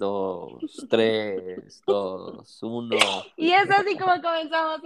dos, 0.00 0.86
tres, 0.88 1.82
dos, 1.86 2.62
uno. 2.62 2.96
Y 3.36 3.52
es 3.52 3.70
así 3.70 3.96
como 3.98 4.20
comenzamos 4.22 4.80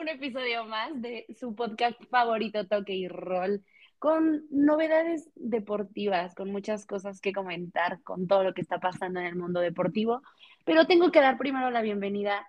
un 0.00 0.08
episodio 0.08 0.64
más 0.64 0.90
de 1.02 1.26
su 1.38 1.56
podcast 1.56 2.00
favorito, 2.04 2.64
Toque 2.66 2.94
y 2.94 3.08
Roll, 3.08 3.64
con 3.98 4.44
novedades 4.50 5.28
deportivas, 5.34 6.36
con 6.36 6.52
muchas 6.52 6.86
cosas 6.86 7.20
que 7.20 7.32
comentar, 7.32 8.00
con 8.02 8.28
todo 8.28 8.44
lo 8.44 8.54
que 8.54 8.60
está 8.62 8.78
pasando 8.78 9.18
en 9.18 9.26
el 9.26 9.34
mundo 9.34 9.58
deportivo. 9.58 10.22
Pero 10.64 10.86
tengo 10.86 11.10
que 11.10 11.20
dar 11.20 11.36
primero 11.36 11.70
la 11.70 11.82
bienvenida 11.82 12.46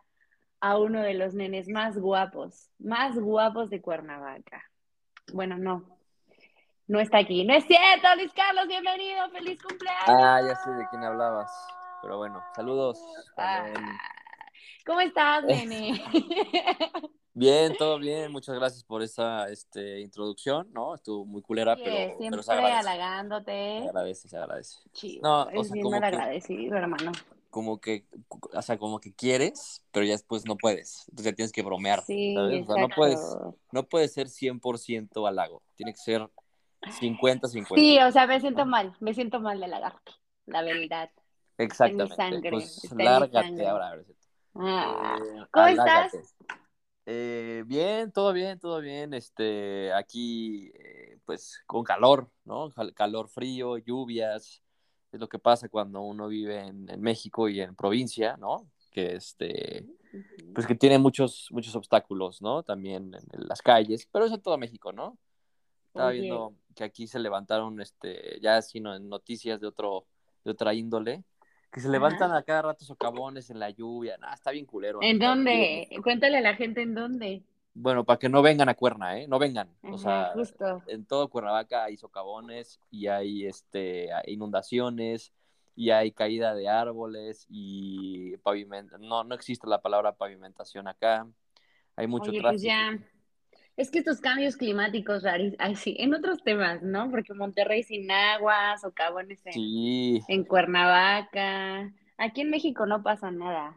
a 0.59 0.77
uno 0.77 1.01
de 1.01 1.15
los 1.15 1.33
nenes 1.33 1.67
más 1.69 1.97
guapos, 1.97 2.69
más 2.77 3.17
guapos 3.17 3.71
de 3.71 3.81
Cuernavaca. 3.81 4.63
Bueno, 5.33 5.57
no, 5.57 5.97
no 6.87 6.99
está 6.99 7.17
aquí. 7.17 7.45
No 7.45 7.55
es 7.55 7.65
cierto, 7.65 8.07
Luis 8.15 8.31
Carlos, 8.33 8.67
bienvenido, 8.67 9.27
feliz 9.31 9.59
cumpleaños. 9.59 10.05
Ah, 10.07 10.39
ya 10.47 10.55
sé 10.55 10.69
de 10.69 10.85
quién 10.91 11.03
hablabas. 11.03 11.51
Pero 12.05 12.17
bueno, 12.19 12.43
saludos. 12.55 13.01
Ah, 13.35 13.65
¿Cómo 14.85 15.01
estás, 15.01 15.43
nene? 15.43 15.99
Bien, 17.33 17.75
todo 17.75 17.97
bien. 17.97 18.31
Muchas 18.31 18.55
gracias 18.55 18.83
por 18.83 19.01
esa 19.01 19.49
este, 19.49 19.99
introducción, 20.01 20.71
¿no? 20.71 20.93
Estuvo 20.93 21.25
muy 21.25 21.41
culera, 21.41 21.75
pero, 21.75 22.17
siempre 22.17 22.43
se 22.43 22.51
agradece. 22.51 22.77
halagándote. 22.77 23.79
Se 23.81 23.89
agradece, 23.89 24.27
se 24.29 24.37
agradece. 24.37 24.77
Chido, 24.93 25.21
no, 25.23 25.49
es 25.49 25.71
bien 25.71 25.89
mal 25.89 26.03
agradecido, 26.03 26.77
hermano. 26.77 27.11
Como 27.49 27.81
que, 27.81 28.05
o 28.53 28.61
sea, 28.61 28.77
como 28.77 28.99
que 28.99 29.11
quieres, 29.13 29.83
pero 29.91 30.05
ya 30.05 30.13
después 30.13 30.45
no 30.45 30.55
puedes. 30.55 31.05
Entonces 31.09 31.31
ya 31.31 31.35
tienes 31.35 31.51
que 31.51 31.63
bromear, 31.63 32.03
sí, 32.03 32.35
¿sabes? 32.35 32.69
O 32.69 32.73
sea, 32.73 32.81
no 32.83 32.89
puedes, 32.95 33.37
no 33.71 33.83
puedes 33.83 34.13
ser 34.13 34.27
100% 34.27 35.27
halago. 35.27 35.63
Tiene 35.75 35.91
que 35.91 35.99
ser 35.99 36.29
50-50. 36.83 37.75
Sí, 37.75 37.97
o 37.99 38.11
sea, 38.11 38.27
me 38.27 38.39
siento 38.39 38.65
mal, 38.65 38.95
me 38.99 39.13
siento 39.15 39.39
mal 39.39 39.59
de 39.59 39.67
lagarto, 39.67 40.13
la 40.45 40.61
verdad. 40.61 41.09
Exactamente. 41.57 42.15
Sangre, 42.15 42.49
pues 42.51 42.91
lárgate 42.95 43.67
ahora. 43.67 43.89
A 43.89 43.95
ver, 43.95 44.05
ah, 44.55 45.19
eh, 45.19 45.45
¿Cómo 45.51 45.67
estás? 45.67 46.35
Eh, 47.05 47.63
bien, 47.67 48.11
todo 48.11 48.33
bien, 48.33 48.59
todo 48.59 48.81
bien. 48.81 49.13
Este, 49.13 49.93
aquí, 49.93 50.71
eh, 50.75 51.19
pues, 51.25 51.61
con 51.65 51.83
calor, 51.83 52.29
¿no? 52.45 52.73
Calor 52.95 53.29
frío, 53.29 53.77
lluvias. 53.77 54.61
Es 55.11 55.19
lo 55.19 55.29
que 55.29 55.39
pasa 55.39 55.69
cuando 55.69 56.01
uno 56.01 56.27
vive 56.27 56.59
en, 56.59 56.89
en 56.89 57.01
México 57.01 57.47
y 57.47 57.61
en 57.61 57.75
provincia, 57.75 58.37
¿no? 58.37 58.67
Que 58.91 59.15
este, 59.15 59.85
pues 60.53 60.65
que 60.65 60.75
tiene 60.75 60.97
muchos, 60.97 61.47
muchos 61.51 61.75
obstáculos, 61.75 62.41
¿no? 62.41 62.63
También 62.63 63.13
en, 63.13 63.47
las 63.47 63.61
calles, 63.61 64.07
pero 64.11 64.25
es 64.25 64.31
en 64.31 64.41
todo 64.41 64.57
México, 64.57 64.91
¿no? 64.91 65.17
Estaba 65.87 66.11
viendo 66.11 66.53
que 66.75 66.83
aquí 66.83 67.07
se 67.07 67.19
levantaron, 67.19 67.79
este, 67.79 68.39
ya 68.41 68.61
sino 68.61 68.95
en 68.95 69.07
noticias 69.07 69.61
de 69.61 69.67
otro, 69.67 70.07
de 70.43 70.51
otra 70.51 70.73
índole, 70.73 71.23
que 71.75 71.81
se 71.81 71.89
levantan 71.89 72.31
a 72.31 72.41
cada 72.41 72.61
rato 72.61 72.85
socavones 72.85 73.49
en 73.49 73.59
la 73.59 73.69
lluvia. 73.69 74.17
Nah, 74.17 74.33
está 74.33 74.51
bien 74.51 74.65
culero. 74.65 74.99
¿En 75.01 75.19
dónde? 75.19 75.89
Cuéntale 76.01 76.37
a 76.37 76.41
la 76.41 76.55
gente 76.55 76.81
en 76.81 76.95
dónde. 76.95 77.43
Bueno, 77.73 78.05
para 78.05 78.17
que 78.17 78.29
no 78.29 78.41
vengan 78.41 78.69
a 78.69 78.75
Cuerna, 78.75 79.19
¿eh? 79.19 79.27
No 79.27 79.39
vengan. 79.39 79.67
o 79.83 79.97
sea, 79.97 80.31
justo. 80.33 80.81
en 80.87 81.05
todo 81.05 81.27
Cuernavaca 81.29 81.83
hay 81.83 81.97
socavones 81.97 82.79
y 82.89 83.07
hay 83.07 83.45
este, 83.45 84.07
inundaciones 84.27 85.33
y 85.75 85.89
hay 85.89 86.13
caída 86.13 86.55
de 86.55 86.69
árboles 86.69 87.45
y 87.49 88.37
pavimento. 88.37 88.97
No, 88.97 89.25
no 89.25 89.35
existe 89.35 89.67
la 89.67 89.81
palabra 89.81 90.13
pavimentación 90.13 90.87
acá. 90.87 91.27
Hay 91.97 92.07
mucho 92.07 92.31
Oye, 92.31 92.39
tráfico. 92.39 92.53
Pues 92.53 92.61
ya 92.61 92.97
es 93.77 93.91
que 93.91 93.99
estos 93.99 94.21
cambios 94.21 94.55
climáticos 94.55 95.23
rarísimos, 95.23 95.57
ay, 95.59 95.75
sí, 95.75 95.95
en 95.99 96.13
otros 96.13 96.43
temas, 96.43 96.81
¿no? 96.81 97.09
Porque 97.11 97.33
Monterrey 97.33 97.83
sin 97.83 98.09
agua, 98.09 98.77
socavones 98.77 99.41
en, 99.45 100.21
en 100.27 100.43
Cuernavaca. 100.45 101.91
Aquí 102.17 102.41
en 102.41 102.49
México 102.49 102.85
no 102.85 103.03
pasa 103.03 103.31
nada. 103.31 103.75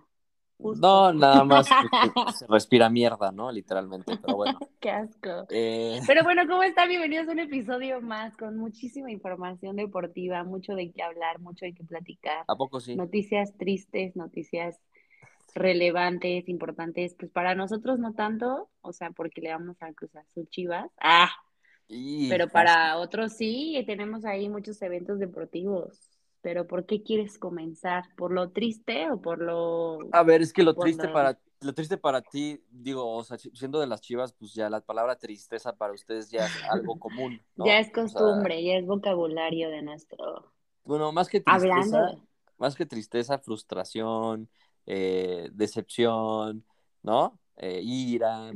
No, 0.59 1.13
nada 1.13 1.45
más 1.45 1.69
se 2.39 2.47
respira 2.49 2.91
mierda, 2.91 3.31
¿no? 3.31 3.53
Literalmente, 3.53 4.17
pero 4.17 4.37
bueno. 4.37 4.59
Qué 4.81 4.91
asco. 4.91 5.47
Eh, 5.51 6.01
pero 6.07 6.25
bueno, 6.25 6.43
¿cómo 6.49 6.65
están? 6.65 6.89
Bienvenidos 6.89 7.29
a 7.29 7.33
un 7.33 7.39
episodio 7.39 8.01
más 8.01 8.37
con 8.37 8.57
muchísima 8.57 9.11
información 9.11 9.77
deportiva, 9.77 10.43
mucho 10.43 10.75
de 10.75 10.91
qué 10.91 11.03
hablar, 11.03 11.39
mucho 11.39 11.65
de 11.65 11.75
qué 11.75 11.85
platicar. 11.85 12.45
¿A 12.49 12.57
poco 12.57 12.81
sí? 12.81 12.97
Noticias 12.97 13.57
tristes, 13.57 14.17
noticias 14.17 14.81
relevantes, 15.55 16.49
importantes, 16.49 17.15
pues 17.19 17.31
para 17.31 17.55
nosotros 17.55 17.99
no 17.99 18.15
tanto, 18.15 18.71
o 18.81 18.93
sea, 18.93 19.11
porque 19.11 19.41
le 19.41 19.51
vamos 19.51 19.77
a 19.83 19.93
Cruz 19.93 20.15
Azul 20.17 20.49
Chivas. 20.49 20.91
Ah, 21.01 21.31
pero 22.29 22.49
para 22.49 22.99
otros 22.99 23.33
sí, 23.33 23.83
tenemos 23.87 24.25
ahí 24.25 24.49
muchos 24.49 24.81
eventos 24.83 25.19
deportivos. 25.19 26.11
Pero 26.41 26.67
¿por 26.67 26.87
qué 26.87 27.03
quieres 27.03 27.39
comenzar? 27.39 28.05
¿Por 28.17 28.33
lo 28.33 28.51
triste 28.51 29.11
o 29.11 29.21
por 29.21 29.41
lo...? 29.41 29.99
A 30.13 30.23
ver, 30.23 30.41
es 30.41 30.53
que 30.53 30.63
lo 30.63 30.75
triste 30.75 31.09
para 31.09 31.39
lo 31.61 31.75
triste 31.75 31.97
para 31.97 32.23
ti, 32.23 32.63
digo, 32.71 33.17
o 33.17 33.25
sea, 33.25 33.37
siendo 33.37 33.81
de 33.81 33.87
las 33.87 34.01
chivas, 34.01 34.33
pues 34.33 34.55
ya 34.55 34.71
la 34.71 34.81
palabra 34.81 35.17
tristeza 35.17 35.75
para 35.75 35.93
ustedes 35.93 36.31
ya 36.31 36.47
es 36.47 36.53
algo 36.71 36.99
común. 37.01 37.43
Ya 37.57 37.81
es 37.81 37.91
costumbre, 37.93 38.63
ya 38.63 38.75
es 38.75 38.87
vocabulario 38.87 39.69
de 39.71 39.83
nuestro. 39.83 40.53
Bueno, 40.85 41.11
más 41.13 41.29
que 41.29 41.41
tristeza, 41.41 42.15
más 42.59 42.77
que 42.77 42.87
tristeza, 42.87 43.39
frustración, 43.39 44.49
eh, 44.91 45.51
decepción, 45.53 46.65
¿no? 47.03 47.39
Eh, 47.59 47.81
ira, 47.83 48.53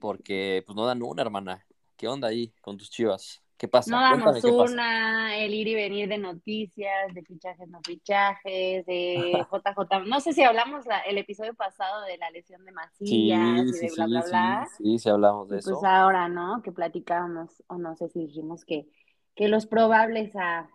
porque 0.00 0.64
pues 0.66 0.74
no 0.74 0.84
dan 0.84 1.00
una, 1.00 1.22
hermana. 1.22 1.64
¿Qué 1.96 2.08
onda 2.08 2.26
ahí 2.26 2.52
con 2.60 2.76
tus 2.76 2.90
chivas? 2.90 3.40
¿Qué 3.56 3.68
pasa? 3.68 3.92
No 3.92 4.00
damos 4.00 4.42
una, 4.42 5.36
el 5.38 5.54
ir 5.54 5.68
y 5.68 5.76
venir 5.76 6.08
de 6.08 6.18
noticias, 6.18 7.14
de 7.14 7.22
fichajes, 7.22 7.68
no 7.68 7.78
fichajes, 7.86 8.84
de 8.84 9.46
JJ. 9.52 10.06
No 10.08 10.18
sé 10.18 10.32
si 10.32 10.42
hablamos 10.42 10.86
el 11.06 11.18
episodio 11.18 11.54
pasado 11.54 12.02
de 12.02 12.18
la 12.18 12.28
lesión 12.32 12.64
de 12.64 12.72
Macías 12.72 13.64
y 13.64 13.78
de 13.78 13.92
bla, 13.94 14.06
bla, 14.06 14.22
bla. 14.22 14.68
Sí, 14.76 14.98
sí, 14.98 15.08
hablamos 15.08 15.48
de 15.50 15.58
eso. 15.58 15.70
Pues 15.70 15.84
ahora, 15.84 16.28
¿no? 16.28 16.60
Que 16.64 16.72
platicábamos, 16.72 17.62
o 17.68 17.78
no 17.78 17.94
sé 17.94 18.08
si 18.08 18.26
dijimos 18.26 18.64
que, 18.64 18.88
que 19.36 19.46
los 19.46 19.66
probables 19.66 20.34
a 20.34 20.68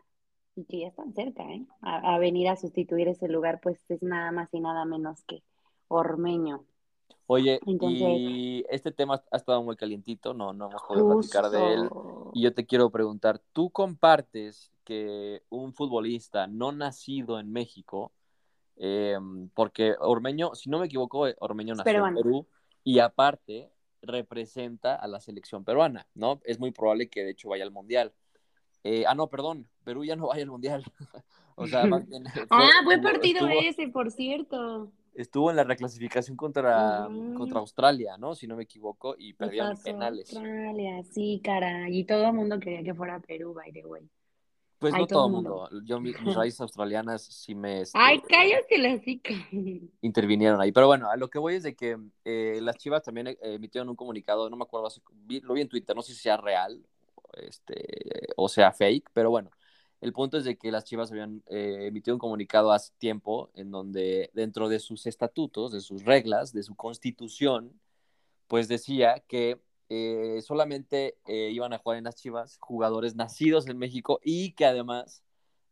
y 0.58 0.66
que 0.66 0.80
ya 0.80 0.88
están 0.88 1.14
cerca, 1.14 1.44
¿eh? 1.44 1.66
A, 1.82 2.18
venir 2.18 2.50
a 2.50 2.56
sustituir 2.56 3.08
ese 3.08 3.28
lugar, 3.28 3.60
pues 3.62 3.80
es 3.90 4.02
nada 4.02 4.32
más 4.32 4.52
y 4.54 4.60
nada 4.60 4.86
menos 4.86 5.24
que 5.24 5.44
Ormeño. 5.88 6.66
Oye, 7.28 7.60
y 7.66 8.66
este 8.70 8.92
tema 8.92 9.22
ha 9.32 9.38
estado 9.38 9.62
muy 9.62 9.76
calientito, 9.76 10.34
no, 10.34 10.54
no 10.54 10.70
hemos 10.70 10.82
podido 10.84 11.10
platicar 11.10 11.50
de 11.50 11.74
él. 11.74 11.90
Y 12.34 12.42
yo 12.42 12.54
te 12.54 12.66
quiero 12.66 12.90
preguntar, 12.90 13.42
¿tú 13.54 13.70
compartes 13.70 14.72
que 14.84 15.44
un 15.50 15.74
futbolista 15.74 16.48
no 16.48 16.72
nacido 16.72 17.40
en 17.40 17.52
México, 17.52 18.14
em, 18.78 19.50
porque 19.50 19.96
Ormeño, 20.00 20.56
si 20.56 20.70
no 20.70 20.80
me 20.80 20.86
equivoco, 20.86 21.26
Ormeño 21.40 21.76
nació 21.76 22.08
en 22.08 22.16
Perú, 22.16 22.48
y 22.84 23.00
aparte 23.00 23.70
representa 24.02 24.96
a 24.96 25.08
la 25.08 25.20
selección 25.20 25.66
peruana, 25.66 26.08
¿no? 26.16 26.40
Es 26.46 26.60
muy 26.60 26.72
probable 26.72 27.10
que 27.10 27.24
de 27.24 27.32
hecho 27.32 27.50
vaya 27.50 27.66
al 27.66 27.72
Mundial. 27.72 28.14
Eh, 28.90 29.04
ah, 29.06 29.14
no, 29.14 29.28
perdón, 29.28 29.68
Perú 29.84 30.06
ya 30.06 30.16
no 30.16 30.28
vaya 30.28 30.44
al 30.44 30.50
Mundial. 30.50 30.82
o 31.56 31.68
sea, 31.68 31.82
ah, 32.50 32.82
buen 32.86 33.02
partido 33.02 33.46
ese, 33.50 33.90
por 33.90 34.12
cierto. 34.12 34.94
Estuvo 35.14 35.50
en 35.50 35.58
la 35.58 35.66
reclasificación 35.66 36.38
contra, 36.38 37.10
contra 37.36 37.60
Australia, 37.60 38.18
¿no? 38.18 38.34
Si 38.34 38.48
no 38.48 38.56
me 38.56 38.64
equivoco, 38.64 39.16
y 39.18 39.34
perdieron 39.34 39.72
en 39.72 39.84
penales. 39.84 40.32
Australia, 40.32 41.04
sí, 41.12 41.42
cara. 41.44 41.90
Y 41.90 42.06
todo 42.06 42.28
el 42.28 42.34
mundo 42.34 42.60
quería 42.60 42.82
que 42.82 42.94
fuera 42.94 43.20
Perú, 43.20 43.54
by 43.54 43.74
the 43.74 43.86
way. 43.86 44.10
Pues 44.80 44.94
no 44.94 45.06
todo 45.06 45.26
el 45.26 45.32
mundo. 45.34 45.70
Yo, 45.84 46.00
mis, 46.00 46.16
raíces 46.38 46.62
australianas 46.62 47.24
sí 47.24 47.56
me. 47.56 47.82
Este, 47.82 47.98
Ay, 48.00 48.22
cállate 48.22 48.78
la 48.78 49.02
chica. 49.02 49.34
Intervinieron 50.02 50.62
ahí. 50.62 50.72
Pero 50.72 50.88
bueno, 50.88 51.10
a 51.10 51.18
lo 51.18 51.30
que 51.30 51.40
voy 51.40 51.56
es 51.56 51.64
de 51.64 51.76
que 51.76 51.98
eh, 52.24 52.60
las 52.62 52.78
chivas 52.78 53.04
también 53.04 53.28
eh, 53.28 53.38
emitieron 53.42 53.90
un 53.90 53.96
comunicado, 53.96 54.50
no 54.50 54.56
me 54.56 54.64
acuerdo, 54.64 54.88
lo 55.42 55.54
vi 55.56 55.62
en 55.62 55.68
Twitter, 55.68 55.96
no 55.96 56.04
sé 56.04 56.14
si 56.14 56.20
sea 56.20 56.38
real 56.38 56.86
este, 57.42 58.30
o 58.36 58.50
sea 58.50 58.72
fake, 58.72 59.10
pero 59.14 59.30
bueno, 59.30 59.52
el 60.02 60.14
punto 60.14 60.38
es 60.38 60.46
de 60.46 60.58
que 60.58 60.72
las 60.72 60.86
Chivas 60.86 61.12
habían 61.12 61.44
eh, 61.48 61.88
emitido 61.88 62.16
un 62.16 62.20
comunicado 62.20 62.72
hace 62.72 62.94
tiempo 63.00 63.50
en 63.56 63.72
donde 63.72 64.30
dentro 64.34 64.70
de 64.70 64.80
sus 64.80 65.08
estatutos, 65.08 65.72
de 65.72 65.82
sus 65.82 66.06
reglas, 66.06 66.54
de 66.54 66.64
su 66.64 66.76
constitución, 66.76 67.80
pues 68.48 68.68
decía 68.68 69.24
que 69.28 69.60
eh, 69.90 70.42
solamente 70.44 71.18
eh, 71.26 71.50
iban 71.52 71.74
a 71.74 71.80
jugar 71.80 71.98
en 71.98 72.06
las 72.06 72.16
Chivas 72.16 72.58
jugadores 72.60 73.16
nacidos 73.16 73.68
en 73.68 73.78
México 73.78 74.20
y 74.24 74.54
que 74.54 74.66
además 74.66 75.24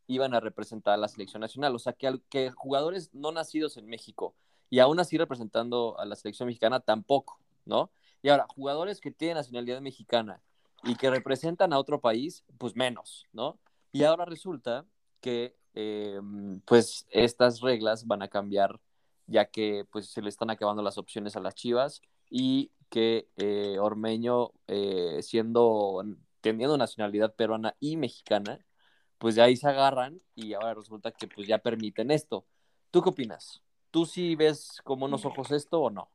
iban 0.07 0.33
a 0.33 0.39
representar 0.39 0.95
a 0.95 0.97
la 0.97 1.07
selección 1.07 1.41
nacional. 1.41 1.75
O 1.75 1.79
sea, 1.79 1.93
que, 1.93 2.19
que 2.29 2.51
jugadores 2.51 3.13
no 3.13 3.31
nacidos 3.31 3.77
en 3.77 3.87
México 3.87 4.35
y 4.69 4.79
aún 4.79 4.99
así 4.99 5.17
representando 5.17 5.99
a 5.99 6.05
la 6.05 6.15
selección 6.15 6.47
mexicana 6.47 6.79
tampoco, 6.79 7.39
¿no? 7.65 7.91
Y 8.21 8.29
ahora, 8.29 8.47
jugadores 8.49 9.01
que 9.01 9.11
tienen 9.11 9.37
nacionalidad 9.37 9.81
mexicana 9.81 10.41
y 10.85 10.95
que 10.95 11.09
representan 11.09 11.73
a 11.73 11.79
otro 11.79 11.99
país, 11.99 12.43
pues 12.57 12.75
menos, 12.75 13.25
¿no? 13.33 13.59
Y 13.91 14.03
ahora 14.03 14.25
resulta 14.25 14.85
que 15.19 15.55
eh, 15.73 16.19
pues 16.65 17.05
estas 17.09 17.61
reglas 17.61 18.05
van 18.07 18.21
a 18.21 18.27
cambiar 18.27 18.79
ya 19.27 19.45
que 19.45 19.85
pues 19.91 20.07
se 20.09 20.21
le 20.21 20.29
están 20.29 20.49
acabando 20.49 20.83
las 20.83 20.97
opciones 20.97 21.35
a 21.35 21.39
las 21.39 21.55
Chivas 21.55 22.01
y 22.29 22.71
que 22.89 23.27
eh, 23.37 23.77
Ormeño 23.79 24.51
eh, 24.67 25.19
siendo 25.21 26.03
teniendo 26.41 26.77
nacionalidad 26.77 27.33
peruana 27.33 27.75
y 27.79 27.97
mexicana 27.97 28.63
pues 29.17 29.35
de 29.35 29.41
ahí 29.41 29.55
se 29.55 29.67
agarran 29.67 30.21
y 30.35 30.53
ahora 30.53 30.75
resulta 30.75 31.11
que 31.11 31.27
pues 31.27 31.47
ya 31.47 31.57
permiten 31.57 32.11
esto. 32.11 32.45
¿Tú 32.91 33.01
qué 33.01 33.09
opinas? 33.09 33.61
¿Tú 33.91 34.05
sí 34.05 34.35
ves 34.35 34.81
con 34.83 35.01
unos 35.01 35.25
ojos 35.25 35.51
esto 35.51 35.81
o 35.81 35.89
no? 35.89 36.11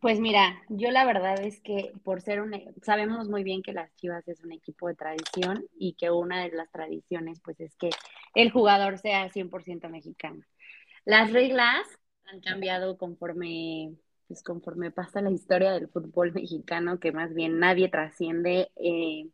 Pues 0.00 0.20
mira, 0.20 0.62
yo 0.68 0.90
la 0.90 1.04
verdad 1.04 1.42
es 1.42 1.60
que 1.60 1.92
por 2.04 2.20
ser 2.20 2.40
un, 2.40 2.52
sabemos 2.82 3.28
muy 3.28 3.42
bien 3.42 3.62
que 3.62 3.72
las 3.72 3.94
Chivas 3.96 4.26
es 4.28 4.42
un 4.42 4.52
equipo 4.52 4.88
de 4.88 4.94
tradición 4.94 5.66
y 5.78 5.94
que 5.94 6.10
una 6.10 6.42
de 6.42 6.50
las 6.50 6.70
tradiciones 6.70 7.40
pues 7.40 7.60
es 7.60 7.76
que 7.76 7.90
el 8.34 8.50
jugador 8.50 8.98
sea 8.98 9.28
100% 9.30 9.88
mexicano. 9.88 10.42
Las 11.04 11.32
reglas 11.32 11.86
han 12.24 12.40
cambiado 12.40 12.96
conforme 12.96 13.94
pues 14.26 14.42
conforme 14.42 14.90
pasa 14.90 15.20
la 15.20 15.30
historia 15.30 15.72
del 15.72 15.88
fútbol 15.88 16.32
mexicano, 16.32 16.98
que 16.98 17.12
más 17.12 17.34
bien 17.34 17.58
nadie 17.58 17.88
trasciende. 17.88 18.70
Eh, 18.76 19.28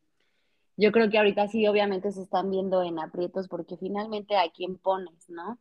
yo 0.76 0.92
creo 0.92 1.10
que 1.10 1.18
ahorita 1.18 1.48
sí, 1.48 1.66
obviamente 1.66 2.10
se 2.12 2.22
están 2.22 2.50
viendo 2.50 2.82
en 2.82 2.98
aprietos 2.98 3.48
porque 3.48 3.76
finalmente 3.76 4.36
a 4.36 4.50
quién 4.50 4.78
pones, 4.78 5.28
¿no? 5.28 5.58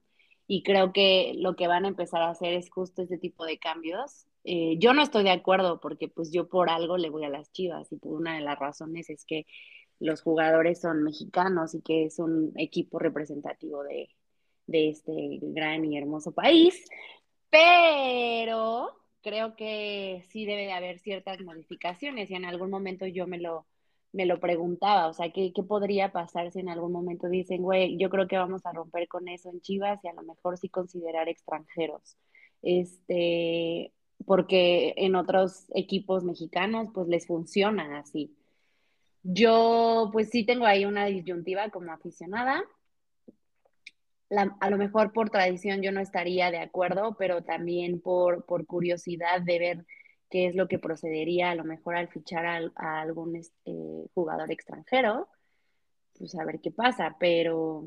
Y 0.48 0.64
creo 0.64 0.94
que 0.94 1.34
lo 1.36 1.56
que 1.56 1.68
van 1.68 1.86
a 1.86 1.90
empezar 1.90 2.22
a 2.22 2.30
hacer 2.30 2.54
es 2.54 2.70
justo 2.72 3.02
este 3.04 3.18
tipo 3.18 3.46
de 3.46 3.60
cambios. 3.60 4.26
Eh, 4.52 4.78
yo 4.80 4.96
no 4.96 5.04
estoy 5.04 5.24
de 5.24 5.30
acuerdo 5.30 5.80
porque 5.80 6.08
pues 6.08 6.32
yo 6.32 6.50
por 6.50 6.72
algo 6.72 6.98
le 6.98 7.12
voy 7.12 7.24
a 7.24 7.30
las 7.30 7.52
Chivas 7.52 7.92
y 7.92 7.98
por 7.98 8.14
una 8.14 8.34
de 8.34 8.42
las 8.42 8.58
razones 8.58 9.08
es 9.12 9.24
que 9.24 9.46
los 10.00 10.24
jugadores 10.24 10.82
son 10.82 11.04
mexicanos 11.04 11.76
y 11.76 11.84
que 11.84 12.06
es 12.06 12.18
un 12.18 12.54
equipo 12.56 12.98
representativo 12.98 13.84
de, 13.84 14.10
de 14.66 14.90
este 14.90 15.38
gran 15.44 15.86
y 15.86 16.00
hermoso 16.00 16.32
país. 16.32 16.84
Pero 17.52 18.90
creo 19.22 19.56
que 19.56 20.26
sí 20.32 20.48
debe 20.48 20.66
de 20.66 20.74
haber 20.74 20.98
ciertas 20.98 21.40
modificaciones 21.42 22.32
y 22.32 22.34
en 22.34 22.46
algún 22.46 22.72
momento 22.72 23.06
yo 23.06 23.28
me 23.28 23.38
lo, 23.38 23.68
me 24.14 24.26
lo 24.26 24.40
preguntaba, 24.40 25.10
o 25.10 25.14
sea, 25.14 25.32
¿qué, 25.32 25.54
¿qué, 25.54 25.62
podría 25.62 26.12
pasar 26.12 26.52
si 26.52 26.60
en 26.60 26.70
algún 26.70 26.92
momento 26.92 27.30
dicen, 27.30 27.62
güey, 27.62 27.98
yo 28.00 28.10
creo 28.10 28.28
que 28.28 28.38
vamos 28.38 28.66
a 28.66 28.74
romper 28.74 29.08
con 29.08 29.28
eso 29.28 29.52
en 29.52 29.62
Chivas 29.62 30.04
y 30.04 30.08
a 30.08 30.14
lo 30.14 30.24
mejor 30.24 30.58
sí 30.58 30.70
considerar 30.70 31.30
extranjeros? 31.30 32.18
Este, 32.64 33.94
porque 34.26 34.94
en 34.98 35.16
otros 35.16 35.66
equipos 35.74 36.24
mexicanos 36.24 36.90
pues 36.94 37.08
les 37.08 37.28
funciona 37.28 38.00
así. 38.00 38.36
Yo 39.24 40.10
pues 40.14 40.30
sí 40.30 40.46
tengo 40.46 40.66
ahí 40.66 40.86
una 40.86 41.06
disyuntiva 41.06 41.70
como 41.70 41.92
aficionada, 41.92 42.64
a 44.60 44.70
lo 44.70 44.78
mejor 44.78 45.12
por 45.12 45.30
tradición 45.30 45.82
yo 45.82 45.92
no 45.92 46.00
estaría 46.00 46.52
de 46.52 46.60
acuerdo, 46.60 47.16
pero 47.18 47.44
también 47.44 48.00
por, 48.00 48.46
por 48.46 48.66
curiosidad 48.66 49.42
de 49.42 49.60
ver 49.60 49.86
qué 50.30 50.48
es 50.48 50.56
lo 50.56 50.68
que 50.68 50.78
procedería 50.78 51.50
a 51.50 51.56
lo 51.56 51.64
mejor 51.64 51.96
al 51.96 52.10
fichar 52.10 52.46
a, 52.46 53.02
algún 53.02 53.36
este, 53.36 53.74
jugador 54.14 54.52
extranjero, 54.52 55.28
pues 56.18 56.36
a 56.36 56.46
ver 56.46 56.60
qué 56.62 56.72
pasa, 56.72 57.16
pero 57.20 57.86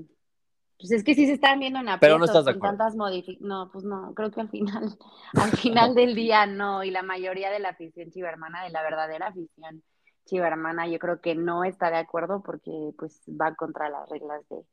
pues 0.82 0.90
es 0.90 1.05
que 1.05 1.14
sí 1.14 1.26
se 1.26 1.34
están 1.34 1.61
viendo 1.61 1.79
en 1.79 1.87
pero 2.00 2.19
no 2.19 2.25
estás 2.25 2.44
de 2.44 2.50
acuerdo. 2.50 2.76
tantas 2.76 2.96
no, 3.40 3.70
pues 3.73 3.84
no, 3.84 4.12
creo 4.14 4.32
que 4.32 4.40
al 4.40 4.49
final, 4.49 4.99
al 5.34 5.50
final 5.52 5.94
del 5.94 6.17
día 6.17 6.44
no, 6.46 6.82
y 6.82 6.90
la 6.90 7.02
mayoría 7.02 7.50
de 7.50 7.61
la 7.61 7.69
afición 7.69 8.11
chivermana, 8.11 8.64
de 8.64 8.70
la 8.70 8.82
verdadera 8.82 9.29
afición 9.29 9.84
chivermana, 10.25 10.88
yo 10.88 10.99
creo 10.99 11.20
que 11.20 11.37
no 11.37 11.62
está 11.62 11.90
de 11.90 11.99
acuerdo 11.99 12.43
porque 12.43 12.90
pues 12.99 13.23
va 13.29 13.55
contra 13.55 13.88
las 13.90 14.08
reglas 14.08 14.43
de, 14.49 14.64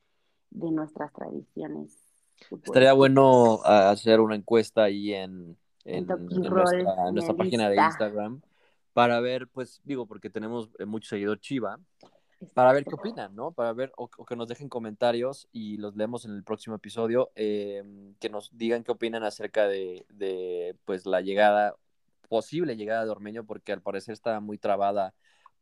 de 0.49 0.71
nuestras 0.71 1.13
tradiciones. 1.13 1.95
Estaría 2.63 2.93
bueno 2.93 3.59
hacer 3.63 4.19
una 4.19 4.35
encuesta 4.35 4.83
ahí 4.83 5.13
en, 5.13 5.57
en, 5.85 6.07
nuestra, 6.07 7.35
página 7.35 7.69
de 7.69 7.75
Instagram 7.75 8.41
para 8.93 9.19
ver, 9.19 9.47
pues 9.47 9.79
digo, 9.83 10.07
porque 10.07 10.31
tenemos 10.31 10.71
eh, 10.79 10.85
mucho 10.85 11.09
seguidor 11.09 11.39
Chiva, 11.39 11.79
para 12.53 12.73
ver 12.73 12.85
qué 12.85 12.95
opinan, 12.95 13.35
¿no? 13.35 13.51
Para 13.51 13.73
ver 13.73 13.91
o, 13.97 14.07
que 14.07 14.35
nos 14.35 14.47
dejen 14.47 14.69
comentarios 14.69 15.47
y 15.51 15.77
los 15.77 15.95
leemos 15.95 16.25
en 16.25 16.31
el 16.31 16.43
próximo 16.43 16.75
episodio, 16.75 17.31
em, 17.35 18.15
que 18.15 18.29
nos 18.29 18.55
digan 18.57 18.83
qué 18.83 18.91
opinan 18.91 19.23
acerca 19.23 19.67
de, 19.67 20.05
de, 20.09 20.75
pues, 20.85 21.05
la 21.05 21.21
llegada, 21.21 21.75
posible 22.29 22.75
llegada 22.75 23.05
de 23.05 23.11
Ormeño, 23.11 23.45
porque 23.45 23.71
al 23.73 23.81
parecer 23.81 24.13
está 24.13 24.39
muy 24.39 24.57
trabada 24.57 25.13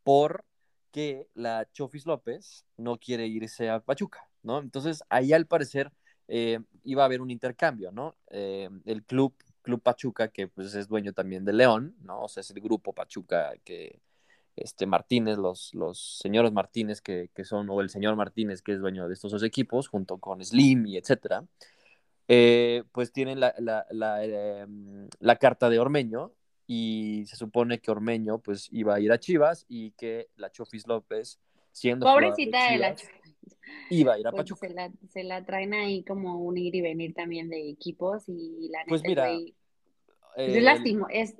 por 0.03 0.45
que 0.91 1.27
la 1.33 1.67
Chofis 1.73 2.05
López 2.05 2.65
no 2.77 2.97
quiere 2.97 3.27
irse 3.27 3.69
a 3.69 3.79
Pachuca. 3.79 4.27
¿no? 4.47 4.59
Entonces, 4.59 5.03
ahí 5.09 5.33
al 5.33 5.45
parecer 5.45 5.91
eh, 6.27 6.59
iba 6.83 7.03
a 7.03 7.05
haber 7.05 7.21
un 7.21 7.29
intercambio, 7.29 7.91
¿no? 7.91 8.15
Eh, 8.29 8.69
el 8.85 9.03
club, 9.03 9.35
Club 9.61 9.81
Pachuca, 9.81 10.29
que 10.29 10.47
pues 10.47 10.73
es 10.73 10.87
dueño 10.87 11.13
también 11.13 11.43
de 11.45 11.53
León, 11.53 11.95
¿no? 12.01 12.23
O 12.23 12.27
sea, 12.29 12.41
es 12.41 12.51
el 12.51 12.61
grupo 12.61 12.93
Pachuca 12.93 13.53
que, 13.63 13.99
este, 14.57 14.85
Martínez, 14.85 15.37
los, 15.37 15.73
los 15.73 16.17
señores 16.17 16.51
Martínez 16.51 17.01
que, 17.01 17.29
son, 17.43 17.69
o 17.69 17.81
el 17.81 17.89
señor 17.89 18.15
Martínez 18.15 18.61
que 18.61 18.73
es 18.73 18.79
dueño 18.79 19.07
de 19.07 19.13
estos 19.13 19.31
dos 19.31 19.43
equipos, 19.43 19.87
junto 19.87 20.17
con 20.17 20.43
Slim 20.43 20.85
y 20.85 20.97
etcétera, 20.97 21.45
eh, 22.27 22.83
pues 22.91 23.13
tienen 23.13 23.39
la, 23.39 23.53
em, 24.23 25.07
la, 25.19 25.35
carta 25.37 25.69
de 25.69 25.79
Ormeño 25.79 26.33
y 26.65 27.23
se 27.27 27.37
supone 27.37 27.79
que 27.79 27.91
Ormeño 27.91 28.39
pues 28.39 28.67
iba 28.71 28.95
a 28.95 28.99
ir 28.99 29.11
a 29.11 29.19
Chivas 29.19 29.65
y 29.69 29.91
que 29.91 30.27
la 30.35 30.51
Chofis 30.51 30.87
López, 30.87 31.39
siendo... 31.71 32.05
Pobrecita 32.05 32.71
de, 32.71 32.77
la 32.79 32.95
iba 33.89 34.13
a 34.13 34.19
ir 34.19 34.27
a 34.27 34.31
pues, 34.31 34.41
Pachuca. 34.41 34.91
Se 35.09 35.23
la, 35.23 35.45
traen 35.45 35.73
ahí 35.73 36.03
como 36.03 36.37
un 36.39 36.57
ir 36.57 36.75
y 36.75 36.81
venir 36.81 37.13
también 37.13 37.49
de 37.49 37.69
equipos 37.69 38.23
y 38.27 38.69
la 38.69 38.79
Pues 38.87 39.03
mira. 39.03 39.27
pues 39.27 39.53
es 40.37 40.55
eh, 40.55 40.61
lastimo, 40.61 41.07
es, 41.09 41.35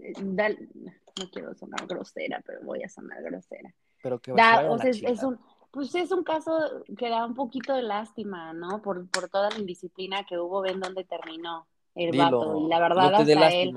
no 1.19 1.29
quiero 1.29 1.53
sonar 1.55 1.85
grosera, 1.87 2.41
pero 2.45 2.61
voy 2.63 2.83
a 2.83 2.89
sonar 2.89 3.21
grosera. 3.23 3.73
Pero 4.01 4.19
que 4.19 4.33
da, 4.33 4.71
o 4.71 4.77
sea, 4.77 4.89
es, 4.91 5.23
un, 5.23 5.39
pues 5.71 5.93
es 5.95 6.11
un 6.11 6.23
caso 6.23 6.83
que 6.97 7.09
da 7.09 7.25
un 7.25 7.33
poquito 7.33 7.73
de 7.73 7.83
lástima, 7.83 8.53
¿no? 8.53 8.81
Por, 8.81 9.09
por 9.09 9.29
toda 9.29 9.49
la 9.49 9.57
indisciplina 9.57 10.25
que 10.25 10.37
hubo, 10.37 10.61
ven 10.61 10.79
dónde 10.79 11.03
terminó 11.03 11.67
el 11.97 12.17
vato. 12.17 12.61
Y 12.65 12.69
la 12.69 12.79
verdad, 12.79 13.15
hasta, 13.15 13.49
él, 13.49 13.73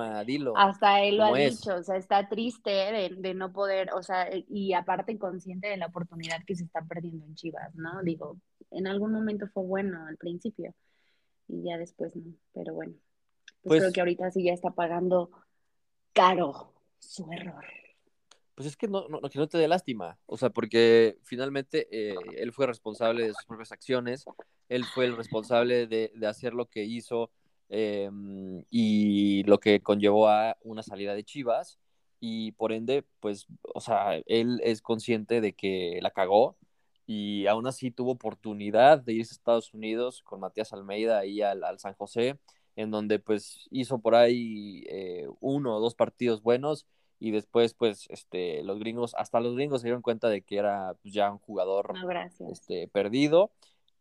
hasta 0.54 1.02
él 1.02 1.16
lo 1.16 1.24
ha 1.24 1.36
dicho, 1.36 1.74
o 1.74 1.82
sea, 1.82 1.96
está 1.96 2.28
triste 2.28 2.70
de, 2.70 3.34
no 3.34 3.52
poder, 3.52 3.92
o 3.94 4.02
sea, 4.02 4.28
y 4.48 4.72
aparte 4.74 5.18
consciente 5.18 5.68
de 5.68 5.76
la 5.76 5.86
oportunidad 5.86 6.44
que 6.46 6.54
se 6.54 6.64
está 6.64 6.82
perdiendo 6.82 7.24
en 7.24 7.34
Chivas, 7.34 7.74
¿no? 7.74 8.02
Digo, 8.02 8.36
en 8.70 8.86
algún 8.86 9.12
momento 9.12 9.46
fue 9.52 9.64
bueno 9.64 10.06
al 10.06 10.16
principio 10.16 10.74
y 11.48 11.62
ya 11.62 11.78
después 11.78 12.14
no, 12.14 12.32
pero 12.52 12.74
bueno, 12.74 12.92
pues, 13.62 13.62
pues 13.62 13.80
creo 13.80 13.92
que 13.92 14.00
ahorita 14.00 14.30
sí 14.30 14.44
ya 14.44 14.52
está 14.52 14.70
pagando 14.70 15.30
caro 16.12 16.72
su 17.00 17.30
error. 17.32 17.64
Pues 18.54 18.68
es 18.68 18.76
que 18.76 18.88
no, 18.88 19.08
no, 19.08 19.20
que 19.22 19.38
no 19.38 19.48
te 19.48 19.58
dé 19.58 19.66
lástima, 19.66 20.18
o 20.26 20.36
sea, 20.36 20.50
porque 20.50 21.18
finalmente 21.22 21.88
eh, 21.90 22.14
él 22.36 22.52
fue 22.52 22.66
responsable 22.66 23.26
de 23.26 23.32
sus 23.32 23.46
propias 23.46 23.72
acciones, 23.72 24.24
él 24.68 24.84
fue 24.84 25.06
el 25.06 25.16
responsable 25.16 25.86
de, 25.86 26.12
de 26.14 26.26
hacer 26.26 26.52
lo 26.52 26.66
que 26.66 26.84
hizo 26.84 27.30
Em, 27.72 28.64
y 28.68 29.44
lo 29.44 29.60
que 29.60 29.80
conllevó 29.80 30.28
a 30.28 30.56
una 30.62 30.82
salida 30.82 31.14
de 31.14 31.22
Chivas 31.22 31.78
y 32.18 32.50
por 32.52 32.72
ende, 32.72 33.04
pues, 33.20 33.46
o 33.62 33.80
sea, 33.80 34.16
él 34.26 34.60
es 34.64 34.82
consciente 34.82 35.40
de 35.40 35.52
que 35.54 36.00
la 36.02 36.10
cagó 36.10 36.56
y 37.06 37.46
aún 37.46 37.68
así 37.68 37.92
tuvo 37.92 38.12
oportunidad 38.12 38.98
de 39.00 39.12
irse 39.12 39.34
a 39.34 39.36
Estados 39.36 39.72
Unidos 39.72 40.22
con 40.24 40.40
Matías 40.40 40.72
Almeida 40.72 41.18
ahí 41.20 41.42
al, 41.42 41.78
San 41.78 41.94
José, 41.94 42.38
en 42.80 42.90
donde 42.90 43.18
pues 43.18 43.68
hizo 43.70 43.98
por 43.98 44.14
ahí 44.14 44.84
eh, 44.88 45.26
uno 45.40 45.76
o 45.76 45.80
dos 45.80 45.94
partidos 45.94 46.42
buenos 46.42 46.86
y 47.18 47.30
después 47.30 47.74
pues 47.74 48.06
este 48.08 48.62
los 48.62 48.78
gringos 48.78 49.14
hasta 49.16 49.40
los 49.40 49.54
gringos 49.54 49.82
se 49.82 49.88
dieron 49.88 50.02
cuenta 50.02 50.28
de 50.28 50.42
que 50.42 50.56
era 50.56 50.94
pues, 51.02 51.12
ya 51.14 51.30
un 51.30 51.38
jugador 51.38 51.92
este 52.50 52.88
perdido 52.88 53.52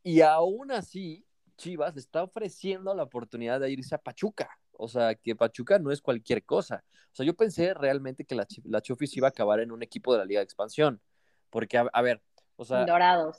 y 0.03 0.21
aún 0.21 0.71
así 0.71 1.25
Chivas 1.59 1.93
le 1.93 1.99
está 1.99 2.23
ofreciendo 2.23 2.95
la 2.95 3.03
oportunidad 3.03 3.59
de 3.59 3.69
irse 3.69 3.93
a 3.93 3.97
Pachuca. 3.97 4.49
O 4.71 4.87
sea, 4.87 5.13
que 5.13 5.35
Pachuca 5.35 5.77
no 5.77 5.91
es 5.91 6.01
cualquier 6.01 6.45
cosa. 6.45 6.85
O 7.11 7.15
sea, 7.15 7.25
yo 7.25 7.35
pensé 7.35 7.73
realmente 7.73 8.23
que 8.23 8.33
la, 8.33 8.47
la 8.63 8.81
Chofis 8.81 9.17
iba 9.17 9.27
a 9.27 9.31
acabar 9.31 9.59
en 9.59 9.71
un 9.71 9.83
equipo 9.83 10.13
de 10.13 10.19
la 10.19 10.25
Liga 10.25 10.39
de 10.39 10.45
Expansión. 10.45 11.01
Porque, 11.49 11.77
a, 11.77 12.01
ver, 12.01 12.21
o 12.55 12.63
sea, 12.63 12.85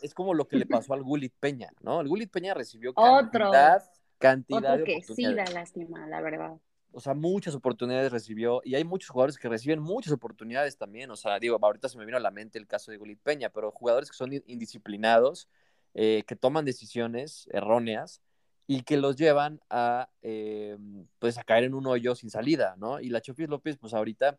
es 0.02 0.12
como 0.12 0.34
lo 0.34 0.46
que 0.46 0.58
le 0.58 0.66
pasó 0.66 0.92
al 0.92 1.02
Gulit 1.02 1.32
Peña, 1.40 1.70
¿no? 1.80 2.00
El 2.00 2.08
Gulit 2.08 2.30
Peña 2.30 2.52
recibió 2.52 2.92
cantidad, 2.92 3.82
cantidad 4.20 4.74
Otro 4.74 4.84
que 4.84 5.02
sí 5.02 5.24
da 5.34 5.44
lástima, 5.46 6.06
la 6.06 6.20
verdad. 6.20 6.52
O 6.92 7.00
sea, 7.00 7.14
muchas 7.14 7.54
oportunidades 7.54 8.12
recibió 8.12 8.60
y 8.64 8.74
hay 8.74 8.84
muchos 8.84 9.10
jugadores 9.10 9.38
que 9.38 9.48
reciben 9.48 9.80
muchas 9.80 10.12
oportunidades 10.12 10.76
también. 10.76 11.10
O 11.10 11.16
sea, 11.16 11.38
digo, 11.38 11.58
ahorita 11.60 11.88
se 11.88 11.98
me 11.98 12.04
vino 12.04 12.16
a 12.16 12.20
la 12.20 12.30
mente 12.30 12.58
el 12.58 12.66
caso 12.66 12.90
de 12.90 12.98
Gulit 12.98 13.20
Peña, 13.20 13.48
pero 13.48 13.70
jugadores 13.70 14.10
que 14.10 14.16
son 14.16 14.32
indisciplinados, 14.46 15.48
eh, 15.94 16.24
que 16.26 16.36
toman 16.36 16.64
decisiones 16.64 17.48
erróneas 17.52 18.20
y 18.66 18.82
que 18.82 18.96
los 18.96 19.16
llevan 19.16 19.60
a, 19.70 20.10
eh, 20.22 20.76
pues 21.18 21.38
a 21.38 21.44
caer 21.44 21.64
en 21.64 21.74
un 21.74 21.86
hoyo 21.86 22.14
sin 22.14 22.30
salida, 22.30 22.74
¿no? 22.76 23.00
Y 23.00 23.08
la 23.08 23.20
Chofis 23.20 23.48
López, 23.48 23.78
pues 23.78 23.94
ahorita, 23.94 24.38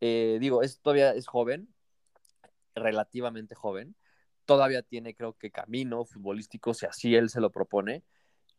eh, 0.00 0.38
digo, 0.40 0.62
es, 0.62 0.80
todavía 0.80 1.14
es 1.14 1.26
joven, 1.26 1.68
relativamente 2.74 3.54
joven, 3.54 3.94
todavía 4.46 4.82
tiene, 4.82 5.14
creo 5.14 5.34
que, 5.34 5.50
camino 5.50 6.04
futbolístico, 6.04 6.74
si 6.74 6.86
así 6.86 7.14
él 7.14 7.28
se 7.28 7.40
lo 7.40 7.50
propone, 7.50 8.02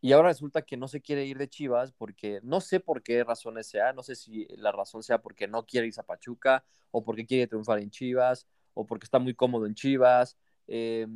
y 0.02 0.12
ahora 0.14 0.30
resulta 0.30 0.62
que 0.62 0.78
no 0.78 0.88
se 0.88 1.02
quiere 1.02 1.26
ir 1.26 1.38
de 1.38 1.50
Chivas 1.50 1.92
porque 1.92 2.40
no 2.44 2.62
sé 2.62 2.80
por 2.80 3.04
qué 3.04 3.24
razones 3.24 3.68
sea, 3.68 3.94
no 3.94 4.04
sé 4.04 4.16
si 4.16 4.48
la 4.58 4.72
razón 4.72 5.04
sea 5.04 5.22
porque 5.22 5.48
no 5.48 5.66
quiere 5.66 5.88
ir 5.88 5.94
a 5.98 6.04
Pachuca 6.04 6.64
o 6.92 7.04
porque 7.04 7.26
quiere 7.26 7.48
triunfar 7.48 7.80
en 7.80 7.92
Chivas 7.92 8.48
o 8.74 8.86
porque 8.86 9.06
está 9.06 9.20
muy 9.20 9.34
cómodo 9.34 9.66
en 9.66 9.76
Chivas 9.76 10.38
Eh, 10.72 11.08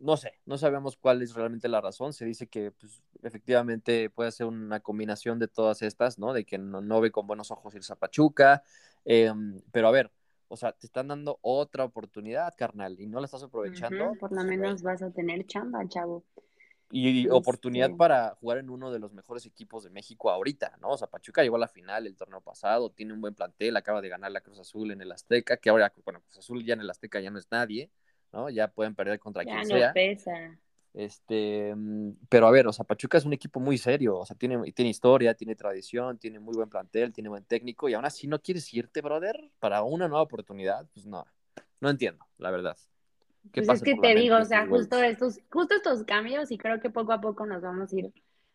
no 0.00 0.16
sé, 0.16 0.34
no 0.46 0.58
sabemos 0.58 0.96
cuál 0.96 1.22
es 1.22 1.34
realmente 1.34 1.68
la 1.68 1.80
razón. 1.80 2.12
Se 2.12 2.24
dice 2.24 2.46
que 2.46 2.70
pues, 2.72 3.02
efectivamente 3.22 4.10
puede 4.10 4.32
ser 4.32 4.46
una 4.46 4.80
combinación 4.80 5.38
de 5.38 5.48
todas 5.48 5.82
estas, 5.82 6.18
¿no? 6.18 6.32
De 6.32 6.44
que 6.44 6.58
no, 6.58 6.80
no 6.80 7.00
ve 7.00 7.10
con 7.10 7.26
buenos 7.26 7.50
ojos 7.50 7.74
irse 7.74 7.92
a 7.92 7.96
Pachuca. 7.96 8.62
Eh, 9.04 9.32
pero 9.72 9.88
a 9.88 9.90
ver, 9.90 10.10
o 10.48 10.56
sea, 10.56 10.72
te 10.72 10.86
están 10.86 11.08
dando 11.08 11.38
otra 11.42 11.84
oportunidad, 11.84 12.54
carnal, 12.56 13.00
y 13.00 13.06
no 13.06 13.20
la 13.20 13.26
estás 13.26 13.42
aprovechando. 13.42 14.10
Ujú, 14.10 14.18
por 14.18 14.32
lo 14.32 14.44
menos 14.44 14.82
vas 14.82 15.02
a 15.02 15.10
tener 15.10 15.46
chamba, 15.46 15.86
chavo. 15.88 16.22
Y 16.90 17.28
oportunidad 17.28 17.86
Este- 17.88 17.98
para 17.98 18.36
jugar 18.36 18.58
en 18.58 18.70
uno 18.70 18.92
de 18.92 18.98
los 18.98 19.12
mejores 19.12 19.46
equipos 19.46 19.82
de 19.82 19.90
México 19.90 20.30
ahorita, 20.30 20.76
¿no? 20.80 20.90
O 20.90 20.96
sea, 20.96 21.08
Pachuca 21.08 21.42
llegó 21.42 21.56
a 21.56 21.60
la 21.60 21.68
final 21.68 22.06
el 22.06 22.16
torneo 22.16 22.40
pasado, 22.40 22.90
tiene 22.90 23.12
un 23.12 23.20
buen 23.20 23.34
plantel, 23.34 23.76
acaba 23.76 24.00
de 24.00 24.08
ganar 24.08 24.30
la 24.30 24.40
Cruz 24.40 24.58
Azul 24.60 24.90
en 24.92 25.00
el 25.00 25.10
Azteca, 25.10 25.56
que 25.56 25.70
ahora, 25.70 25.92
bueno, 26.04 26.20
Cruz 26.20 26.38
Azul 26.38 26.64
ya 26.64 26.74
en 26.74 26.80
el 26.82 26.90
Azteca 26.90 27.20
ya 27.20 27.30
no 27.30 27.38
es 27.38 27.48
nadie, 27.50 27.90
¿no? 28.32 28.48
Ya 28.50 28.68
pueden 28.68 28.94
perder 28.94 29.18
contra 29.18 29.42
Ya 29.42 29.50
quien 29.50 29.68
no 29.68 29.76
sea. 29.76 29.92
pesa. 29.92 30.56
Este, 30.92 31.74
mm, 31.74 32.12
pero 32.28 32.46
a 32.46 32.52
ver, 32.52 32.68
o 32.68 32.72
sea, 32.72 32.84
Pachuca 32.84 33.18
es 33.18 33.24
un 33.24 33.32
equipo 33.32 33.58
muy 33.58 33.76
serio, 33.78 34.16
o 34.18 34.24
sea, 34.24 34.36
tiene, 34.36 34.70
tiene 34.70 34.90
historia, 34.90 35.34
tiene 35.34 35.56
tradición, 35.56 36.18
tiene 36.18 36.38
muy 36.38 36.54
buen 36.54 36.68
plantel, 36.68 37.12
tiene 37.12 37.28
buen 37.28 37.44
técnico, 37.44 37.88
y 37.88 37.94
aún 37.94 38.04
así 38.04 38.28
no 38.28 38.40
quieres 38.40 38.72
irte, 38.72 39.00
brother, 39.00 39.50
para 39.58 39.82
una 39.82 40.06
nueva 40.06 40.22
oportunidad, 40.22 40.86
pues 40.94 41.04
no, 41.04 41.26
no 41.80 41.90
entiendo, 41.90 42.24
la 42.38 42.52
verdad. 42.52 42.76
¿Qué 43.52 43.62
Pues 43.62 43.68
es 43.68 43.82
que 43.82 43.94
te 43.96 44.14
digo, 44.14 44.36
o 44.38 44.44
sea, 44.44 44.66
justo 44.66 45.00
estos, 45.02 45.40
justo 45.50 45.74
estos 45.76 46.04
cambios 46.04 46.50
y 46.50 46.58
creo 46.58 46.80
que 46.80 46.90
poco 46.90 47.12
a 47.12 47.20
poco 47.20 47.46
nos 47.46 47.62
vamos 47.62 47.92
a 47.92 47.96
ir, 47.98 48.12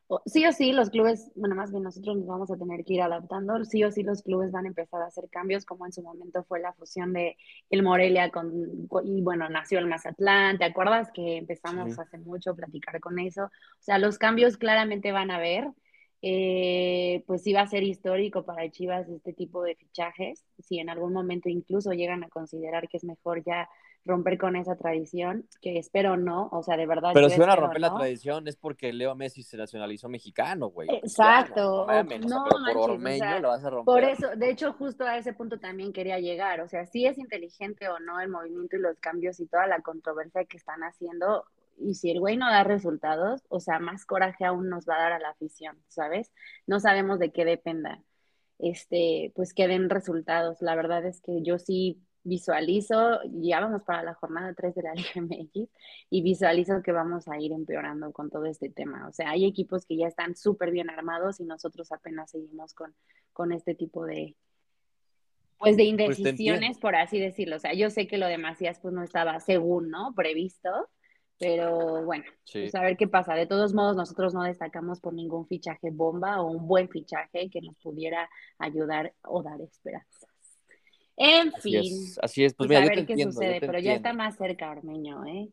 o- 0.08 0.22
sí 0.26 0.46
o 0.46 0.52
sí 0.52 0.72
los 0.74 0.90
clubes, 0.90 1.32
bueno, 1.36 1.56
más 1.56 1.72
bien 1.72 1.84
nosotros 1.84 2.18
nos 2.18 2.28
vamos 2.28 2.52
a 2.52 2.58
tener 2.58 2.84
que 2.84 2.94
ir 2.96 3.02
adaptando, 3.02 3.64
sí 3.66 3.84
o 3.84 3.92
sí 3.92 4.04
los 4.04 4.22
clubes 4.24 4.52
van 4.52 4.66
a 4.66 4.68
empezar 4.70 5.02
a 5.02 5.06
hacer 5.08 5.30
cambios, 5.30 5.66
como 5.66 5.86
en 5.86 5.94
su 5.94 6.02
momento 6.04 6.44
fue 6.44 6.60
la 6.60 6.74
fusión 6.74 7.14
de 7.14 7.38
el 7.70 7.82
Morelia 7.84 8.30
con, 8.32 8.88
con- 8.88 9.08
y 9.08 9.22
bueno, 9.22 9.48
nació 9.50 9.80
el 9.80 9.88
Mazatlán, 9.88 10.58
¿te 10.58 10.66
acuerdas 10.66 11.12
que 11.14 11.38
empezamos 11.38 11.98
Sí. 11.98 12.00
hace 12.00 12.18
mucho 12.20 12.52
a 12.52 12.56
platicar 12.56 13.00
con 13.00 13.20
eso? 13.20 13.46
O 13.46 13.50
sea, 13.82 13.98
los 14.00 14.18
cambios 14.18 14.58
claramente 14.58 15.12
van 15.12 15.32
a 15.32 15.38
haber. 15.38 15.70
Eh, 16.22 17.24
pues 17.28 17.44
sí 17.44 17.54
va 17.54 17.62
a 17.62 17.68
ser 17.68 17.84
histórico 17.84 18.44
para 18.46 18.70
Chivas 18.70 19.08
este 19.08 19.32
tipo 19.34 19.64
de 19.64 19.76
fichajes, 19.76 20.44
si 20.60 20.80
en 20.80 20.90
algún 20.90 21.14
momento 21.14 21.48
incluso 21.48 21.94
llegan 21.94 22.24
a 22.26 22.30
considerar 22.30 22.90
que 22.90 22.98
es 22.98 23.06
mejor 23.06 23.42
ya 23.46 23.70
romper 24.06 24.38
con 24.38 24.56
esa 24.56 24.76
tradición, 24.76 25.48
que 25.62 25.78
espero 25.78 26.18
no, 26.18 26.50
o 26.52 26.64
sea, 26.64 26.78
de 26.78 26.88
verdad 26.88 27.12
Pero 27.14 27.30
si 27.30 27.40
van 27.40 27.50
a 27.50 27.56
romper 27.56 27.82
la 27.82 27.94
tradición 27.94 28.48
es 28.48 28.56
porque 28.56 28.92
Leo 28.94 29.16
Messi 29.16 29.44
se 29.44 29.58
nacionalizó 29.58 30.10
mexicano, 30.10 30.68
güey. 30.68 30.90
Exacto, 30.90 31.62
no 31.62 31.84
o 31.84 31.88
sea, 31.88 32.04
no 32.04 32.44
por 32.46 32.60
manches, 32.60 32.76
o 32.76 32.80
Ormeño 32.80 33.20
sea, 33.20 33.40
la 33.40 33.48
vas 33.48 33.64
a 33.64 33.70
romper. 33.70 33.86
Por 33.86 34.04
eso, 34.04 34.36
de 34.36 34.50
hecho, 34.50 34.74
justo 34.74 35.04
a 35.04 35.18
ese 35.18 35.34
punto 35.34 35.60
también 35.60 35.94
quería 35.94 36.20
llegar, 36.20 36.62
o 36.62 36.68
sea, 36.68 36.86
si 36.86 37.06
es 37.06 37.18
inteligente 37.18 37.88
o 37.90 38.00
no 38.00 38.20
el 38.20 38.30
movimiento 38.30 38.78
y 38.78 38.80
los 38.80 38.98
cambios 39.00 39.40
y 39.40 39.48
toda 39.48 39.68
la 39.68 39.82
controversia 39.82 40.46
que 40.46 40.58
están 40.58 40.82
haciendo, 40.82 41.46
y 41.78 41.96
si 41.96 42.12
el 42.12 42.20
güey 42.20 42.38
no 42.38 42.50
da 42.50 42.64
resultados, 42.64 43.42
o 43.50 43.60
sea, 43.60 43.80
más 43.80 44.06
coraje 44.06 44.46
aún 44.46 44.70
nos 44.70 44.86
va 44.88 44.96
a 44.96 45.02
dar 45.02 45.12
a 45.14 45.20
la 45.20 45.30
afición, 45.30 45.78
¿sabes? 45.88 46.32
No 46.68 46.80
sabemos 46.80 47.20
de 47.20 47.32
qué 47.32 47.46
dependa, 47.46 48.02
este, 48.60 49.32
pues 49.36 49.54
que 49.54 49.68
den 49.68 49.90
resultados. 49.90 50.62
La 50.62 50.76
verdad 50.76 51.06
es 51.06 51.22
que 51.22 51.42
yo 51.42 51.58
sí 51.58 52.02
visualizo, 52.30 53.20
ya 53.26 53.60
vamos 53.60 53.84
para 53.84 54.04
la 54.04 54.14
jornada 54.14 54.54
3 54.54 54.76
de 54.76 54.84
la 54.84 54.94
Liga 55.18 55.22
MX, 55.22 55.70
y 56.10 56.22
visualizo 56.22 56.82
que 56.82 56.92
vamos 56.94 57.28
a 57.28 57.40
ir 57.40 57.52
empeorando 57.52 58.12
con 58.14 58.30
todo 58.30 58.46
este 58.46 58.70
tema. 58.70 59.08
O 59.08 59.12
sea, 59.12 59.32
hay 59.32 59.46
equipos 59.46 59.86
que 59.86 59.98
ya 59.98 60.08
están 60.08 60.36
súper 60.36 60.72
bien 60.72 60.90
armados 60.90 61.40
y 61.40 61.46
nosotros 61.46 61.92
apenas 61.92 62.32
seguimos 62.32 62.74
con, 62.74 62.96
con 63.34 63.52
este 63.52 63.76
tipo 63.76 64.06
de, 64.06 64.36
pues 65.60 65.76
de 65.76 65.94
Pues 65.96 66.20
indecisiones, 66.20 66.78
por 66.78 66.96
así 66.96 67.20
decirlo. 67.20 67.58
O 67.58 67.60
sea, 67.60 67.74
yo 67.74 67.90
sé 67.90 68.08
que 68.08 68.18
lo 68.18 68.28
de 68.28 68.38
Macías 68.38 68.80
pues 68.80 68.94
no 68.94 69.04
estaba 69.04 69.40
según, 69.42 69.90
¿no? 69.90 70.14
Previsto, 70.16 70.90
pero 71.38 72.06
bueno, 72.06 72.24
Sí. 72.46 72.62
pues 72.62 72.76
a 72.76 72.82
ver 72.82 72.96
qué 72.96 73.08
pasa. 73.08 73.34
De 73.34 73.46
todos 73.46 73.74
modos, 73.74 73.96
nosotros 73.96 74.34
no 74.34 74.44
destacamos 74.44 75.02
por 75.02 75.14
ningún 75.14 75.48
fichaje 75.48 75.90
bomba 75.92 76.42
o 76.42 76.50
un 76.50 76.66
buen 76.66 76.88
fichaje 76.90 77.50
que 77.50 77.62
nos 77.62 77.76
pudiera 77.78 78.30
ayudar 78.58 79.14
o 79.24 79.44
dar 79.44 79.60
esperanzas. 79.60 80.29
En 81.22 81.54
Así 81.54 81.72
fin, 81.74 81.80
es, 82.08 82.20
así 82.22 82.46
es. 82.46 82.54
Pues, 82.54 82.68
pues 82.68 82.70
mira, 82.70 82.80
a 82.80 82.84
yo 82.84 82.90
ver 82.90 83.00
te 83.00 83.06
qué 83.06 83.12
entiendo, 83.14 83.34
yo 83.34 83.40
sucede, 83.40 83.60
te 83.60 83.68
pero 83.68 83.80
ya 83.80 83.94
está 83.96 84.14
más 84.14 84.38
cerca 84.38 84.72
Ormeño, 84.72 85.26
¿eh? 85.26 85.50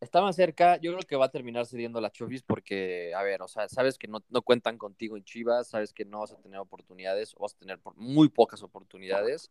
Está 0.00 0.22
más 0.22 0.36
cerca, 0.36 0.76
yo 0.76 0.92
creo 0.92 1.04
que 1.04 1.16
va 1.16 1.24
a 1.24 1.30
terminar 1.30 1.66
cediendo 1.66 2.00
la 2.00 2.10
Chofis 2.12 2.44
porque, 2.44 3.12
a 3.16 3.22
ver, 3.24 3.42
o 3.42 3.48
sea, 3.48 3.68
sabes 3.68 3.98
que 3.98 4.06
no, 4.06 4.22
no 4.28 4.42
cuentan 4.42 4.78
contigo 4.78 5.16
en 5.16 5.24
Chivas, 5.24 5.66
sabes 5.66 5.92
que 5.92 6.04
no 6.04 6.20
vas 6.20 6.30
a 6.30 6.36
tener 6.36 6.60
oportunidades, 6.60 7.34
o 7.36 7.40
vas 7.42 7.54
a 7.56 7.58
tener 7.58 7.80
muy 7.96 8.28
pocas 8.28 8.62
oportunidades. 8.62 9.50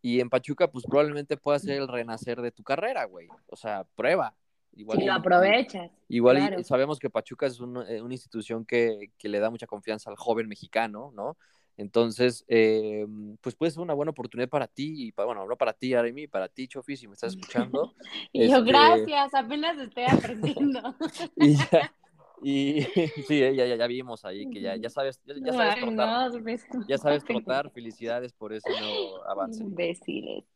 Y 0.00 0.20
en 0.20 0.30
Pachuca, 0.30 0.70
pues 0.70 0.86
probablemente 0.86 1.36
pueda 1.36 1.58
ser 1.58 1.78
el 1.78 1.88
renacer 1.88 2.40
de 2.40 2.52
tu 2.52 2.62
carrera, 2.62 3.04
güey. 3.06 3.26
O 3.48 3.56
sea, 3.56 3.82
prueba. 3.96 4.36
Igual 4.76 5.00
Si 5.00 5.04
lo 5.04 5.12
aprovechas, 5.14 5.90
Igual 6.06 6.36
claro. 6.36 6.62
sabemos 6.62 7.00
que 7.00 7.10
Pachuca 7.10 7.46
es 7.46 7.58
un- 7.58 7.84
eh, 7.88 8.00
una 8.00 8.14
institución 8.14 8.64
que, 8.64 9.10
que 9.18 9.28
le 9.28 9.40
da 9.40 9.50
mucha 9.50 9.66
confianza 9.66 10.08
al 10.10 10.16
joven 10.16 10.46
mexicano, 10.46 11.10
¿no? 11.12 11.36
Entonces, 11.78 12.44
eh, 12.48 13.06
pues 13.40 13.54
puede 13.54 13.70
ser 13.70 13.80
una 13.82 13.94
buena 13.94 14.10
oportunidad 14.10 14.48
para 14.48 14.66
ti, 14.66 15.06
y 15.06 15.12
para, 15.12 15.26
bueno, 15.26 15.46
no 15.46 15.56
para 15.56 15.72
ti, 15.72 15.94
Aremi, 15.94 16.26
para 16.26 16.48
ti, 16.48 16.66
Chofi, 16.66 16.96
si 16.96 17.06
me 17.06 17.14
estás 17.14 17.30
escuchando. 17.34 17.94
Y 18.32 18.48
yo, 18.50 18.58
Este, 18.58 18.72
gracias, 18.72 19.34
apenas 19.34 19.78
estoy 19.78 20.04
aprendiendo. 20.04 20.80
Y, 21.36 21.54
ya- 21.56 21.94
y 22.42 22.82
sí, 23.26 23.42
eh, 23.42 23.54
ya, 23.54 23.64
ya, 23.66 23.76
ya 23.76 23.86
vimos 23.86 24.24
ahí 24.24 24.46
que 24.50 24.60
ya, 24.60 24.76
ya 24.76 24.90
sabes, 24.90 25.20
ya, 25.24 25.34
ya 25.40 25.52
sabes 25.52 25.74
trotar, 25.80 26.32
no, 26.32 26.42
pues, 26.42 26.66
ya 26.88 26.98
sabes 26.98 27.24
trotar, 27.24 27.70
felicidades 27.70 28.32
por 28.32 28.52
ese 28.52 28.70
nuevo 28.70 29.24
avance. 29.28 29.64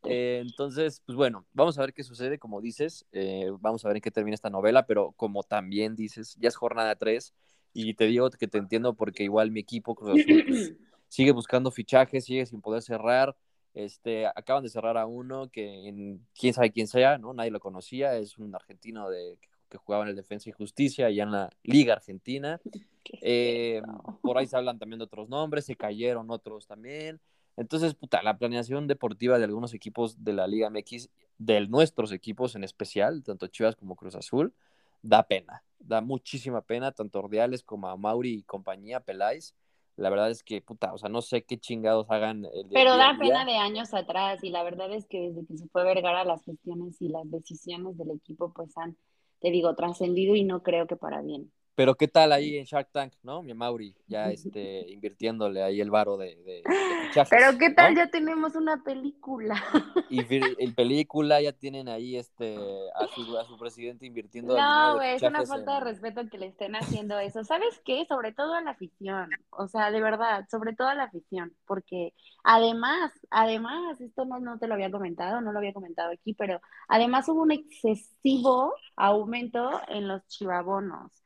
Eh, 0.05 0.39
entonces, 0.41 1.01
pues 1.05 1.15
bueno, 1.15 1.45
vamos 1.53 1.77
a 1.77 1.81
ver 1.81 1.93
qué 1.93 2.03
sucede, 2.03 2.37
como 2.37 2.59
dices, 2.59 3.05
eh, 3.13 3.49
vamos 3.61 3.85
a 3.85 3.87
ver 3.87 3.97
en 3.97 4.01
qué 4.01 4.11
termina 4.11 4.35
esta 4.35 4.49
novela, 4.49 4.85
pero 4.85 5.13
como 5.13 5.43
también 5.43 5.95
dices, 5.95 6.35
ya 6.39 6.49
es 6.49 6.55
jornada 6.57 6.95
3 6.97 7.33
y 7.73 7.93
te 7.93 8.05
digo 8.05 8.29
que 8.29 8.47
te 8.47 8.57
entiendo 8.57 8.93
porque 8.93 9.23
igual 9.23 9.51
mi 9.51 9.61
equipo 9.61 9.95
Cruz 9.95 10.19
Azul 10.21 10.43
pues, 10.45 10.73
sigue 11.13 11.31
buscando 11.31 11.69
fichajes, 11.69 12.25
sigue 12.25 12.43
sin 12.47 12.59
poder 12.59 12.81
cerrar, 12.81 13.35
este, 13.75 14.25
acaban 14.25 14.63
de 14.63 14.69
cerrar 14.69 14.97
a 14.97 15.05
uno 15.05 15.47
que 15.51 15.87
en, 15.87 16.25
quién 16.33 16.55
sabe 16.55 16.71
quién 16.71 16.87
sea, 16.87 17.19
¿no? 17.19 17.35
Nadie 17.35 17.51
lo 17.51 17.59
conocía, 17.59 18.17
es 18.17 18.39
un 18.39 18.55
argentino 18.55 19.11
de, 19.11 19.37
que 19.69 19.77
jugaba 19.77 20.05
en 20.05 20.09
el 20.09 20.15
Defensa 20.15 20.49
y 20.49 20.53
Justicia 20.53 21.11
y 21.11 21.21
en 21.21 21.31
la 21.31 21.51
Liga 21.63 21.93
Argentina. 21.93 22.59
Eh, 23.21 23.81
por 24.21 24.37
ahí 24.37 24.47
se 24.47 24.55
hablan 24.55 24.79
también 24.79 24.97
de 24.97 25.03
otros 25.03 25.27
nombres, 25.27 25.65
se 25.65 25.75
cayeron 25.75 26.31
otros 26.31 26.67
también. 26.67 27.19
Entonces, 27.57 27.93
puta, 27.95 28.23
la 28.23 28.37
planeación 28.37 28.87
deportiva 28.87 29.37
de 29.37 29.43
algunos 29.43 29.73
equipos 29.73 30.23
de 30.23 30.31
la 30.31 30.47
Liga 30.47 30.69
MX, 30.69 31.09
de 31.37 31.67
nuestros 31.67 32.13
equipos 32.13 32.55
en 32.55 32.63
especial, 32.63 33.21
tanto 33.21 33.47
Chivas 33.47 33.75
como 33.75 33.97
Cruz 33.97 34.15
Azul, 34.15 34.53
da 35.01 35.27
pena, 35.27 35.65
da 35.79 35.99
muchísima 35.99 36.61
pena, 36.61 36.93
tanto 36.93 37.19
Ordiales 37.19 37.61
como 37.61 37.89
a 37.89 37.97
Mauri 37.97 38.35
y 38.35 38.43
compañía, 38.43 39.01
Peláez. 39.01 39.53
La 39.95 40.09
verdad 40.09 40.31
es 40.31 40.43
que, 40.43 40.61
puta, 40.61 40.93
o 40.93 40.97
sea, 40.97 41.09
no 41.09 41.21
sé 41.21 41.43
qué 41.43 41.57
chingados 41.57 42.07
hagan 42.09 42.45
el 42.53 42.67
día- 42.69 42.79
Pero 42.83 42.91
día 42.95 42.99
da 42.99 43.17
pena 43.17 43.45
de 43.45 43.57
años 43.57 43.93
atrás 43.93 44.43
y 44.43 44.49
la 44.49 44.63
verdad 44.63 44.91
es 44.93 45.05
que 45.07 45.29
desde 45.29 45.45
que 45.45 45.57
se 45.57 45.67
fue 45.67 45.83
Vergara 45.83 46.25
las 46.25 46.43
gestiones 46.43 47.01
y 47.01 47.09
las 47.09 47.29
decisiones 47.29 47.97
del 47.97 48.11
equipo 48.11 48.51
pues 48.53 48.75
han, 48.77 48.97
te 49.39 49.51
digo, 49.51 49.75
trascendido 49.75 50.35
y 50.35 50.43
no 50.43 50.63
creo 50.63 50.87
que 50.87 50.95
para 50.95 51.21
bien. 51.21 51.51
Pero 51.75 51.95
qué 51.95 52.07
tal 52.07 52.31
ahí 52.31 52.57
en 52.57 52.65
Shark 52.65 52.89
Tank, 52.91 53.13
¿no? 53.23 53.41
Mi 53.41 53.53
Mauri, 53.53 53.95
ya 54.07 54.29
este, 54.29 54.85
invirtiéndole 54.91 55.63
ahí 55.63 55.81
el 55.81 55.89
varo 55.89 56.17
de, 56.17 56.35
de- 56.43 56.61
de 56.61 57.07
fichajes, 57.07 57.29
Pero 57.29 57.57
qué 57.57 57.71
tal 57.71 57.95
¿no? 57.95 57.99
ya 58.01 58.07
tenemos 58.09 58.55
una 58.55 58.83
película. 58.83 59.55
Y 60.09 60.21
en 60.59 60.75
película 60.75 61.41
ya 61.41 61.51
tienen 61.51 61.89
ahí 61.89 62.17
este 62.17 62.55
a 62.95 63.07
su, 63.07 63.37
a 63.37 63.45
su 63.45 63.57
presidente 63.57 64.05
invirtiendo 64.05 64.55
No, 64.55 64.95
güey, 64.95 65.15
es 65.15 65.23
una 65.23 65.43
falta 65.45 65.75
de 65.75 65.79
respeto 65.79 66.21
que 66.29 66.37
le 66.37 66.47
estén 66.47 66.75
haciendo 66.75 67.17
eso. 67.17 67.43
¿Sabes 67.43 67.81
qué? 67.83 68.05
Sobre 68.07 68.33
todo 68.33 68.53
a 68.53 68.61
la 68.61 68.71
afición. 68.71 69.29
O 69.49 69.67
sea, 69.67 69.89
de 69.89 70.01
verdad, 70.01 70.45
sobre 70.51 70.75
todo 70.75 70.87
a 70.89 70.95
la 70.95 71.05
afición. 71.05 71.55
Porque 71.65 72.13
además, 72.43 73.11
además, 73.31 73.99
esto 74.01 74.25
no, 74.25 74.39
no 74.39 74.59
te 74.59 74.67
lo 74.67 74.75
había 74.75 74.91
comentado, 74.91 75.41
no 75.41 75.51
lo 75.51 75.57
había 75.59 75.73
comentado 75.73 76.11
aquí, 76.11 76.35
pero 76.35 76.61
además 76.87 77.27
hubo 77.29 77.41
un 77.41 77.51
excesivo 77.51 78.73
aumento 78.95 79.81
en 79.87 80.07
los 80.07 80.27
chivabonos. 80.27 81.22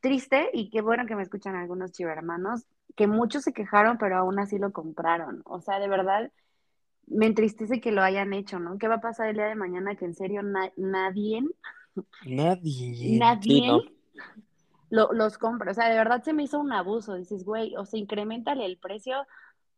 Triste, 0.00 0.50
y 0.52 0.70
qué 0.70 0.80
bueno 0.82 1.06
que 1.06 1.16
me 1.16 1.22
escuchan 1.22 1.56
algunos 1.56 1.92
chivermanos, 1.92 2.64
que 2.96 3.06
muchos 3.06 3.42
se 3.44 3.52
quejaron, 3.52 3.98
pero 3.98 4.16
aún 4.18 4.38
así 4.38 4.58
lo 4.58 4.72
compraron. 4.72 5.42
O 5.46 5.60
sea, 5.60 5.78
de 5.80 5.88
verdad, 5.88 6.30
me 7.06 7.26
entristece 7.26 7.80
que 7.80 7.92
lo 7.92 8.02
hayan 8.02 8.32
hecho, 8.34 8.58
¿no? 8.60 8.78
¿Qué 8.78 8.88
va 8.88 8.96
a 8.96 9.00
pasar 9.00 9.28
el 9.28 9.36
día 9.36 9.46
de 9.46 9.56
mañana 9.56 9.96
que 9.96 10.06
en 10.06 10.14
serio 10.14 10.42
na- 10.42 10.72
nadie 10.76 11.42
Nadie. 12.36 12.90
nadie 13.20 13.60
Sí, 13.62 13.62
no. 13.62 13.82
lo- 14.90 15.12
los 15.12 15.38
compra. 15.38 15.70
O 15.72 15.74
sea, 15.74 15.88
de 15.88 15.96
verdad 15.98 16.22
se 16.22 16.32
me 16.32 16.44
hizo 16.44 16.60
un 16.60 16.72
abuso. 16.72 17.14
Dices, 17.14 17.44
güey, 17.44 17.74
o 17.76 17.84
sea, 17.86 17.98
incrementale 18.00 18.66
el 18.66 18.78
precio 18.78 19.26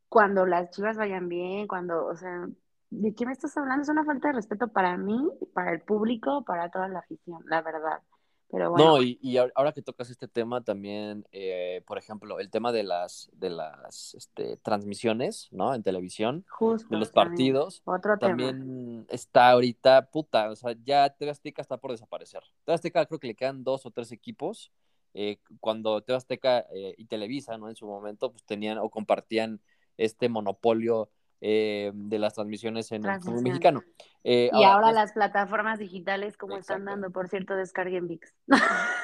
cuando 0.08 0.46
las 0.46 0.70
chivas 0.70 0.98
vayan 0.98 1.28
bien, 1.28 1.68
cuando, 1.68 2.06
o 2.06 2.16
sea, 2.16 2.48
¿de 2.90 3.14
qué 3.14 3.26
me 3.26 3.32
estás 3.32 3.56
hablando? 3.58 3.82
Es 3.84 3.88
una 3.90 4.04
falta 4.04 4.28
de 4.30 4.34
respeto 4.34 4.68
para 4.68 4.96
mí, 4.98 5.18
para 5.54 5.72
el 5.72 5.82
público, 5.82 6.44
para 6.44 6.70
toda 6.70 6.88
la 6.88 7.00
afición, 7.00 7.42
la 7.46 7.62
verdad. 7.62 8.02
Pero 8.48 8.70
bueno. 8.70 8.96
No, 8.96 9.02
y, 9.02 9.18
y 9.22 9.38
ahora 9.38 9.72
que 9.72 9.82
tocas 9.82 10.08
este 10.10 10.28
tema 10.28 10.62
también, 10.62 11.26
eh, 11.32 11.82
por 11.86 11.98
ejemplo, 11.98 12.38
el 12.38 12.50
tema 12.50 12.70
de 12.72 12.84
las, 12.84 13.28
de 13.32 13.50
las 13.50 14.14
este, 14.14 14.56
transmisiones, 14.58 15.48
¿no? 15.50 15.74
En 15.74 15.82
televisión, 15.82 16.46
Justo, 16.48 16.88
de 16.88 16.96
los 16.96 17.12
también. 17.12 17.12
partidos, 17.12 17.82
Otro 17.84 18.18
tema. 18.18 18.18
también 18.18 19.06
está 19.08 19.50
ahorita, 19.50 20.10
puta, 20.10 20.50
o 20.50 20.56
sea, 20.56 20.76
ya 20.84 21.10
TV 21.10 21.30
Azteca 21.32 21.60
está 21.62 21.76
por 21.78 21.90
desaparecer. 21.90 22.42
TV 22.64 22.74
Azteca 22.74 23.06
creo 23.06 23.18
que 23.18 23.26
le 23.28 23.34
quedan 23.34 23.64
dos 23.64 23.84
o 23.86 23.90
tres 23.90 24.12
equipos. 24.12 24.72
eh, 25.14 25.38
cuando 25.60 26.02
TV 26.02 26.16
Azteca 26.16 26.66
eh, 26.72 26.94
y 26.98 27.06
Televisa, 27.06 27.56
¿no? 27.58 27.68
En 27.70 27.76
su 27.76 27.86
momento, 27.86 28.30
pues 28.30 28.44
tenían 28.44 28.78
o 28.78 28.90
compartían 28.90 29.60
este 29.96 30.28
monopolio 30.28 31.10
eh, 31.40 31.93
de 31.95 32.19
las 32.19 32.35
transmisiones 32.35 32.90
en 32.93 33.05
el 33.05 33.21
fútbol 33.21 33.43
mexicano. 33.43 33.83
Eh, 34.25 34.50
Y 34.52 34.64
ahora 34.64 34.87
pues, 34.87 34.95
las 34.95 35.12
plataformas 35.12 35.78
digitales, 35.78 36.37
como 36.37 36.57
están 36.57 36.78
Exacto. 36.83 36.90
dando, 36.90 37.11
por 37.12 37.28
cierto, 37.28 37.55
descarguen 37.57 38.09
VIX. 38.09 38.35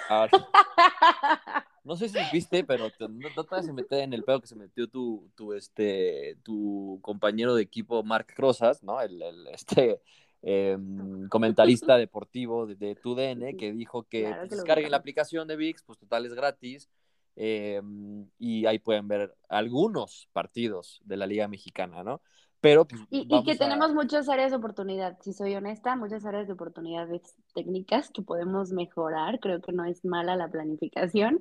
ahora- 0.08 0.30
No 1.84 1.96
sé 1.96 2.08
si 2.08 2.18
viste, 2.32 2.62
pero 2.62 2.90
te- 2.90 3.08
no, 3.08 3.28
no 3.36 3.44
te 3.44 3.54
vas 3.56 3.68
a 3.68 3.72
meter 3.72 4.00
en 4.00 4.12
el 4.12 4.22
pedo 4.22 4.40
que 4.40 4.46
se 4.46 4.54
metió 4.54 4.86
tu, 4.86 5.28
tu, 5.34 5.52
este, 5.52 6.36
tu 6.44 7.00
compañero 7.02 7.56
de 7.56 7.62
equipo, 7.62 8.04
Mark 8.04 8.28
Rosas, 8.36 8.84
¿no? 8.84 9.00
El, 9.00 9.20
el, 9.20 9.48
este, 9.48 10.00
em, 10.42 11.28
comentarista 11.28 11.96
deportivo 11.96 12.66
de, 12.68 12.76
de 12.76 12.94
TUDN, 12.94 13.56
que 13.56 13.72
dijo 13.72 14.04
que 14.04 14.20
Claro 14.22 14.36
pues, 14.42 14.50
que 14.50 14.56
descarguen 14.56 14.90
la 14.92 14.96
aplicación 14.98 15.48
de 15.48 15.56
VIX, 15.56 15.82
pues 15.82 15.98
total 15.98 16.24
es 16.24 16.34
gratis, 16.34 16.88
em, 17.36 18.28
y 18.38 18.66
ahí 18.66 18.78
pueden 18.78 19.08
ver 19.08 19.34
algunos 19.48 20.28
partidos 20.32 21.00
de 21.04 21.16
la 21.16 21.26
Liga 21.26 21.48
Mexicana, 21.48 22.02
¿no? 22.04 22.22
Pero 22.60 22.86
pues 22.86 23.02
Y, 23.10 23.26
y 23.28 23.44
que 23.44 23.56
a- 23.60 23.68
tenemos 23.68 23.92
muchas 23.94 24.28
áreas 24.28 24.50
de 24.50 24.56
oportunidad, 24.56 25.18
si 25.20 25.32
soy 25.32 25.54
honesta, 25.54 25.96
muchas 25.96 26.24
áreas 26.24 26.46
de 26.46 26.54
oportunidades 26.54 27.34
técnicas 27.54 28.10
que 28.10 28.22
podemos 28.22 28.70
mejorar. 28.72 29.38
Creo 29.40 29.60
que 29.60 29.72
no 29.72 29.84
es 29.84 30.04
mala 30.04 30.34
la 30.36 30.48
planificación, 30.48 31.40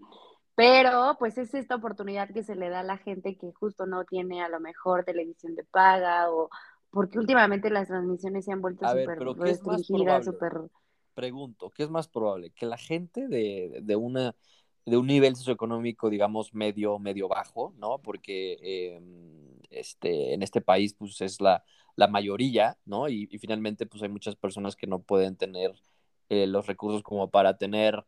pero 0.56 1.16
pues 1.20 1.38
es 1.38 1.54
esta 1.54 1.76
oportunidad 1.76 2.30
que 2.34 2.44
se 2.44 2.56
le 2.56 2.70
da 2.70 2.82
a 2.82 2.84
la 2.84 2.98
gente 2.98 3.38
que 3.38 3.52
justo 3.54 3.86
no 3.86 4.06
tiene 4.06 4.44
a 4.44 4.50
lo 4.50 4.60
mejor 4.60 5.06
televisión 5.06 5.56
de 5.56 5.64
paga 5.64 6.32
o 6.32 6.50
porque 6.92 7.20
últimamente 7.20 7.70
las 7.70 7.88
transmisiones 7.88 8.46
se 8.46 8.52
han 8.52 8.62
vuelto 8.62 8.86
súper 8.88 9.18
pero 9.18 9.36
¿qué 9.38 9.52
es 9.52 9.64
más 9.64 9.86
restringidas, 9.86 10.26
súper... 10.26 10.54
pregunto, 11.14 11.72
¿qué 11.72 11.84
es 11.84 11.90
más 11.90 12.08
probable? 12.08 12.52
Que 12.52 12.66
la 12.66 12.78
gente 12.78 13.28
de, 13.28 13.80
de 13.84 13.96
una 13.96 14.36
de 14.86 14.98
un 14.98 15.08
nivel 15.08 15.36
socioeconómico, 15.36 16.10
digamos, 16.10 16.54
medio, 16.54 17.00
medio 17.00 17.28
bajo, 17.28 17.74
¿no? 17.78 18.00
Porque 18.02 18.58
eh, 18.62 19.02
este, 19.70 20.34
en 20.34 20.44
este 20.44 20.62
país, 20.62 20.94
pues, 20.94 21.22
es 21.22 21.42
la, 21.42 21.64
la 21.96 22.08
mayoría, 22.08 22.78
¿no? 22.86 23.10
Y, 23.10 23.28
y 23.32 23.38
finalmente, 23.38 23.86
pues, 23.86 24.04
hay 24.04 24.10
muchas 24.10 24.36
personas 24.36 24.76
que 24.76 24.88
no 24.88 25.02
pueden 25.02 25.36
tener 25.38 25.74
eh, 26.30 26.48
los 26.48 26.68
recursos 26.68 27.04
como 27.04 27.30
para 27.30 27.58
tener 27.58 28.06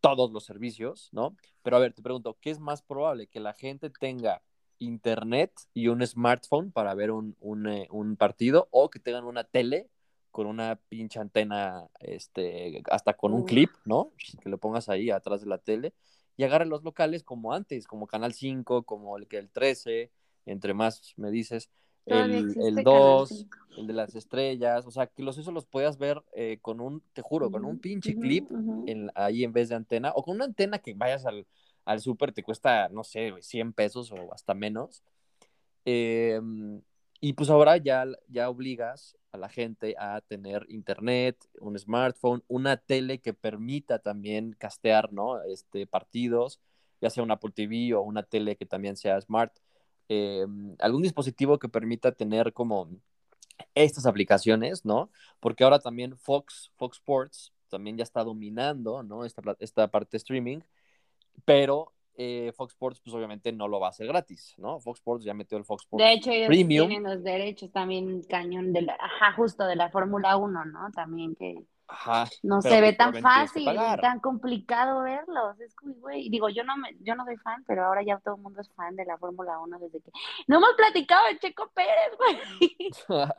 todos 0.00 0.30
los 0.30 0.44
servicios, 0.44 1.08
¿no? 1.12 1.36
Pero 1.62 1.76
a 1.76 1.80
ver, 1.80 1.92
te 1.94 2.02
pregunto, 2.02 2.38
¿qué 2.40 2.50
es 2.50 2.60
más 2.60 2.82
probable? 2.82 3.26
¿Que 3.26 3.40
la 3.40 3.54
gente 3.54 3.90
tenga 3.90 4.42
internet 4.78 5.52
y 5.72 5.88
un 5.88 6.06
smartphone 6.06 6.72
para 6.72 6.94
ver 6.94 7.10
un, 7.10 7.36
un, 7.40 7.66
eh, 7.68 7.88
un 7.90 8.16
partido 8.16 8.68
o 8.70 8.90
que 8.90 9.00
tengan 9.00 9.24
una 9.24 9.44
tele 9.44 9.88
con 10.34 10.48
una 10.48 10.80
pinche 10.88 11.20
antena, 11.20 11.86
este, 12.00 12.82
hasta 12.90 13.14
con 13.14 13.32
un 13.32 13.44
clip, 13.44 13.70
¿no? 13.84 14.10
Que 14.42 14.48
lo 14.48 14.58
pongas 14.58 14.88
ahí 14.88 15.10
atrás 15.10 15.42
de 15.42 15.46
la 15.46 15.58
tele 15.58 15.92
y 16.36 16.42
agarre 16.42 16.66
los 16.66 16.82
locales 16.82 17.22
como 17.22 17.52
antes, 17.52 17.86
como 17.86 18.08
Canal 18.08 18.32
5, 18.32 18.82
como 18.82 19.16
el 19.16 19.28
que 19.28 19.38
el 19.38 19.48
13, 19.48 20.10
entre 20.44 20.74
más 20.74 21.14
me 21.16 21.30
dices, 21.30 21.70
el, 22.04 22.52
el 22.60 22.74
Canal 22.74 22.84
2, 22.84 23.28
5. 23.28 23.58
el 23.76 23.86
de 23.86 23.92
las 23.92 24.16
estrellas, 24.16 24.84
o 24.88 24.90
sea, 24.90 25.06
que 25.06 25.22
los 25.22 25.38
eso 25.38 25.52
los 25.52 25.66
podías 25.66 25.98
ver 25.98 26.20
eh, 26.32 26.58
con 26.60 26.80
un, 26.80 27.00
te 27.12 27.22
juro, 27.22 27.52
con 27.52 27.64
un 27.64 27.78
pinche 27.78 28.16
clip 28.18 28.50
ujú. 28.50 28.82
en, 28.88 29.12
ahí 29.14 29.44
en 29.44 29.52
vez 29.52 29.68
de 29.68 29.76
antena, 29.76 30.10
o 30.16 30.24
con 30.24 30.34
una 30.34 30.46
antena 30.46 30.80
que 30.80 30.94
vayas 30.94 31.26
al, 31.26 31.46
al 31.84 32.00
súper, 32.00 32.32
te 32.32 32.42
cuesta, 32.42 32.88
no 32.88 33.04
sé, 33.04 33.30
güey, 33.30 33.44
100 33.44 33.72
pesos 33.72 34.10
o 34.10 34.34
hasta 34.34 34.52
menos. 34.52 35.04
Eh, 35.84 36.40
y 37.24 37.32
pues 37.32 37.48
ahora 37.48 37.78
ya, 37.78 38.04
ya 38.28 38.50
obligas 38.50 39.16
a 39.32 39.38
la 39.38 39.48
gente 39.48 39.94
a 39.98 40.20
tener 40.20 40.66
internet, 40.68 41.38
un 41.58 41.78
smartphone, 41.78 42.44
una 42.48 42.76
tele 42.76 43.18
que 43.22 43.32
permita 43.32 43.98
también 43.98 44.54
castear, 44.58 45.10
¿no? 45.10 45.42
Este, 45.44 45.86
partidos, 45.86 46.60
ya 47.00 47.08
sea 47.08 47.22
una 47.22 47.34
Apple 47.34 47.52
TV 47.54 47.94
o 47.94 48.02
una 48.02 48.24
tele 48.24 48.56
que 48.56 48.66
también 48.66 48.98
sea 48.98 49.18
smart. 49.22 49.54
Eh, 50.10 50.44
algún 50.80 51.00
dispositivo 51.00 51.58
que 51.58 51.70
permita 51.70 52.12
tener 52.12 52.52
como 52.52 52.90
estas 53.74 54.04
aplicaciones, 54.04 54.84
¿no? 54.84 55.08
Porque 55.40 55.64
ahora 55.64 55.78
también 55.78 56.18
Fox, 56.18 56.72
Fox 56.76 56.98
Sports 56.98 57.54
también 57.70 57.96
ya 57.96 58.02
está 58.02 58.22
dominando, 58.22 59.02
¿no? 59.02 59.24
Esta, 59.24 59.56
esta 59.60 59.88
parte 59.88 60.10
de 60.12 60.18
streaming, 60.18 60.60
pero 61.46 61.94
eh, 62.16 62.52
Fox 62.56 62.72
Sports 62.74 63.00
pues 63.02 63.14
obviamente 63.14 63.52
no 63.52 63.68
lo 63.68 63.80
va 63.80 63.88
a 63.88 63.90
hacer 63.90 64.06
gratis, 64.06 64.54
¿no? 64.58 64.80
Fox 64.80 65.00
Sports 65.00 65.24
ya 65.24 65.34
metió 65.34 65.58
el 65.58 65.64
Fox 65.64 65.84
Sports 65.84 66.02
De 66.04 66.12
hecho, 66.12 66.30
ellos 66.30 66.46
Premium. 66.46 66.88
tienen 66.88 67.02
los 67.10 67.22
derechos 67.22 67.70
también 67.72 68.22
cañón 68.24 68.72
de 68.72 68.82
la, 68.82 68.94
ajá, 68.94 69.32
justo 69.32 69.64
de 69.66 69.76
la 69.76 69.90
Fórmula 69.90 70.36
1, 70.36 70.64
¿no? 70.66 70.90
También 70.92 71.34
que 71.34 71.64
Ajá, 71.86 72.24
no 72.42 72.62
se 72.62 72.80
ve 72.80 72.88
pues, 72.88 72.96
tan 72.98 73.12
que 73.12 73.20
fácil, 73.20 73.66
tan 74.00 74.20
complicado 74.20 75.02
verlos. 75.02 75.60
Es 75.60 75.74
como, 75.74 75.94
güey, 75.96 76.30
digo, 76.30 76.48
yo 76.48 76.64
no 76.64 76.76
me, 76.76 76.96
yo 77.00 77.14
no 77.14 77.24
soy 77.24 77.36
fan, 77.36 77.62
pero 77.66 77.84
ahora 77.84 78.02
ya 78.02 78.18
todo 78.20 78.36
el 78.36 78.42
mundo 78.42 78.60
es 78.60 78.70
fan 78.74 78.96
de 78.96 79.04
la 79.04 79.18
Fórmula 79.18 79.58
1 79.60 79.78
desde 79.78 80.00
que 80.00 80.10
no 80.46 80.56
hemos 80.56 80.72
platicado 80.76 81.26
de 81.26 81.38
Checo 81.38 81.70
Pérez, 81.74 82.16
güey. 82.18 82.90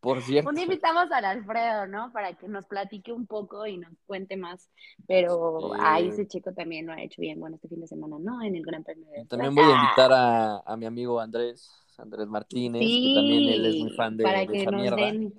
Por 0.00 0.22
cierto. 0.22 0.50
Un 0.50 0.58
invitamos 0.58 1.10
al 1.10 1.24
Alfredo, 1.24 1.86
¿no? 1.86 2.12
Para 2.12 2.34
que 2.34 2.48
nos 2.48 2.66
platique 2.66 3.12
un 3.12 3.26
poco 3.26 3.66
y 3.66 3.78
nos 3.78 3.92
cuente 4.06 4.36
más. 4.36 4.70
Pero 5.06 5.72
Sí. 5.72 5.78
ahí 5.80 6.08
ese 6.08 6.26
Checo 6.26 6.52
también 6.52 6.86
lo 6.86 6.92
ha 6.92 7.02
hecho 7.02 7.20
bien. 7.20 7.40
Bueno, 7.40 7.56
este 7.56 7.68
fin 7.68 7.80
de 7.80 7.86
semana, 7.88 8.16
¿no? 8.20 8.42
En 8.42 8.54
el 8.56 8.62
Gran 8.62 8.84
Premio 8.84 9.06
de 9.10 9.24
También 9.26 9.54
voy 9.54 9.64
a 9.64 9.74
invitar 9.74 10.12
a, 10.12 10.58
a 10.60 10.76
mi 10.76 10.86
amigo 10.86 11.20
Andrés, 11.20 11.70
Andrés 11.98 12.26
Martínez, 12.28 12.98
que 13.00 13.10
también 13.10 13.48
él 13.48 13.66
es 13.66 13.76
muy 13.76 13.90
fan 13.90 14.16
de, 14.16 14.24
para 14.24 14.46
de 14.46 14.56
que 14.56 14.56
esa 14.56 14.70
nos 14.70 14.80
mierda. 14.82 14.96
den, 14.96 15.34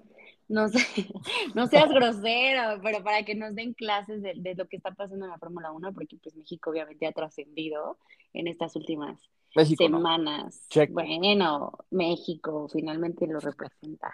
no 0.48 0.70
sé, 0.70 0.80
no 1.56 1.68
seas 1.68 1.90
grosero, 1.90 2.80
pero 2.84 3.04
para 3.04 3.24
que 3.24 3.36
nos 3.36 3.56
den 3.56 3.74
clases 3.74 4.22
de, 4.22 4.34
de 4.38 4.56
lo 4.56 4.68
que 4.68 4.78
está 4.78 4.92
pasando 4.94 5.26
en 5.26 5.32
la 5.32 5.38
Fórmula 5.40 5.72
1, 5.72 5.94
porque 5.94 6.18
pues 6.22 6.36
México 6.36 6.70
obviamente 6.72 7.06
ha 7.08 7.12
trascendido 7.12 8.00
en 8.34 8.48
estas 8.48 8.76
últimas 8.76 9.20
México 9.56 9.90
no. 9.90 9.98
semanas. 9.98 10.68
Checo. 10.70 10.94
Bueno, 10.94 11.74
México 11.92 12.68
finalmente 12.72 13.28
lo 13.28 13.40
representa. 13.40 14.14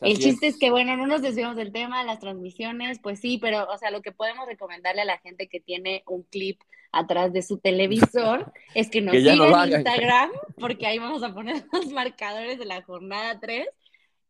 El 0.00 0.18
chiste 0.18 0.46
es 0.46 0.58
que, 0.58 0.70
bueno, 0.70 0.96
no 0.96 1.06
nos 1.06 1.22
desviamos 1.22 1.56
del 1.56 1.72
tema, 1.72 2.04
las 2.04 2.20
transmisiones, 2.20 2.98
pues 3.02 3.20
sí, 3.20 3.38
pero, 3.38 3.68
o 3.68 3.76
sea, 3.76 3.90
lo 3.90 4.00
que 4.00 4.12
podemos 4.12 4.46
recomendarle 4.46 5.02
a 5.02 5.04
la 5.06 5.18
gente 5.18 5.48
que 5.48 5.60
tiene 5.60 6.02
un 6.06 6.22
clip 6.22 6.60
atrás 6.92 7.32
de 7.32 7.42
su 7.42 7.58
televisor 7.58 8.52
es 8.74 8.90
que 8.90 9.00
nos 9.00 9.12
Que 9.12 9.22
ya 9.22 9.36
no 9.36 9.64
en. 9.64 9.72
Instagram, 9.72 10.30
porque 10.58 10.86
ahí 10.86 10.98
vamos 10.98 11.22
a 11.22 11.34
poner 11.34 11.64
los 11.72 11.86
marcadores 11.92 12.58
de 12.58 12.64
la 12.64 12.82
jornada 12.82 13.38
3 13.40 13.68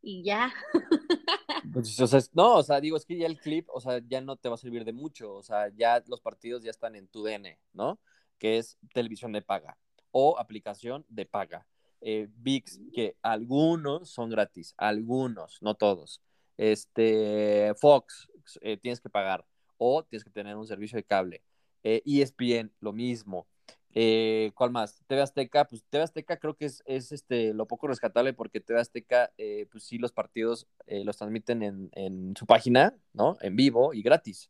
y 0.01 0.23
ya. 0.23 0.53
Pues, 1.73 1.97
o 2.01 2.07
sea, 2.07 2.19
no, 2.33 2.55
o 2.55 2.63
sea, 2.63 2.81
digo, 2.81 2.97
es 2.97 3.05
que 3.05 3.15
ya 3.15 3.27
el 3.27 3.39
clip, 3.39 3.69
o 3.69 3.79
sea, 3.79 4.01
ya 4.05 4.19
no 4.19 4.35
te 4.35 4.49
va 4.49 4.55
a 4.55 4.57
servir 4.57 4.83
de 4.83 4.91
mucho, 4.91 5.35
o 5.35 5.43
sea, 5.43 5.69
ya 5.73 6.03
los 6.07 6.19
partidos 6.19 6.63
ya 6.63 6.71
están 6.71 6.95
en 6.95 7.07
tu 7.07 7.23
DN, 7.23 7.57
¿no? 7.71 7.99
Que 8.39 8.57
es 8.57 8.77
televisión 8.93 9.31
de 9.31 9.41
paga 9.41 9.77
o 10.09 10.37
aplicación 10.37 11.05
de 11.07 11.25
paga. 11.25 11.65
Eh, 12.01 12.27
VIX, 12.37 12.79
que 12.93 13.15
algunos 13.21 14.09
son 14.09 14.29
gratis, 14.29 14.73
algunos, 14.77 15.61
no 15.61 15.75
todos. 15.75 16.21
Este, 16.57 17.73
Fox, 17.79 18.29
eh, 18.61 18.77
tienes 18.77 19.01
que 19.01 19.09
pagar 19.09 19.45
o 19.77 20.03
tienes 20.03 20.23
que 20.23 20.29
tener 20.31 20.55
un 20.55 20.67
servicio 20.67 20.95
de 20.97 21.03
cable. 21.03 21.43
Eh, 21.83 22.01
ESPN, 22.05 22.71
lo 22.79 22.93
mismo. 22.93 23.47
Eh, 23.93 24.51
¿Cuál 24.55 24.71
más? 24.71 25.01
TV 25.07 25.21
Azteca, 25.21 25.65
pues 25.65 25.83
TV 25.89 26.03
Azteca 26.03 26.37
creo 26.37 26.55
que 26.55 26.65
es, 26.65 26.81
es 26.85 27.11
este, 27.11 27.53
lo 27.53 27.67
poco 27.67 27.87
rescatable 27.87 28.33
porque 28.33 28.61
TV 28.61 28.79
Azteca, 28.79 29.33
eh, 29.37 29.67
pues 29.71 29.83
sí, 29.83 29.97
los 29.97 30.11
partidos 30.11 30.67
los 30.87 31.17
transmiten 31.17 31.63
en, 31.63 31.89
en 31.93 32.35
su 32.37 32.45
página, 32.45 32.95
¿no? 33.13 33.37
En 33.41 33.55
vivo 33.55 33.93
y 33.93 34.01
gratis. 34.01 34.49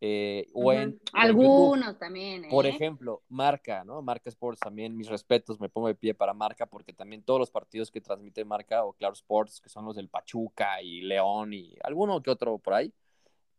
Eh, 0.00 0.46
en, 0.46 0.52
Ujú. 0.54 0.68
o 0.68 0.72
en. 0.72 1.00
Algunos 1.12 1.98
también, 1.98 2.44
¿eh? 2.44 2.48
Por 2.50 2.66
ejemplo, 2.66 3.22
Marca, 3.28 3.84
¿no? 3.84 4.00
Marca 4.00 4.30
Sports 4.30 4.60
también, 4.60 4.96
mis 4.96 5.08
respetos, 5.08 5.58
me 5.58 5.68
pongo 5.68 5.88
de 5.88 5.94
pie 5.94 6.14
para 6.14 6.32
Marca 6.32 6.66
porque 6.66 6.92
también 6.92 7.22
todos 7.22 7.40
los 7.40 7.50
partidos 7.50 7.90
que 7.90 8.00
transmite 8.00 8.44
Marca 8.44 8.84
o 8.84 8.92
Claro 8.92 9.14
Sports, 9.14 9.60
que 9.60 9.68
son 9.68 9.84
los 9.84 9.96
del 9.96 10.08
Pachuca 10.08 10.80
y 10.82 11.00
León 11.00 11.52
y 11.52 11.74
alguno 11.82 12.22
que 12.22 12.30
otro 12.30 12.58
por 12.58 12.74
ahí, 12.74 12.92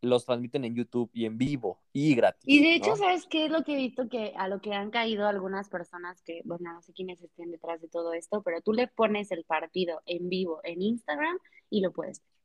los 0.02 0.26
transmiten 0.26 0.64
en 0.64 0.76
YouTube 0.76 1.10
y 1.14 1.26
en 1.26 1.38
vivo 1.38 1.82
y 1.92 2.16
gratis. 2.16 2.44
Y 2.46 2.62
de 2.62 2.76
hecho, 2.76 2.92
¿no? 2.92 2.96
¿sabes 2.96 3.26
qué 3.26 3.46
es 3.46 3.52
lo 3.52 3.64
que 3.64 3.74
he 3.74 3.78
visto? 3.78 4.08
Que 4.08 4.34
a 4.38 4.48
lo 4.48 4.62
que 4.62 4.74
han 4.74 4.92
caído 4.92 5.28
algunas 5.28 5.70
personas 5.70 6.22
que, 6.22 6.42
bueno, 6.46 6.72
no 6.74 6.82
sé 6.82 6.94
quiénes 6.94 7.22
estén 7.22 7.52
detrás 7.52 7.82
de 7.82 7.90
todo 7.90 8.14
esto, 8.14 8.42
pero 8.44 8.62
tú 8.62 8.72
le 8.72 8.88
pones 8.88 9.32
el 9.32 9.44
partido 9.44 10.02
en 10.06 10.30
vivo 10.30 10.62
en 10.64 10.82
Instagram 10.82 11.38
y 11.70 11.82
lo 11.82 11.92
puedes 11.92 12.22
ver. 12.22 12.39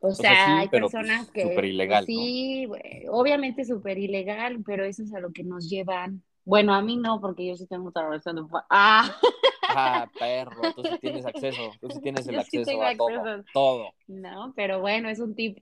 O 0.00 0.10
sea, 0.12 0.30
sea, 0.34 0.46
sí, 0.46 0.52
hay 0.52 0.68
pero, 0.68 0.88
pues, 0.88 0.92
personas 0.94 1.30
que, 1.30 1.42
súper 1.42 1.64
ilegal, 1.66 2.06
sí, 2.06 2.66
obviamente 3.10 3.64
súper 3.64 3.98
ilegal, 3.98 4.62
pero 4.64 4.84
eso 4.84 5.02
es 5.02 5.12
a 5.14 5.20
lo 5.20 5.32
que 5.32 5.44
nos 5.44 5.68
llevan. 5.68 6.22
Bueno, 6.44 6.74
a 6.74 6.80
mí 6.82 6.96
no, 6.96 7.20
porque 7.20 7.46
yo 7.46 7.54
sí 7.54 7.66
tengo 7.66 7.90
de 7.90 8.20
Ah, 8.70 9.14
Ah, 9.68 10.08
perro, 10.18 10.72
tú 10.74 10.82
sí 10.82 10.98
tienes 11.00 11.26
acceso, 11.26 11.70
tú 11.80 11.90
sí 11.90 12.00
tienes 12.00 12.26
el 12.26 12.34
Yo 12.34 12.40
acceso 12.40 12.82
a 12.82 12.96
todo, 12.96 13.44
todo. 13.52 13.92
no, 14.08 14.52
pero 14.56 14.80
bueno, 14.80 15.08
es 15.08 15.20
un 15.20 15.34
tip 15.34 15.58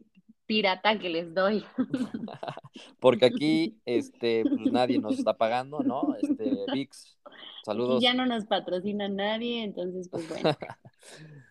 pirata 0.47 0.99
que 0.99 1.11
les 1.11 1.35
doy. 1.35 1.65
Porque 3.01 3.27
aquí, 3.27 3.77
este, 3.85 4.45
pues 4.45 4.73
nadie 4.73 4.99
nos 4.99 5.19
está 5.19 5.35
pagando, 5.35 5.81
¿no? 5.81 6.15
Este, 6.21 6.65
VIX, 6.73 7.19
saludos. 7.65 8.03
Y 8.03 8.07
ya 8.07 8.15
no 8.15 8.27
nos 8.27 8.47
patrocina 8.47 9.09
nadie, 9.09 9.63
entonces, 9.63 10.09
pues 10.09 10.29
bueno. 10.29 10.57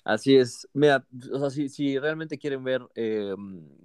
Así 0.07 0.37
es. 0.37 0.65
Mira, 0.71 1.05
o 1.33 1.37
sea, 1.37 1.49
si, 1.49 1.67
si 1.67 1.99
realmente 1.99 2.37
quieren 2.37 2.63
ver 2.63 2.81
eh, 2.95 3.35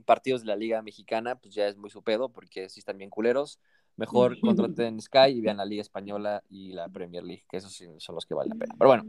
partidos 0.05 0.43
de 0.43 0.47
la 0.47 0.55
Liga 0.55 0.81
Mexicana, 0.81 1.35
pues 1.35 1.53
ya 1.53 1.67
es 1.67 1.77
muy 1.77 1.91
su 1.91 2.01
pedo, 2.01 2.29
porque 2.29 2.69
sí 2.69 2.79
están 2.79 2.97
bien 2.97 3.11
culeros. 3.11 3.59
Mejor 3.97 4.39
contraten 4.39 5.01
Sky 5.01 5.31
y 5.31 5.41
vean 5.41 5.57
la 5.57 5.65
Liga 5.65 5.83
Española 5.83 6.45
y 6.49 6.75
la 6.75 6.89
Premier 6.89 7.25
League, 7.25 7.43
que 7.51 7.57
esos 7.57 7.73
sí 7.73 7.89
son 7.99 8.15
los 8.15 8.25
que 8.25 8.35
valen 8.35 8.51
la 8.51 8.55
pena. 8.55 8.75
Pero 8.79 8.89
bueno, 8.89 9.05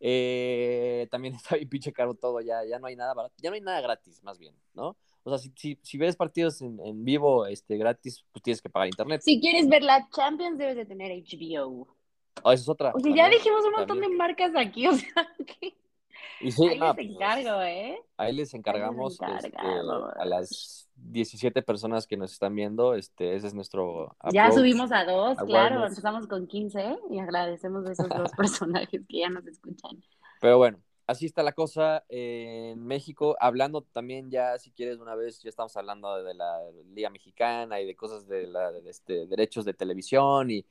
eh, 0.00 1.06
también 1.12 1.34
está 1.36 1.54
bien 1.54 1.68
pinche 1.68 1.92
caro 1.92 2.14
todo, 2.14 2.40
ya, 2.40 2.64
ya 2.68 2.80
no 2.80 2.88
hay 2.88 2.96
nada 2.96 3.14
barato, 3.14 3.36
ya 3.38 3.50
no 3.50 3.54
hay 3.54 3.60
nada 3.60 3.80
gratis, 3.80 4.20
más 4.24 4.40
bien, 4.40 4.56
¿no? 4.74 4.96
O 5.22 5.30
sea, 5.30 5.38
si, 5.38 5.52
si, 5.54 5.78
si 5.80 5.96
ves 5.96 6.16
partidos 6.16 6.60
en, 6.60 6.80
en, 6.84 7.04
vivo 7.04 7.46
este, 7.46 7.76
gratis, 7.76 8.24
pues 8.32 8.42
tienes 8.42 8.60
que 8.60 8.68
pagar 8.68 8.88
internet. 8.88 9.20
Si 9.24 9.40
quieres 9.40 9.68
ver 9.68 9.84
la 9.84 10.08
Champions, 10.10 10.58
debes 10.58 10.74
de 10.74 10.86
tener 10.86 11.12
HBO. 11.12 11.86
Oh, 12.42 12.50
esa 12.50 12.62
es 12.62 12.68
otra. 12.68 12.92
O 12.96 12.98
sea, 12.98 13.14
ya 13.14 13.28
dijimos 13.28 13.64
un 13.64 13.72
montón 13.72 14.00
también. 14.00 14.10
de 14.10 14.16
marcas 14.16 14.50
aquí, 14.56 14.86
o 14.88 14.94
sea, 14.94 15.28
que... 15.46 15.76
Y 16.40 16.52
sí, 16.52 16.68
ahí 16.68 16.78
no, 16.78 16.86
les 16.86 16.94
pues, 16.94 17.06
encargo, 17.08 17.62
¿eh? 17.62 17.98
Ahí 18.16 18.32
les 18.32 18.54
encargamos, 18.54 19.20
Ahí 19.20 19.34
este, 19.36 19.58
a 19.58 20.24
las 20.24 20.88
17 20.96 21.62
personas 21.62 22.06
que 22.06 22.16
nos 22.16 22.32
están 22.32 22.54
viendo, 22.54 22.94
este, 22.94 23.34
ese 23.34 23.48
es 23.48 23.54
nuestro 23.54 24.16
Ya 24.32 24.50
subimos 24.52 24.92
a 24.92 25.04
dos, 25.04 25.36
claro, 25.38 25.76
awareness. 25.76 25.90
empezamos 25.90 26.26
con 26.26 26.46
15 26.46 26.98
y 27.10 27.18
agradecemos 27.18 27.86
a 27.86 27.92
esos 27.92 28.08
dos 28.08 28.30
personajes 28.36 29.02
que 29.08 29.18
ya 29.18 29.30
nos 29.30 29.46
escuchan. 29.46 30.02
Pero 30.40 30.58
bueno, 30.58 30.78
así 31.08 31.26
está 31.26 31.42
la 31.42 31.52
cosa 31.52 32.04
en 32.08 32.84
México. 32.86 33.36
Hablando 33.40 33.82
también 33.82 34.30
ya, 34.30 34.58
si 34.58 34.70
quieres, 34.70 34.98
una 34.98 35.16
vez, 35.16 35.42
ya 35.42 35.48
estamos 35.48 35.76
hablando 35.76 36.22
de 36.22 36.34
la 36.34 36.58
Liga 36.94 37.10
Mexicana 37.10 37.80
y 37.80 37.86
de 37.86 37.96
cosas 37.96 38.28
de, 38.28 38.46
la, 38.46 38.70
de 38.70 38.88
este, 38.88 39.26
derechos 39.26 39.64
de 39.64 39.74
televisión 39.74 40.50
y 40.50 40.64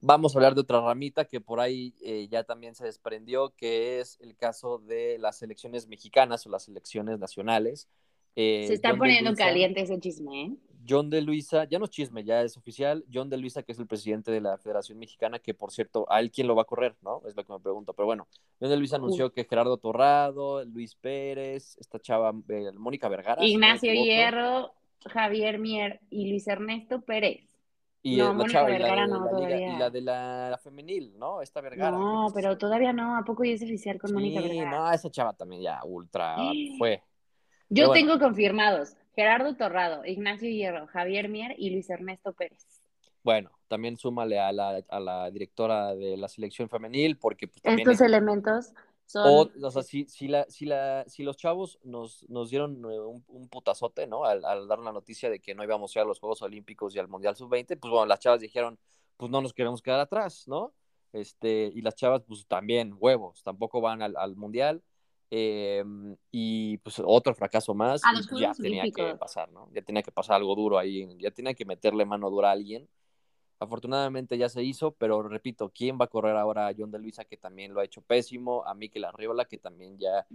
vamos 0.00 0.34
a 0.34 0.38
hablar 0.38 0.54
de 0.54 0.62
otra 0.62 0.80
ramita 0.80 1.24
que 1.24 1.40
por 1.40 1.60
ahí 1.60 1.94
eh, 2.02 2.26
ya 2.30 2.44
también 2.44 2.74
se 2.74 2.84
desprendió, 2.84 3.50
que 3.56 4.00
es 4.00 4.18
el 4.20 4.36
caso 4.36 4.78
de 4.78 5.18
las 5.18 5.36
selecciones 5.38 5.86
mexicanas 5.88 6.46
o 6.46 6.50
las 6.50 6.64
selecciones 6.64 7.18
nacionales. 7.18 7.88
Eh, 8.36 8.64
Se 8.68 8.74
está 8.74 8.90
John 8.90 8.98
poniendo 8.98 9.30
Luisa- 9.30 9.44
caliente 9.44 9.80
ese 9.82 9.98
chisme, 9.98 10.42
¿eh? 10.42 10.52
John 10.88 11.10
de 11.10 11.20
Luisa, 11.20 11.64
ya 11.68 11.78
no 11.78 11.84
es 11.84 11.90
chisme, 11.90 12.24
ya 12.24 12.42
es 12.42 12.56
oficial. 12.56 13.04
John 13.12 13.28
de 13.28 13.36
Luisa, 13.36 13.62
que 13.62 13.72
es 13.72 13.78
el 13.78 13.86
presidente 13.86 14.30
de 14.30 14.40
la 14.40 14.56
Federación 14.56 14.98
Mexicana, 14.98 15.38
que 15.38 15.52
por 15.52 15.72
cierto, 15.72 16.06
a 16.10 16.20
él 16.20 16.30
quién 16.30 16.46
lo 16.46 16.54
va 16.54 16.62
a 16.62 16.64
correr, 16.64 16.94
¿no? 17.02 17.20
Es 17.28 17.36
lo 17.36 17.44
que 17.44 17.52
me 17.52 17.60
pregunto. 17.60 17.92
Pero 17.92 18.06
bueno, 18.06 18.26
John 18.58 18.70
de 18.70 18.76
Luisa 18.78 18.96
anunció 18.96 19.30
que 19.32 19.44
Gerardo 19.44 19.76
Torrado, 19.76 20.64
Luis 20.64 20.94
Pérez, 20.94 21.76
esta 21.78 21.98
chava, 22.00 22.32
eh, 22.48 22.70
Mónica 22.72 23.08
Vergara. 23.10 23.44
Ignacio 23.44 23.92
Hierro, 23.92 24.72
Javier 25.04 25.58
Mier 25.58 26.00
y 26.08 26.30
Luis 26.30 26.46
Ernesto 26.48 27.02
Pérez. 27.02 27.49
Y 28.02 28.16
no, 28.16 28.32
la 28.32 28.32
y 28.32 29.08
no, 29.08 29.24
la 29.30 29.38
liga- 29.38 29.74
y 29.74 29.78
la 29.78 29.90
de 29.90 30.00
la, 30.00 30.58
femenil, 30.62 31.18
¿no? 31.18 31.42
Esta 31.42 31.60
Vergara. 31.60 31.90
No, 31.90 32.28
pero 32.34 32.56
todavía 32.56 32.92
no. 32.94 33.16
¿A 33.16 33.24
poco 33.24 33.44
ya 33.44 33.52
es 33.52 33.62
oficial 33.62 33.98
con 33.98 34.12
Mónica 34.14 34.40
Sí, 34.40 34.48
Vergara? 34.48 34.70
no, 34.70 34.90
esa 34.92 35.10
chava 35.10 35.32
también 35.34 35.62
ya 35.62 35.80
ultra 35.84 36.36
fue. 36.78 37.02
Yo 37.68 37.88
bueno. 37.88 37.92
tengo 37.92 38.18
confirmados 38.18 38.96
Gerardo 39.14 39.54
Torrado, 39.54 40.04
Ignacio 40.06 40.48
Hierro, 40.48 40.86
Javier 40.86 41.28
Mier 41.28 41.54
y 41.58 41.70
Luis 41.70 41.90
Ernesto 41.90 42.32
Pérez. 42.32 42.64
Bueno, 43.22 43.50
también 43.68 43.98
súmale 43.98 44.38
a 44.40 44.50
la, 44.50 44.82
a 44.88 44.98
la 44.98 45.30
directora 45.30 45.94
de 45.94 46.16
la 46.16 46.26
selección 46.26 46.70
femenil, 46.70 47.18
porque 47.18 47.48
pues, 47.48 47.60
también 47.60 47.86
Estos 47.86 48.00
es- 48.00 48.06
elementos 48.06 48.72
son... 49.10 49.26
O, 49.26 49.66
o 49.66 49.70
sea, 49.70 49.82
si, 49.82 50.06
si, 50.08 50.28
la, 50.28 50.44
si, 50.48 50.66
la, 50.66 51.04
si 51.08 51.22
los 51.22 51.36
chavos 51.36 51.78
nos, 51.84 52.28
nos 52.28 52.50
dieron 52.50 52.76
eh, 52.90 52.98
un, 53.00 53.24
un 53.28 53.48
putazote, 53.48 54.06
¿no? 54.06 54.24
Al, 54.24 54.44
al 54.44 54.68
dar 54.68 54.78
la 54.78 54.92
noticia 54.92 55.28
de 55.30 55.40
que 55.40 55.54
no 55.54 55.64
íbamos 55.64 55.94
a 55.94 55.98
ir 55.98 56.02
a 56.04 56.06
los 56.08 56.20
Juegos 56.20 56.42
Olímpicos 56.42 56.94
y 56.94 56.98
al 56.98 57.08
Mundial 57.08 57.36
Sub-20, 57.36 57.78
pues 57.78 57.90
bueno, 57.90 58.06
las 58.06 58.20
chavas 58.20 58.40
dijeron, 58.40 58.78
pues 59.16 59.30
no 59.30 59.40
nos 59.40 59.52
queremos 59.52 59.82
quedar 59.82 60.00
atrás, 60.00 60.46
¿no? 60.48 60.72
Este, 61.12 61.70
y 61.74 61.82
las 61.82 61.94
chavas, 61.96 62.22
pues 62.26 62.46
también, 62.46 62.94
huevos, 62.98 63.42
tampoco 63.42 63.80
van 63.80 64.02
al, 64.02 64.16
al 64.16 64.36
Mundial. 64.36 64.82
eh, 65.30 65.84
y 66.30 66.78
pues 66.78 67.00
otro 67.04 67.34
fracaso 67.34 67.74
más, 67.74 68.02
A 68.04 68.12
y 68.12 68.16
los 68.16 68.28
pues, 68.28 68.40
ya 68.40 68.52
tenía 68.52 68.90
que 68.90 69.14
pasar, 69.16 69.50
¿no? 69.52 69.68
Ya 69.72 69.82
tenía 69.82 70.02
que 70.02 70.12
pasar 70.12 70.36
algo 70.36 70.54
duro 70.54 70.78
ahí, 70.78 71.06
ya 71.18 71.30
tenía 71.30 71.54
que 71.54 71.64
meterle 71.64 72.04
mano 72.04 72.30
dura 72.30 72.48
a 72.48 72.52
alguien. 72.52 72.88
Afortunadamente 73.62 74.38
ya 74.38 74.48
se 74.48 74.62
hizo, 74.62 74.92
pero 74.92 75.22
repito, 75.22 75.70
¿quién 75.72 75.98
va 76.00 76.06
a 76.06 76.08
correr 76.08 76.34
ahora 76.34 76.66
a 76.66 76.74
John 76.76 76.90
de 76.90 76.98
Luisa, 76.98 77.26
que 77.26 77.36
también 77.36 77.74
lo 77.74 77.80
ha 77.80 77.84
hecho 77.84 78.00
pésimo? 78.00 78.64
A 78.66 78.74
Mikel 78.74 79.04
Arriola, 79.04 79.44
que 79.44 79.58
también 79.58 79.98
ya, 79.98 80.26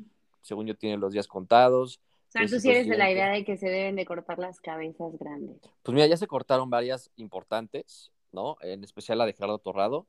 según 0.42 0.68
yo, 0.68 0.76
tiene 0.78 0.98
los 0.98 1.12
días 1.12 1.28
contados. 1.28 2.00
O 2.28 2.32
sea, 2.32 2.46
tú 2.46 2.60
sí 2.60 2.70
eres 2.70 2.88
de 2.88 2.98
la 2.98 3.10
idea 3.12 3.30
de 3.30 3.44
que 3.44 3.58
se 3.58 3.68
deben 3.68 3.96
de 3.96 4.06
cortar 4.06 4.38
las 4.38 4.60
cabezas 4.62 5.18
grandes. 5.18 5.58
Pues 5.82 5.96
mira, 5.96 6.06
ya 6.06 6.18
se 6.18 6.28
cortaron 6.28 6.70
varias 6.70 7.10
importantes, 7.16 8.12
¿no? 8.32 8.58
En 8.62 8.84
especial 8.84 9.18
la 9.18 9.26
de 9.26 9.34
Gerardo 9.34 9.58
Torrado. 9.60 10.06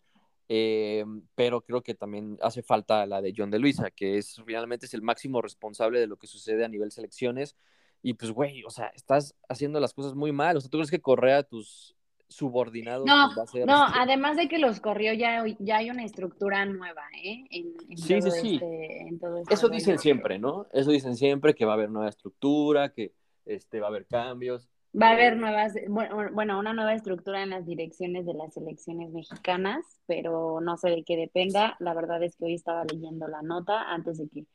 eh, 0.48 1.05
pero 1.35 1.62
creo 1.62 1.83
que 1.83 1.94
también 1.94 2.38
hace 2.42 2.62
falta 2.62 3.07
la 3.07 3.20
de 3.22 3.33
John 3.37 3.50
de 3.50 3.59
Luisa, 3.59 3.90
que 3.90 4.18
es 4.18 4.40
finalmente 4.46 4.87
es 4.87 4.94
el 4.94 5.02
máximo 5.02 5.42
responsable 5.42 5.98
de 6.00 6.07
lo 6.07 6.16
que 6.18 6.26
sucede 6.26 6.64
a 6.64 6.68
nivel 6.68 6.92
selecciones. 6.92 7.57
Y 8.02 8.14
pues, 8.14 8.31
güey, 8.31 8.62
o 8.64 8.70
sea, 8.70 8.88
estás 8.94 9.35
haciendo 9.48 9.81
las 9.81 9.92
cosas 9.94 10.14
muy 10.14 10.33
mal. 10.33 10.57
O 10.57 10.61
sea, 10.61 10.70
¿tú 10.70 10.79
crees 10.79 10.90
que 10.90 11.00
correr 11.00 11.35
a 11.35 11.42
tus 11.42 11.96
subordinados 12.29 13.07
No, 13.07 13.27
pues, 13.29 13.39
va 13.39 13.43
a 13.43 13.47
ser... 13.47 13.67
no, 13.67 13.85
además 13.95 14.37
de 14.37 14.49
que 14.49 14.59
los 14.59 14.81
corrió, 14.81 15.12
ya, 15.12 15.45
ya 15.59 15.79
hay 15.79 15.91
una 15.91 16.05
estructura 16.05 16.65
nueva, 16.65 17.03
¿eh? 17.23 17.45
En, 17.51 17.75
en 17.89 17.99
Sí, 17.99 18.19
todo 18.19 18.31
sí, 18.31 18.41
sí. 18.41 18.55
Este, 18.55 19.01
en 19.03 19.19
todo 19.19 19.39
este 19.39 19.55
Eso 19.55 19.69
dicen 19.69 19.99
siempre, 19.99 20.39
¿no? 20.39 20.67
Eso 20.73 20.91
dicen 20.91 21.17
siempre, 21.17 21.55
que 21.55 21.65
va 21.65 21.73
a 21.73 21.75
haber 21.75 21.91
nueva 21.91 22.09
estructura, 22.09 22.93
que 22.93 23.12
este, 23.45 23.81
va 23.81 23.87
a 23.87 23.91
haber 23.91 24.07
cambios. 24.07 24.69
Va 25.01 25.09
a 25.09 25.12
haber 25.12 25.37
nuevas, 25.37 25.75
bueno, 25.89 26.31
bueno, 26.33 26.59
una 26.59 26.73
nueva 26.73 26.95
estructura 26.95 27.43
en 27.43 27.51
las 27.51 27.67
direcciones 27.67 28.25
de 28.25 28.33
las 28.33 28.55
selecciones 28.55 29.12
mexicanas, 29.12 29.85
pero 30.07 30.61
no 30.62 30.77
sé 30.79 30.89
de 30.89 31.05
qué 31.05 31.17
dependa. 31.17 31.77
La 31.81 31.93
verdad 31.93 32.23
es 32.23 32.35
que 32.37 32.47
hoy 32.47 32.55
estaba 32.55 32.85
leyendo 32.85 33.29
la 33.29 33.43
nota 33.43 33.93
antes 33.93 34.17
de 34.19 34.29
que 34.29 34.47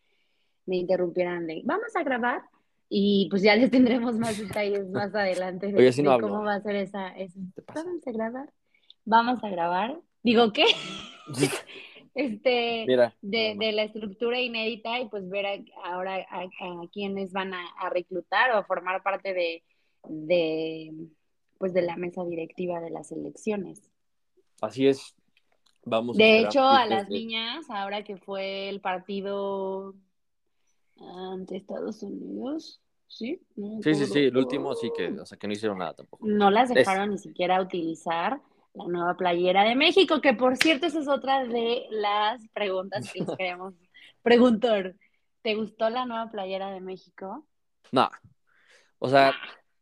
me 0.66 0.78
interrumpieran 0.78 1.46
de, 1.48 1.62
vamos 1.64 1.96
a 1.96 2.04
grabar 2.04 2.42
y 2.94 3.28
pues 3.30 3.42
ya 3.42 3.56
les 3.56 3.72
tendremos 3.72 4.18
más 4.18 4.38
detalles 4.38 4.90
más 4.90 5.16
adelante 5.16 5.72
de, 5.72 6.04
no 6.04 6.20
cómo 6.20 6.44
va 6.44 6.56
a 6.56 6.62
ser 6.62 6.76
esa, 6.76 7.08
esa-. 7.16 7.40
Vamos 7.74 8.06
a 8.06 8.12
grabar, 8.12 8.54
vamos 9.06 9.44
a 9.46 9.50
grabar. 9.50 9.98
Digo, 10.22 10.52
¿qué? 10.52 10.66
Este, 12.14 12.84
Mira, 12.86 13.16
de, 13.22 13.56
de 13.58 13.72
la 13.72 13.84
estructura 13.84 14.38
inédita 14.42 15.00
y 15.00 15.08
pues 15.08 15.30
ver 15.30 15.46
a- 15.46 15.64
ahora 15.86 16.16
a, 16.30 16.42
a 16.42 16.88
quiénes 16.92 17.32
van 17.32 17.54
a, 17.54 17.66
a 17.80 17.90
reclutar 17.90 18.52
o 18.52 18.58
a 18.58 18.66
formar 18.66 19.02
parte 19.02 19.34
de, 19.34 19.64
de, 20.10 20.92
pues 21.58 21.74
de 21.74 21.84
la 21.84 21.96
mesa 21.96 22.26
directiva 22.26 22.82
de 22.82 22.90
las 22.90 23.14
elecciones. 23.14 23.90
así 24.60 24.88
es. 24.88 25.16
Vamos 25.86 26.18
a 26.18 26.20
De 26.22 26.40
hecho, 26.40 26.60
a 26.62 26.80
noticias 26.80 26.90
las 26.90 27.10
niñas, 27.10 27.70
ahora 27.70 28.04
que 28.04 28.18
fue 28.18 28.68
el 28.68 28.82
partido 28.82 29.96
ante 31.32 31.58
Estados 31.58 32.04
Unidos, 32.04 32.82
¿sí? 33.08 33.42
No 33.56 33.82
Sí, 33.82 33.96
sí, 33.96 34.06
sí, 34.08 34.20
el 34.26 34.38
último 34.38 34.74
sí 34.76 34.92
que, 34.96 35.08
o 35.20 35.26
sea, 35.26 35.38
que 35.38 35.48
no 35.48 35.54
hicieron 35.54 35.78
nada 35.78 35.94
tampoco. 35.94 36.26
No 36.28 36.50
las 36.52 36.70
Es- 36.70 36.76
dejaron 36.76 37.12
ni 37.12 37.18
siquiera 37.18 37.62
utilizar 37.62 38.42
la 38.74 38.86
nueva 38.88 39.18
playera 39.18 39.64
de 39.64 39.76
México, 39.76 40.22
que 40.22 40.34
por 40.34 40.56
cierto, 40.58 40.86
esa 40.86 41.00
es 41.00 41.08
otra 41.08 41.46
de 41.46 41.86
las 41.90 42.42
preguntas 42.54 43.12
que 43.12 43.20
les 43.20 43.30
queremos 43.38 43.74
preguntar. 44.22 44.96
¿Te 45.42 45.56
gustó 45.56 45.90
la 45.90 46.06
nueva 46.06 46.30
playera 46.30 46.70
de 46.72 46.82
México? 46.82 47.46
No. 47.92 48.10
O 49.00 49.10
sea, 49.10 49.34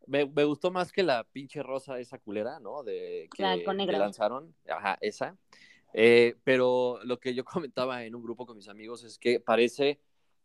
me, 0.08 0.26
me 0.26 0.46
gustó 0.46 0.72
más 0.72 0.92
que 0.92 1.04
la 1.04 1.26
pinche 1.26 1.62
rosa 1.62 2.00
esa 2.00 2.18
culera, 2.18 2.60
¿no? 2.60 2.82
De 2.84 3.28
que, 3.36 3.44
La 3.44 3.64
con 3.66 3.78
que 3.78 3.86
negro. 3.86 4.00
lanzaron. 4.00 4.56
Ajá, 4.70 4.98
esa. 5.02 5.36
Eh, 5.94 6.36
pero 6.44 7.00
lo 7.04 7.20
que 7.20 7.34
yo 7.34 7.44
comentaba 7.68 8.04
en 8.06 8.16
un 8.16 8.24
grupo 8.24 8.46
con 8.46 8.56
mis 8.56 8.70
amigos 8.70 9.04
es 9.04 9.20
que 9.20 9.40
parece 9.40 10.00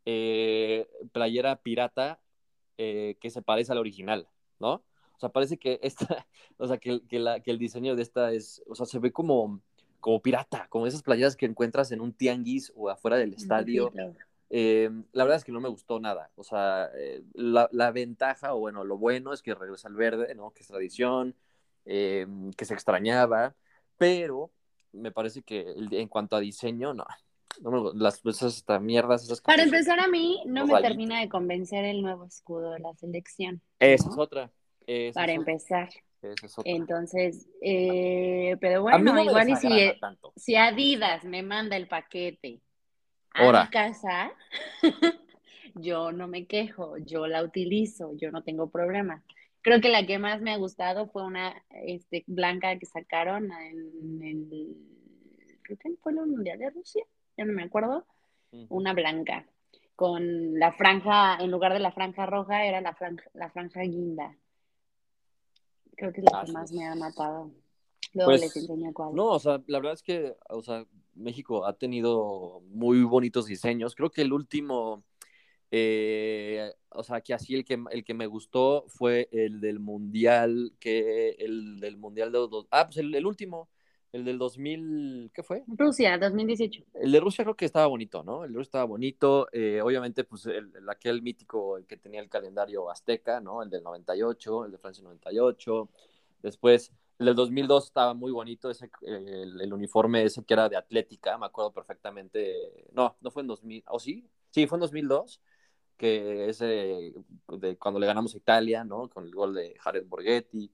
eh, 0.05 0.89
playera 1.13 1.57
pirata 1.57 2.21
eh, 2.79 3.17
que 3.21 3.31
se 3.31 3.43
parece 3.43 3.73
al 3.73 3.79
original, 3.79 4.29
¿no? 4.59 4.85
O 5.17 5.21
sea, 5.21 5.29
parece 5.29 5.59
que 5.59 5.79
esta, 5.83 6.27
o 6.59 6.67
sea, 6.67 6.79
que, 6.79 7.07
que, 7.07 7.19
la, 7.19 7.41
que 7.41 7.51
el 7.51 7.59
diseño 7.59 7.97
de 7.97 8.03
esta 8.03 8.33
es, 8.33 8.63
o 8.67 8.75
sea, 8.75 8.87
se 8.87 8.99
ve 8.99 9.13
como, 9.13 9.61
como 10.01 10.21
pirata, 10.21 10.67
como 10.69 10.87
esas 10.87 11.03
playeras 11.03 11.37
que 11.37 11.47
encuentras 11.47 11.93
en 11.93 12.01
un 12.01 12.13
tianguis 12.13 12.73
o 12.77 12.91
afuera 12.91 13.17
del 13.17 13.33
estadio. 13.33 13.93
Eh, 14.51 14.91
la 15.13 15.25
verdad 15.25 15.39
es 15.39 15.45
que 15.45 15.53
no 15.53 15.61
me 15.61 15.69
gustó 15.69 15.99
nada. 15.99 16.31
O 16.37 16.45
sea, 16.45 16.91
eh, 16.95 17.23
la, 17.33 17.69
la, 17.73 17.91
ventaja, 17.91 18.55
o 18.55 18.59
bueno, 18.59 18.85
lo 18.85 18.99
bueno 18.99 19.33
es 19.33 19.43
que 19.43 19.55
regresa 19.55 19.89
al 19.89 19.95
verde, 19.95 20.35
¿no? 20.35 20.53
Que 20.53 20.63
es 20.63 20.69
tradición, 20.69 21.35
eh, 21.87 22.27
que 22.57 22.65
se 22.65 22.75
extrañaba, 22.75 23.57
pero 23.97 24.53
me 24.93 25.11
parece 25.11 25.43
que 25.43 25.75
en 25.77 26.09
cuanto 26.09 26.37
a 26.37 26.41
diseño, 26.41 26.95
no. 26.95 27.07
No 27.61 27.71
me, 27.71 27.91
las 27.95 28.25
esas 28.25 28.57
esta, 28.57 28.79
mierdas, 28.79 29.25
esas 29.25 29.41
Para 29.41 29.63
empezar, 29.63 30.01
a 30.01 30.09
mí 30.09 30.43
no 30.47 30.67
me 30.67 30.81
termina 30.81 31.21
de 31.21 31.29
convencer 31.29 31.85
el 31.85 32.03
nuevo 32.03 32.25
escudo 32.25 32.73
de 32.73 32.81
la 32.81 32.95
selección. 32.95 33.61
Esa 33.79 34.07
¿no? 34.07 34.13
es 34.13 34.19
otra. 34.19 34.51
Esa 34.87 35.21
Para 35.21 35.33
es 35.33 35.39
empezar. 35.39 35.89
Otra. 35.89 36.33
Esa 36.33 36.47
es 36.47 36.59
otra. 36.59 36.73
Entonces, 36.73 37.49
eh, 37.61 38.57
pero 38.61 38.83
bueno, 38.83 39.13
no 39.13 39.23
igual 39.23 39.51
y 39.51 39.57
si, 39.57 39.69
tanto. 40.01 40.33
si 40.37 40.57
Adidas 40.57 41.25
me 41.25 41.43
manda 41.43 41.77
el 41.77 41.87
paquete 41.87 42.61
a 43.33 43.43
Ahora. 43.45 43.65
mi 43.65 43.71
casa, 43.71 44.33
yo 45.75 46.13
no 46.13 46.29
me 46.29 46.47
quejo, 46.47 46.97
yo 46.99 47.27
la 47.27 47.43
utilizo, 47.43 48.13
yo 48.17 48.31
no 48.31 48.43
tengo 48.43 48.71
problema. 48.71 49.23
Creo 49.63 49.81
que 49.81 49.89
la 49.89 50.07
que 50.07 50.19
más 50.19 50.41
me 50.43 50.53
ha 50.53 50.57
gustado 50.57 51.09
fue 51.09 51.25
una 51.25 51.55
este, 51.71 52.23
blanca 52.27 52.79
que 52.79 52.87
sacaron 52.87 53.51
en 53.51 54.23
el, 54.23 54.77
creo 55.63 55.79
que 55.79 55.97
fue 56.03 56.13
en 56.13 56.19
el 56.19 56.27
Mundial 56.27 56.59
de 56.59 56.71
Rusia, 56.71 57.05
ya 57.37 57.45
no 57.45 57.53
me 57.53 57.63
acuerdo, 57.65 58.07
una 58.69 58.93
blanca, 58.93 59.47
con 59.97 60.59
la 60.59 60.73
franja, 60.73 61.37
en 61.41 61.51
lugar 61.51 61.73
de 61.73 61.81
la 61.81 61.93
franja 61.93 62.27
roja, 62.27 62.65
era 62.65 62.81
la 62.81 62.95
franja, 62.95 63.25
la 63.35 63.51
franja 63.51 63.83
guinda. 63.83 64.37
Creo 65.97 66.13
que 66.13 66.21
es 66.21 66.27
la 66.33 66.45
que 66.45 66.53
más 66.53 66.73
me 66.73 66.87
ha 66.87 66.95
matado. 66.95 67.51
Luego 68.13 68.31
Pues, 68.31 68.41
les 68.43 68.57
enseño 68.57 68.93
cuál. 68.93 69.15
No, 69.15 69.27
o 69.27 69.39
sea, 69.39 69.63
la 69.67 69.79
verdad 69.79 69.95
es 69.95 70.03
que, 70.03 70.37
o 70.49 70.63
sea, 70.63 70.87
México 71.15 71.67
ha 71.67 71.73
tenido 71.75 72.61
muy 72.69 73.03
bonitos 73.03 73.47
diseños. 73.47 73.95
Creo 73.95 74.11
que 74.11 74.23
el 74.23 74.33
último, 74.33 75.05
eh, 75.71 76.73
o 76.91 77.03
sea, 77.03 77.21
que 77.21 77.35
así 77.35 77.55
el 77.55 77.65
que, 77.65 77.83
el 77.91 78.05
que 78.05 78.15
me 78.15 78.27
gustó 78.27 78.85
fue 78.89 79.29
el 79.33 79.61
del 79.61 79.81
Mundial, 79.81 80.73
que 80.79 81.31
el 81.39 81.81
del 81.81 81.97
Mundial 81.97 82.31
de 82.33 82.39
los... 82.39 82.67
Ah, 82.71 82.87
pues 82.87 82.99
el, 82.99 83.15
el 83.15 83.27
último, 83.27 83.69
el 84.15 84.25
del 84.25 84.39
2000, 84.39 85.31
¿qué 85.35 85.43
fue? 85.43 85.65
Rusia, 85.67 86.17
2018. 86.19 86.83
El 86.95 87.13
de 87.13 87.21
Rusia 87.21 87.45
creo 87.45 87.57
que 87.57 87.65
estaba 87.65 87.87
bonito, 87.87 88.23
¿no? 88.23 88.45
El 88.45 88.53
de 88.53 88.59
Rusia 88.59 88.69
estaba 88.69 88.85
bonito. 88.85 89.49
eh, 89.53 89.81
obviamente, 89.83 90.25
pues 90.25 90.47
el, 90.47 90.73
el- 90.77 90.89
aquel 90.89 91.21
mítico, 91.23 91.77
el 91.79 91.87
que 91.87 91.97
tenía 91.97 92.21
el 92.21 92.29
calendario 92.29 92.91
azteca, 92.91 93.41
¿no? 93.41 93.63
El 93.63 93.71
del 93.71 93.83
98, 93.83 94.65
el 94.67 94.73
de 94.73 94.79
Francia 94.79 95.03
98. 95.05 95.89
Después, 96.43 96.93
el 97.19 97.27
del 97.27 97.35
2002 97.35 97.87
estaba 97.87 98.15
muy 98.15 98.31
bonito, 98.33 98.71
ese, 98.71 98.91
el, 99.03 99.61
el 99.61 99.73
uniforme 99.73 100.23
ese 100.25 100.45
que 100.45 100.55
era 100.55 100.69
de 100.69 100.77
Atlética, 100.77 101.37
me 101.39 101.47
acuerdo 101.47 101.73
perfectamente. 101.73 102.87
No, 102.93 103.17
no 103.21 103.31
fue 103.31 103.43
en 103.43 103.49
2000, 103.49 103.83
¿o 103.89 103.99
sí? 103.99 104.29
Sí, 104.51 104.67
fue 104.67 104.77
en 104.77 104.81
2002, 104.81 105.41
que 105.97 106.49
es 106.49 106.61
eh, 106.63 107.13
de 107.49 107.77
cuando 107.79 107.99
le 108.01 108.07
ganamos 108.07 108.35
a 108.35 108.39
Italia, 108.39 108.85
¿no? 108.85 109.09
Con 109.09 109.25
el 109.25 109.33
gol 109.35 109.55
de 109.55 109.75
Jared 109.81 110.07
Borghetti. 110.07 110.71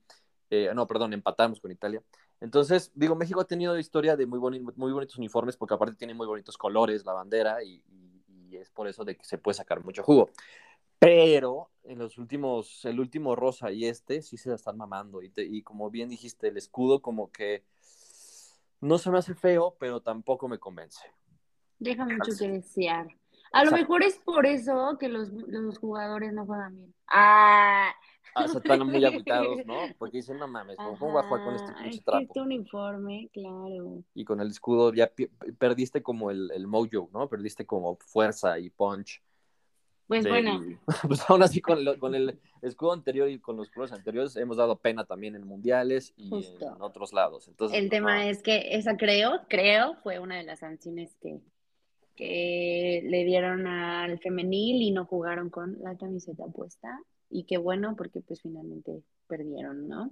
Eh, 0.51 0.71
no, 0.75 0.87
perdón, 0.87 1.13
empatamos 1.13 1.61
con 1.61 1.71
Italia. 1.71 2.03
Entonces, 2.41 2.91
digo, 2.95 3.15
México 3.17 3.41
ha 3.41 3.47
tenido 3.47 3.79
historia 3.79 4.17
de 4.17 4.27
muy, 4.27 4.39
boni 4.39 4.61
muy 4.61 4.93
bonitos 4.93 5.17
uniformes 5.19 5.57
porque 5.57 5.75
aparte 5.75 5.97
tiene 5.97 6.15
muy 6.15 6.27
bonitos 6.27 6.57
colores 6.57 7.05
la 7.05 7.13
bandera 7.13 7.63
y, 7.63 7.83
y- 7.89 8.25
y 8.51 8.57
es 8.57 8.71
por 8.71 8.89
eso 8.89 9.05
de 9.05 9.17
que 9.17 9.25
se 9.25 9.39
puede 9.39 9.55
sacar 9.55 9.85
mucho 9.85 10.03
jugo. 10.03 10.31
Pero 10.99 11.71
en 11.85 11.99
los 11.99 12.19
últimos, 12.19 12.85
el 12.85 12.99
último 13.01 13.37
rosa 13.37 13.71
y 13.73 13.87
este 13.87 14.23
sí 14.23 14.37
se 14.37 14.49
la 14.51 14.57
están 14.57 14.77
mamando. 14.77 15.23
Y, 15.23 15.31
te- 15.31 15.45
y 15.45 15.63
como 15.63 15.91
bien 15.91 16.09
dijiste, 16.09 16.49
el 16.49 16.57
escudo 16.57 17.01
como 17.01 17.31
que 17.31 17.65
no 18.81 18.99
se 18.99 19.11
me 19.11 19.19
hace 19.19 19.35
feo, 19.35 19.77
pero 19.79 20.01
tampoco 20.01 20.49
me 20.49 20.59
convence. 20.59 21.01
Deja 21.79 22.05
mucho 22.05 22.33
que 22.39 22.49
desear. 22.49 23.09
A 23.53 23.65
lo 23.65 23.73
mejor 23.73 24.03
es 24.03 24.17
por 24.19 24.47
eso 24.47 24.97
que 24.99 25.09
los, 25.09 25.31
los 25.31 25.79
jugadores 25.79 26.33
no 26.33 26.47
juegan 26.47 26.77
bien. 26.77 26.95
Ah, 27.09 27.93
Ah, 28.33 28.47
se 28.47 28.59
están 28.59 28.87
muy 28.87 29.05
agüitados, 29.05 29.67
¿no? 29.67 29.75
Porque 29.99 30.19
dicen, 30.19 30.39
no 30.39 30.47
mames, 30.47 30.77
¿cómo, 30.77 30.97
cómo 30.97 31.13
voy 31.13 31.21
a 31.21 31.27
jugar 31.27 31.43
con 31.45 31.55
este 31.57 31.73
ajá, 31.73 31.83
pinche 31.83 31.91
es 31.91 32.05
que 32.05 32.05
trapo? 32.05 32.23
este 32.27 32.41
uniforme, 32.41 33.29
claro. 33.33 34.05
Y 34.15 34.25
con 34.25 34.41
el 34.41 34.49
escudo 34.49 34.95
ya 34.95 35.11
perdiste 35.59 36.01
como 36.01 36.31
el, 36.31 36.49
el 36.55 36.69
mojo, 36.69 37.11
¿no? 37.13 37.29
Perdiste 37.29 37.67
como 37.67 37.97
fuerza 37.97 38.57
y 38.61 38.71
punch. 38.71 39.21
Pues 40.07 40.23
del- 40.23 40.33
bueno, 40.33 40.61
pues 41.09 41.29
aún 41.29 41.43
así 41.43 41.61
con, 41.61 41.85
lo- 41.85 41.99
con 41.99 42.15
el 42.15 42.39
escudo 42.63 42.93
anterior 42.93 43.29
y 43.29 43.41
con 43.41 43.57
los 43.57 43.69
colores 43.71 43.93
anteriores 43.93 44.37
hemos 44.37 44.57
dado 44.57 44.77
pena 44.79 45.05
también 45.05 45.35
en 45.35 45.45
mundiales 45.45 46.13
y 46.17 46.31
Justo. 46.31 46.73
en 46.77 46.83
otros 46.83 47.13
lados. 47.13 47.49
Entonces, 47.49 47.77
el 47.79 47.89
pues, 47.89 47.99
tema 47.99 48.23
no. 48.23 48.31
es 48.31 48.43
que 48.45 48.77
esa 48.77 48.97
creo, 48.97 49.41
creo, 49.49 49.97
fue 50.05 50.21
una 50.21 50.37
de 50.37 50.45
las 50.45 50.61
sanciones 50.61 51.17
que, 51.21 51.41
que 52.21 53.03
le 53.03 53.25
dieron 53.25 53.67
al 53.67 54.19
femenil 54.19 54.83
y 54.83 54.91
no 54.91 55.07
jugaron 55.07 55.49
con 55.49 55.79
la 55.81 55.97
camiseta 55.97 56.45
puesta. 56.49 57.01
Y 57.31 57.45
qué 57.45 57.57
bueno, 57.57 57.97
porque 57.97 58.21
pues 58.21 58.43
finalmente 58.43 59.03
perdieron, 59.27 59.89
¿no? 59.89 60.11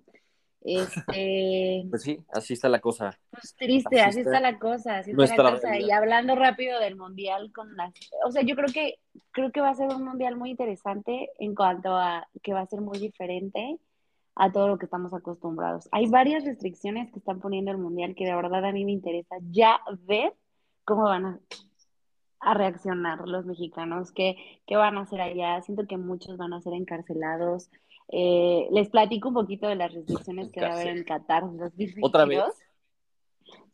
Este, 0.63 1.85
Pues 1.91 2.03
sí, 2.03 2.19
así 2.33 2.55
está 2.55 2.71
la 2.71 2.81
cosa. 2.81 3.19
Pues 3.31 3.55
triste, 3.57 4.01
Así 4.01 4.09
así 4.09 4.21
está 4.21 4.37
está 4.37 4.41
la 4.41 4.59
cosa, 4.59 4.99
así 4.99 5.11
está 5.11 5.43
la 5.43 5.53
cosa. 5.53 5.79
Y 5.79 5.91
hablando 5.91 6.35
rápido 6.35 6.81
del 6.81 6.97
mundial 6.97 7.53
con 7.53 7.77
las, 7.77 7.93
o 8.27 8.31
sea, 8.31 8.41
yo 8.41 8.57
creo 8.57 8.73
que 8.73 8.99
creo 9.31 9.53
que 9.53 9.61
va 9.61 9.69
a 9.69 9.75
ser 9.75 9.89
un 9.89 10.03
mundial 10.03 10.37
muy 10.37 10.51
interesante 10.51 11.29
en 11.39 11.55
cuanto 11.55 11.95
a 11.95 12.27
que 12.43 12.55
va 12.55 12.61
a 12.61 12.67
ser 12.67 12.81
muy 12.81 12.99
diferente 12.99 13.79
a 14.35 14.51
todo 14.51 14.69
lo 14.69 14.79
que 14.79 14.87
estamos 14.87 15.13
acostumbrados. 15.13 15.91
Hay 15.93 16.07
varias 16.07 16.47
restricciones 16.47 17.13
que 17.13 17.19
están 17.19 17.41
poniendo 17.41 17.71
el 17.71 17.79
mundial 17.79 18.15
que 18.15 18.25
de 18.25 18.35
verdad 18.35 18.65
a 18.65 18.73
mí 18.73 18.87
me 18.87 18.93
interesa 18.93 19.37
ya 19.51 19.79
ver 20.07 20.33
cómo 20.85 21.03
van 21.03 21.27
a, 21.27 21.41
a 22.41 22.55
reaccionar 22.55 23.27
los 23.27 23.47
mexicanos, 23.47 24.13
qué, 24.13 24.37
qué 24.67 24.77
van 24.77 24.97
a 24.97 25.03
hacer 25.03 25.21
allá. 25.21 25.61
Siento 25.63 25.87
que 25.87 25.97
muchos 25.97 26.37
van 26.37 26.53
a 26.53 26.61
ser 26.61 26.73
encarcelados. 26.75 27.71
Eh, 28.11 28.69
les 28.71 28.89
platico 28.89 29.29
un 29.29 29.35
poquito 29.35 29.67
de 29.69 29.75
las 29.77 29.93
restricciones 29.93 30.51
que 30.51 30.61
va 30.61 30.69
a 30.69 30.73
haber 30.75 30.89
en 30.89 31.05
Qatar 31.05 31.43
2022. 31.43 31.99
¿Otra 32.03 32.25
vez? 32.25 32.45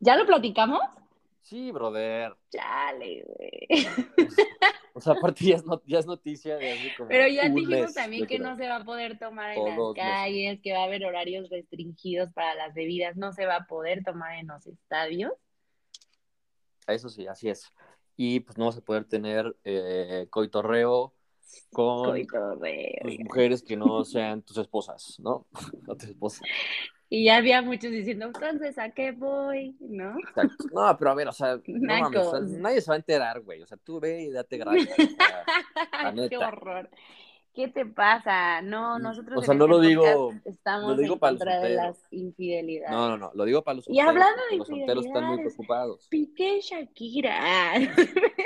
¿Ya 0.01 0.17
lo 0.17 0.27
platicamos? 0.27 0.81
Sí, 1.43 1.71
brother. 1.73 2.35
Chale, 2.51 3.23
güey. 3.27 3.87
O 4.95 5.01
sea, 5.01 5.13
aparte 5.13 5.45
ya 5.45 5.57
es, 5.57 5.65
not- 5.67 5.83
ya 5.87 5.99
es 5.99 6.07
noticia 6.07 6.57
de 6.57 6.73
hace 6.73 6.95
como 6.97 7.09
Pero 7.11 7.29
ya 7.29 7.49
dijimos 7.51 7.69
mes, 7.69 7.95
también 7.95 8.27
que 8.27 8.37
creo. 8.39 8.49
no 8.49 8.57
se 8.57 8.67
va 8.67 8.77
a 8.77 8.85
poder 8.85 9.19
tomar 9.19 9.51
en 9.51 9.65
las 9.65 9.77
meses. 9.77 9.95
calles, 9.95 10.61
que 10.63 10.73
va 10.73 10.79
a 10.81 10.85
haber 10.85 11.05
horarios 11.05 11.51
restringidos 11.51 12.33
para 12.33 12.55
las 12.55 12.73
bebidas, 12.75 13.17
no 13.17 13.33
se 13.33 13.45
va 13.45 13.57
a 13.57 13.67
poder 13.67 14.03
tomar 14.05 14.39
en 14.39 14.47
los 14.47 14.67
estadios. 14.67 15.33
Eso 16.87 17.09
sí, 17.09 17.27
así 17.27 17.49
es. 17.51 17.73
Y 18.17 18.41
pues 18.41 18.59
no 18.59 18.67
vas 18.67 18.77
a 18.77 18.81
poder 18.81 19.05
tener 19.05 19.57
eh, 19.65 20.27
coitorreo 20.31 21.13
con 21.73 22.11
Coitorreo, 22.11 23.03
mujeres 23.21 23.63
que 23.63 23.77
no 23.77 24.05
sean 24.05 24.43
tus 24.43 24.59
esposas, 24.59 25.19
¿no? 25.21 25.47
No 25.87 25.97
tus 25.97 26.11
esposas. 26.11 26.43
Y 27.11 27.27
ya 27.27 27.37
había 27.37 27.63
muchos 27.63 27.93
diciendo, 27.93 28.27
entonces, 28.27 28.77
¿a 28.79 28.91
qué 28.91 29.13
voy? 29.13 29.77
¿No? 29.79 30.19
Exacto. 30.19 30.65
No, 30.73 30.97
pero 30.99 31.11
a 31.11 31.15
ver, 31.15 31.29
o 31.29 31.33
sea, 31.33 31.61
no 31.67 32.01
mames, 32.01 32.21
o 32.21 32.31
sea, 32.31 32.41
nadie 32.41 32.81
se 32.81 32.91
va 32.91 32.95
a 32.95 32.99
enterar, 32.99 33.41
güey. 33.41 33.63
O 33.63 33.67
sea, 33.67 33.77
tú 33.77 34.01
ve 34.01 34.23
y 34.23 34.31
date 34.31 34.59
gracias. 34.59 34.97
Qué 36.29 36.37
horror. 36.37 36.91
¿Qué 37.55 37.69
te 37.69 37.87
pasa? 37.87 38.61
No, 38.63 38.99
nosotros 38.99 39.39
O 39.39 39.43
sea, 39.43 39.55
no 39.55 39.65
este 39.67 39.75
lo 39.77 39.81
digo- 39.81 40.33
estamos 40.45 40.91
lo 40.91 40.97
digo 40.97 41.15
en 41.15 41.21
para 41.21 41.33
los 41.33 41.41
contra 41.41 41.61
de 41.61 41.75
las 41.77 42.03
infidelidades. 42.11 42.91
no, 42.91 43.09
no, 43.11 43.17
no, 43.17 43.31
lo 43.33 43.45
digo 43.45 43.63
para 43.63 43.77
los 43.77 43.85
Y 43.89 43.95
solteros. 43.95 44.09
hablando 44.11 44.35
porque 44.37 44.53
de 44.55 44.59
los 44.59 44.69
solteros 44.69 45.07
están 45.07 45.25
muy 45.27 45.39
preocupados. 45.39 46.09
Piqué 46.09 46.61
Shakira. 46.61 47.75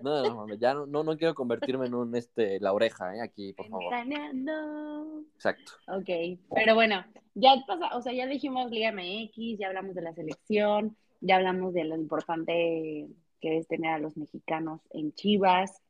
No, 0.00 0.22
no, 0.22 0.34
mames, 0.36 0.58
ya 0.58 0.74
no, 0.74 0.84
no, 0.86 1.02
no 1.02 1.16
quiero 1.16 1.34
convertirme 1.34 1.86
en 1.86 1.94
un, 1.94 2.14
este, 2.14 2.60
la 2.60 2.74
oreja, 2.74 3.16
¿eh? 3.16 3.22
Aquí, 3.22 3.54
por 3.54 3.68
favor. 3.68 3.90
Ventaneando. 3.90 5.22
Exacto. 5.34 5.72
Ok, 5.88 6.38
pero 6.54 6.74
bueno, 6.74 7.02
ya 7.34 7.54
pasa, 7.66 7.96
o 7.96 8.02
sea, 8.02 8.12
ya 8.12 8.26
dijimos 8.26 8.70
Liga 8.70 8.92
MX, 8.92 9.58
ya 9.58 9.68
hablamos 9.68 9.94
de 9.94 10.02
la 10.02 10.12
selección, 10.12 10.94
ya 11.22 11.36
hablamos 11.36 11.72
de 11.72 11.84
lo 11.84 11.96
importante 11.96 13.08
que 13.40 13.56
es 13.58 13.66
tener 13.66 13.92
a 13.92 13.98
los 13.98 14.16
mexicanos 14.18 14.82
en 14.90 15.12
Chivas. 15.14 15.80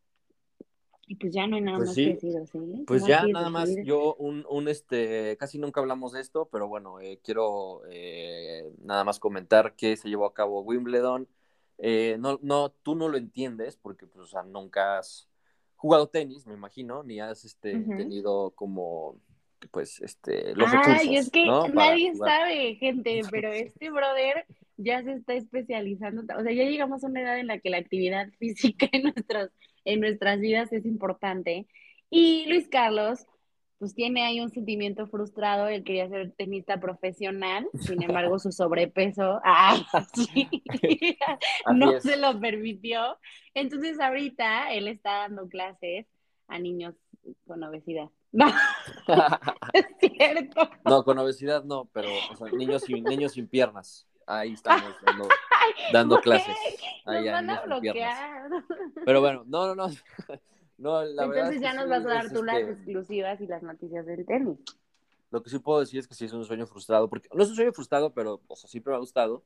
Y 1.07 1.17
pues 1.17 1.33
ya 1.33 1.47
no 1.47 1.57
hay 1.57 1.63
nada 1.63 1.79
Pues 1.79 1.89
más 1.89 1.95
sí. 1.95 2.05
que 2.05 2.15
decir, 2.15 2.37
¿o 2.37 2.47
¿sí? 2.47 2.85
Pues 2.87 3.03
¿No 3.03 3.09
ya 3.09 3.27
nada 3.27 3.51
más, 3.51 3.71
yo 3.85 4.15
un, 4.15 4.47
un 4.49 4.69
este, 4.69 5.37
casi 5.39 5.59
nunca 5.59 5.81
hablamos 5.81 6.13
de 6.13 6.21
esto, 6.21 6.49
pero 6.51 6.67
bueno, 6.69 7.01
eh, 7.01 7.21
quiero 7.23 7.83
eh, 7.91 8.73
nada 8.83 9.05
más 9.05 9.19
comentar 9.19 9.75
que 9.77 9.97
se 9.97 10.09
llevó 10.09 10.27
a 10.27 10.35
cabo 10.35 10.63
Wimbledon. 10.63 11.29
Eh, 11.79 12.17
no, 12.19 12.39
no, 12.43 12.71
tú 12.71 12.95
no 12.95 13.09
lo 13.09 13.19
entiendes 13.19 13.77
porque 13.77 14.07
pues, 14.07 14.25
o 14.25 14.27
sea, 14.27 14.43
nunca 14.43 14.99
has 14.99 15.29
jugado 15.77 16.09
tenis, 16.09 16.47
me 16.47 16.55
imagino, 16.55 17.03
ni 17.03 17.21
has 17.21 17.45
este, 17.45 17.73
tenido 17.73 18.53
como, 18.53 19.21
pues, 19.71 20.01
este, 20.01 20.55
los 20.55 20.71
Ay, 20.73 20.79
recursos, 20.79 21.27
es 21.27 21.31
que 21.31 21.45
¿no? 21.45 21.69
Nadie 21.69 22.15
sabe, 22.15 22.77
gente, 22.77 23.21
pero 23.31 23.53
este 23.53 23.91
brother 23.91 24.47
ya 24.79 25.03
se 25.03 25.13
está 25.13 25.35
especializando. 25.35 26.23
O 26.39 26.43
sea, 26.43 26.53
ya 26.53 26.65
llegamos 26.65 27.05
a 27.05 27.09
una 27.09 27.21
edad 27.21 27.39
en 27.39 27.49
la 27.49 27.59
que 27.59 27.71
la 27.71 27.79
actividad 27.79 28.29
física 28.39 28.89
en 28.93 29.03
nuestras, 29.05 29.51
en 29.85 30.01
nuestras 30.01 30.41
vidas 30.41 30.73
es 30.73 30.85
importante. 30.87 31.67
Y 32.11 32.47
Luis 32.47 32.69
Carlos, 32.69 33.27
pues 33.79 33.95
tiene 33.95 34.25
ahí 34.25 34.41
un 34.41 34.51
sentimiento 34.51 35.07
frustrado. 35.07 35.69
Él 35.69 35.85
quería 35.85 36.09
ser 36.09 36.33
tenista 36.37 36.81
profesional, 36.81 37.67
sin 37.81 38.03
embargo, 38.03 38.39
su 38.39 38.53
sobrepeso 38.53 39.41
ah, 39.45 39.77
sí, 40.15 40.49
no 41.75 42.01
se 42.01 42.17
lo 42.17 42.39
permitió. 42.41 43.19
Entonces, 43.53 44.01
ahorita 44.01 44.73
él 44.73 44.89
está 44.89 45.19
dando 45.19 45.49
clases 45.49 46.07
a 46.49 46.59
niños 46.59 46.95
con 47.47 47.63
obesidad. 47.63 48.09
No, 48.37 48.53
es 49.73 49.87
cierto. 50.01 50.69
No, 50.85 51.05
con 51.05 51.17
obesidad 51.19 51.63
no, 51.63 51.89
pero 51.93 52.09
o 52.33 52.37
sea, 52.37 52.49
niños, 52.51 52.83
sin, 52.83 53.05
niños 53.05 53.33
sin 53.33 53.47
piernas. 53.47 54.09
Ahí 54.27 54.55
estamos 54.55 54.93
dando 55.93 56.19
clases. 56.23 56.57
Van 57.05 57.51
a 57.51 57.61
bloquear. 57.63 58.51
Pero 59.05 59.21
bueno, 59.21 59.45
no, 59.47 59.75
no, 59.75 59.75
no. 59.75 59.89
No, 60.77 61.05
la 61.05 61.27
Entonces 61.27 61.61
ya 61.61 61.73
nos 61.73 61.85
sí, 61.85 61.91
vas 61.91 62.05
a 62.05 62.09
dar 62.09 62.29
tú 62.33 62.43
las 62.43 62.57
este, 62.57 62.73
exclusivas 62.73 63.41
y 63.41 63.47
las 63.47 63.63
noticias 63.63 64.05
del 64.07 64.27
tenis. 64.27 64.59
Lo 65.31 65.41
que 65.41 65.49
sí 65.49 65.61
puedo 65.61 65.79
decir 65.81 66.01
es 66.01 66.09
que 66.09 66.15
sí 66.15 66.25
es 66.25 66.33
un 66.33 66.45
sueño 66.45 66.67
frustrado, 66.67 67.09
porque 67.09 67.29
no 67.33 67.45
es 67.45 67.49
un 67.49 67.55
sueño 67.55 67.73
frustrado, 67.73 68.13
pero 68.13 68.41
o 68.49 68.57
sea, 68.57 68.69
siempre 68.69 68.91
me 68.91 68.97
ha 68.97 69.01
gustado 69.01 69.45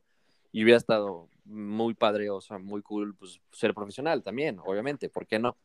y 0.53 0.63
hubiera 0.65 0.79
estado 0.79 1.29
muy 1.45 1.95
padre, 1.95 2.31
o 2.31 2.41
sea, 2.41 2.59
muy 2.59 2.81
cool, 2.83 3.15
pues 3.15 3.41
ser 3.53 3.75
profesional 3.75 4.23
también, 4.23 4.59
obviamente, 4.65 5.11
¿por 5.11 5.27
qué 5.27 5.39
no? 5.39 5.57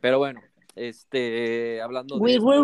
Pero 0.00 0.18
bueno, 0.18 0.40
este, 0.74 1.80
hablando 1.80 2.16
de 2.16 2.20
Will, 2.20 2.40
Will, 2.40 2.62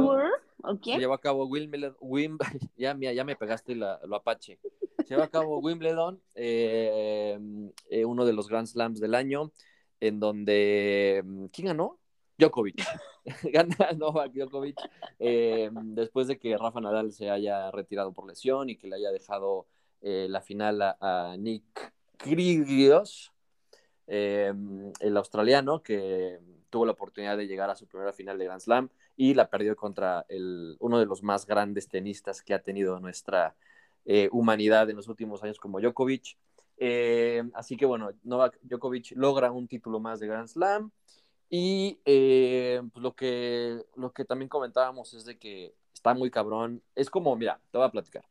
Will, 0.85 1.13
a 1.13 1.19
cabo 1.19 1.47
Wimbledon, 1.47 1.97
Wim- 2.01 2.39
ya, 2.77 2.95
mira, 2.95 3.13
ya 3.13 3.25
me 3.25 3.37
pegaste 3.37 3.77
la- 3.77 4.01
lo 4.05 4.17
apache. 4.17 4.59
Se 5.09 5.15
llevó 5.15 5.25
a 5.25 5.31
cabo 5.31 5.59
Wimbledon, 5.61 6.21
eh, 6.35 7.39
eh, 7.89 8.05
uno 8.05 8.27
de 8.27 8.35
los 8.35 8.47
Grand 8.47 8.67
Slams 8.67 9.01
del 9.01 9.15
año, 9.15 9.53
en 10.01 10.21
donde, 10.21 11.25
¿quién 11.51 11.69
ganó? 11.69 11.99
Djokovic. 12.37 12.85
Gana 13.45 13.93
Novak 13.97 14.33
Djokovic 14.35 14.77
eh, 15.19 15.71
después 15.73 16.27
de 16.27 16.39
que 16.39 16.59
Rafa 16.59 16.83
Nadal 16.83 17.11
se 17.13 17.31
haya 17.31 17.71
retirado 17.71 18.13
por 18.13 18.27
lesión 18.27 18.69
y 18.69 18.77
que 18.77 18.87
le 18.87 18.97
haya 18.97 19.11
dejado 19.11 19.67
la 20.03 20.43
final 20.43 20.83
a, 20.83 20.99
a 21.01 21.37
Nick 21.39 21.95
Kyrgios, 22.19 23.33
el 24.07 25.17
australiano, 25.17 25.83
que 25.83 26.39
tuvo 26.69 26.85
la 26.85 26.93
oportunidad 26.93 27.39
de 27.39 27.47
llegar 27.47 27.71
a 27.71 27.77
su 27.77 27.87
primera 27.87 28.13
final 28.13 28.37
de 28.37 28.45
Grand 28.45 28.61
Slam 28.61 28.91
y 29.17 29.33
la 29.33 29.49
perdió 29.49 29.75
contra 29.75 30.27
el, 30.29 30.77
uno 30.81 30.99
de 30.99 31.07
los 31.07 31.23
más 31.23 31.47
grandes 31.47 31.89
tenistas 31.89 32.43
que 32.43 32.53
ha 32.53 32.63
tenido 32.63 33.01
nuestra 33.01 33.57
eh, 34.11 34.31
humanidad 34.33 34.89
en 34.89 34.97
los 34.97 35.07
últimos 35.07 35.43
años 35.45 35.59
como 35.61 35.81
Djokovic. 35.81 36.39
Eh, 36.79 37.43
así 37.55 37.77
que 37.77 37.85
bueno, 37.85 38.11
Novak 38.23 38.59
Djokovic 38.63 39.13
logra 39.17 39.53
un 39.53 39.69
título 39.69 40.01
más 40.01 40.19
de 40.19 40.29
Grand 40.29 40.49
Slam 40.49 40.91
y 41.51 42.01
eh, 42.07 42.81
pues 42.93 43.03
lo, 43.03 43.15
que, 43.15 43.85
lo 43.97 44.13
que 44.13 44.25
también 44.25 44.49
comentábamos 44.49 45.13
es 45.13 45.27
de 45.27 45.39
que 45.39 45.75
está 45.93 46.15
muy 46.15 46.31
cabrón. 46.31 46.83
Es 46.95 47.11
como, 47.11 47.37
mira, 47.37 47.61
te 47.71 47.77
voy 47.79 47.87
a 47.87 47.91
platicar. 47.91 48.25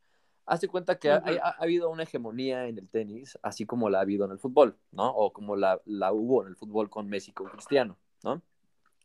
Hazte 0.46 0.66
cuenta 0.66 0.98
que 0.98 1.10
ha, 1.10 1.18
Ujú. 1.18 1.28
ha- 1.42 1.48
ha 1.50 1.62
habido 1.62 1.90
una 1.90 2.04
hegemonía 2.04 2.66
en 2.66 2.78
el 2.78 2.88
tenis, 2.88 3.38
así 3.42 3.66
como 3.66 3.88
la 3.90 3.98
ha 3.98 4.02
habido 4.02 4.24
en 4.24 4.32
el 4.32 4.38
fútbol, 4.38 4.76
¿no? 4.92 5.08
O 5.10 5.32
como 5.32 5.56
la, 5.56 5.80
la 5.84 6.12
hubo 6.12 6.42
en 6.42 6.48
el 6.48 6.56
fútbol 6.56 6.90
con 6.90 7.08
Messi 7.08 7.32
con 7.32 7.48
Cristiano, 7.48 7.98
¿no? 8.24 8.42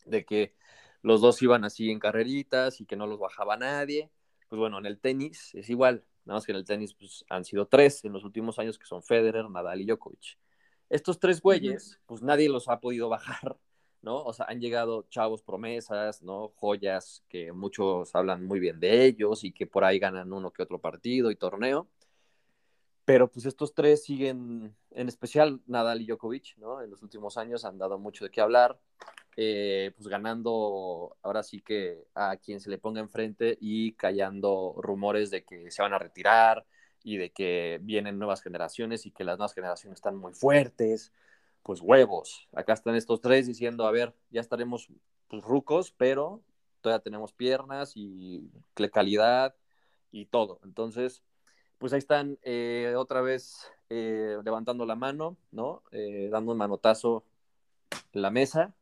De 0.05 0.25
que 0.25 0.55
los 1.01 1.21
dos 1.21 1.41
iban 1.41 1.65
así 1.65 1.91
en 1.91 1.99
carreritas 1.99 2.79
y 2.81 2.85
que 2.85 2.95
no 2.95 3.07
los 3.07 3.19
bajaba 3.19 3.57
nadie. 3.57 4.09
Pues 4.47 4.57
bueno, 4.59 4.77
en 4.79 4.85
el 4.85 4.99
tenis 4.99 5.53
es 5.53 5.69
igual, 5.69 6.03
nada 6.25 6.37
más 6.37 6.45
que 6.45 6.51
en 6.51 6.57
el 6.57 6.65
tenis 6.65 6.93
pues, 6.93 7.25
han 7.29 7.45
sido 7.45 7.67
tres 7.67 8.03
en 8.05 8.13
los 8.13 8.23
últimos 8.23 8.59
años 8.59 8.77
que 8.77 8.85
son 8.85 9.03
Federer, 9.03 9.49
Nadal 9.49 9.81
y 9.81 9.85
Djokovic. 9.85 10.37
Estos 10.89 11.19
tres 11.19 11.41
güeyes, 11.41 11.99
pues 12.05 12.21
nadie 12.21 12.49
los 12.49 12.67
ha 12.69 12.79
podido 12.79 13.09
bajar, 13.09 13.57
¿no? 14.01 14.23
O 14.23 14.33
sea, 14.33 14.45
han 14.47 14.59
llegado 14.59 15.07
chavos 15.09 15.41
promesas, 15.41 16.21
¿no? 16.21 16.49
Joyas 16.55 17.23
que 17.29 17.51
muchos 17.51 18.13
hablan 18.15 18.45
muy 18.45 18.59
bien 18.59 18.79
de 18.79 19.05
ellos 19.05 19.43
y 19.43 19.51
que 19.51 19.65
por 19.65 19.83
ahí 19.83 19.97
ganan 19.97 20.31
uno 20.31 20.51
que 20.51 20.61
otro 20.63 20.79
partido 20.79 21.31
y 21.31 21.35
torneo. 21.35 21.87
Pero 23.05 23.29
pues 23.29 23.45
estos 23.45 23.73
tres 23.73 24.03
siguen, 24.03 24.75
en 24.91 25.07
especial 25.07 25.61
Nadal 25.65 26.01
y 26.01 26.05
Djokovic, 26.05 26.57
¿no? 26.57 26.81
En 26.81 26.89
los 26.89 27.01
últimos 27.03 27.37
años 27.37 27.65
han 27.65 27.77
dado 27.77 27.99
mucho 27.99 28.23
de 28.23 28.31
qué 28.31 28.39
hablar, 28.39 28.79
eh, 29.35 29.91
pues 29.97 30.07
ganando 30.07 31.17
ahora 31.21 31.43
sí 31.43 31.61
que 31.61 32.05
a 32.15 32.37
quien 32.37 32.61
se 32.61 32.69
le 32.69 32.77
ponga 32.77 33.01
enfrente 33.01 33.57
y 33.59 33.93
callando 33.93 34.75
rumores 34.77 35.31
de 35.31 35.43
que 35.43 35.69
se 35.69 35.81
van 35.81 35.93
a 35.93 35.99
retirar 35.99 36.65
y 37.03 37.17
de 37.17 37.31
que 37.31 37.79
vienen 37.81 38.17
nuevas 38.17 38.41
generaciones 38.41 39.05
y 39.05 39.11
que 39.11 39.25
las 39.25 39.37
nuevas 39.37 39.53
generaciones 39.53 39.97
están 39.97 40.15
muy 40.15 40.33
fuertes. 40.33 41.11
Pues 41.61 41.81
huevos, 41.81 42.47
acá 42.53 42.73
están 42.73 42.95
estos 42.95 43.21
tres 43.21 43.47
diciendo, 43.47 43.85
a 43.85 43.91
ver, 43.91 44.13
ya 44.29 44.39
estaremos 44.39 44.87
pues 45.27 45.43
rucos, 45.43 45.93
pero 45.97 46.41
todavía 46.81 47.03
tenemos 47.03 47.33
piernas 47.33 47.93
y 47.95 48.49
calidad 48.91 49.55
y 50.11 50.25
todo. 50.25 50.59
Entonces, 50.63 51.23
pues 51.83 51.91
ahí 51.91 51.99
están 51.99 52.39
eh, 52.43 52.93
otra 52.97 53.19
vez 53.19 53.69
eh, 53.89 54.37
levantando 54.45 54.85
la 54.85 54.95
mano, 54.95 55.35
¿no? 55.51 55.81
Eh, 55.91 56.29
dando 56.31 56.53
un 56.53 56.57
manotazo 56.57 57.25
en 58.13 58.21
la 58.21 58.31
mesa 58.31 58.73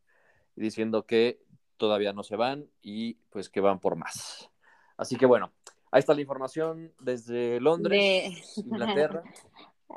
y 0.55 0.61
diciendo 0.61 1.07
que 1.07 1.41
todavía 1.77 2.13
no 2.13 2.21
se 2.21 2.35
van 2.35 2.67
y 2.83 3.15
pues 3.31 3.49
que 3.49 3.59
van 3.59 3.79
por 3.79 3.95
más. 3.95 4.51
Así 4.97 5.15
que 5.15 5.25
bueno, 5.25 5.49
ahí 5.89 5.97
está 5.97 6.13
la 6.13 6.21
información 6.21 6.93
desde 6.99 7.59
Londres, 7.59 7.97
De- 8.55 8.61
Inglaterra. 8.69 9.23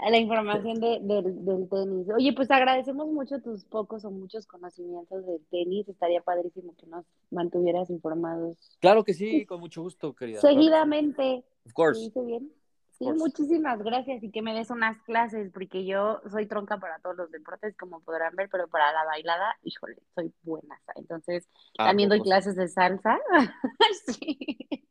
La 0.09 0.17
información 0.17 0.81
de- 0.81 1.01
del, 1.03 1.45
del 1.45 1.69
tenis. 1.69 2.09
Oye, 2.17 2.33
pues 2.33 2.51
agradecemos 2.51 3.07
mucho 3.09 3.43
tus 3.43 3.67
pocos 3.67 4.07
o 4.07 4.11
muchos 4.11 4.47
conocimientos 4.47 5.27
del 5.27 5.45
tenis. 5.51 5.87
Estaría 5.91 6.23
padrísimo 6.23 6.75
que 6.77 6.87
nos 6.87 7.05
mantuvieras 7.31 7.91
informados 7.91 8.79
Claro 8.81 9.05
que 9.05 9.13
sí, 9.13 9.45
con 9.47 9.61
mucho 9.61 9.83
gusto, 9.83 10.15
querida. 10.15 10.41
seguidamente. 10.41 11.45
Of 11.67 11.75
course. 11.75 12.01
¿Se 12.01 12.07
dice 12.07 12.23
bien? 12.23 12.51
Sí, 12.99 13.11
muchísimas 13.13 13.83
gracias 13.83 14.23
y 14.23 14.31
que 14.31 14.41
me 14.41 14.55
des 14.55 14.71
unas 14.71 15.01
clases, 15.03 15.51
porque 15.53 15.85
yo 15.85 16.21
soy 16.31 16.47
tronca 16.47 16.79
para 16.79 16.99
todos 17.01 17.17
los 17.17 17.31
deportes, 17.33 17.77
como 17.77 18.01
podrán 18.01 18.35
ver, 18.37 18.49
pero 18.51 18.69
para 18.69 18.93
la 18.93 19.05
bailada, 19.05 19.57
híjole, 19.65 19.97
soy 20.15 20.33
buena. 20.43 20.81
Entonces, 20.95 21.49
¿A 21.79 21.87
también 21.87 22.09
doy 22.09 22.19
poco 22.19 22.25
sí? 22.27 22.31
clases 22.31 22.57
de 22.57 22.69
salsa. 22.69 23.19
Sí. 24.07 24.87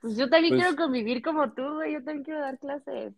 Pues 0.00 0.16
yo 0.16 0.30
también 0.30 0.54
Pues- 0.54 0.62
quiero 0.62 0.76
convivir 0.76 1.20
como 1.22 1.52
tú, 1.52 1.62
güey, 1.74 1.92
yo 1.94 1.98
también 1.98 2.22
quiero 2.24 2.40
dar 2.40 2.58
clases. 2.58 3.12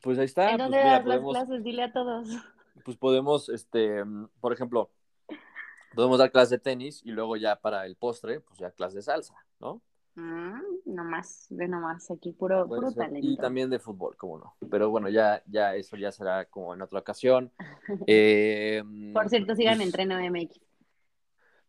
Pues 0.00 0.18
ahí 0.18 0.24
está. 0.26 0.50
¿En 0.50 0.56
Pues 0.56 0.62
dónde 0.62 0.78
mira, 0.78 0.90
das 0.92 1.04
las 1.06 1.18
podemos, 1.18 1.32
clases? 1.36 1.64
Dile 1.64 1.82
a 1.82 1.92
todos. 1.92 2.28
pues 2.84 2.96
podemos, 2.96 3.48
este, 3.48 4.02
por 4.40 4.52
ejemplo, 4.52 4.90
podemos 5.94 6.18
dar 6.18 6.30
clases 6.30 6.50
de 6.50 6.58
tenis 6.58 7.02
y 7.04 7.10
luego 7.10 7.36
ya 7.36 7.56
para 7.56 7.84
el 7.84 7.96
postre, 7.96 8.40
pues 8.40 8.58
ya 8.58 8.70
clases 8.70 8.94
de 8.94 9.02
salsa, 9.02 9.34
¿no? 9.58 9.82
Mm, 10.20 10.94
nomás, 10.94 11.46
ve 11.50 11.66
nomás, 11.66 12.10
aquí 12.10 12.32
puro, 12.32 12.66
Puede 12.68 12.80
puro 12.80 12.90
ser. 12.90 13.06
talento. 13.06 13.26
Y 13.26 13.36
también 13.36 13.70
de 13.70 13.78
fútbol, 13.78 14.16
cómo 14.16 14.38
no. 14.38 14.54
Pero 14.70 14.90
bueno, 14.90 15.08
ya, 15.08 15.42
ya 15.46 15.74
eso 15.74 15.96
ya 15.96 16.12
será 16.12 16.44
como 16.44 16.74
en 16.74 16.82
otra 16.82 17.00
ocasión. 17.00 17.50
Eh, 18.06 18.82
Por 19.12 19.28
cierto, 19.28 19.54
sigan 19.54 19.76
pues, 19.76 19.86
Entreno 19.86 20.18
MX. 20.18 20.60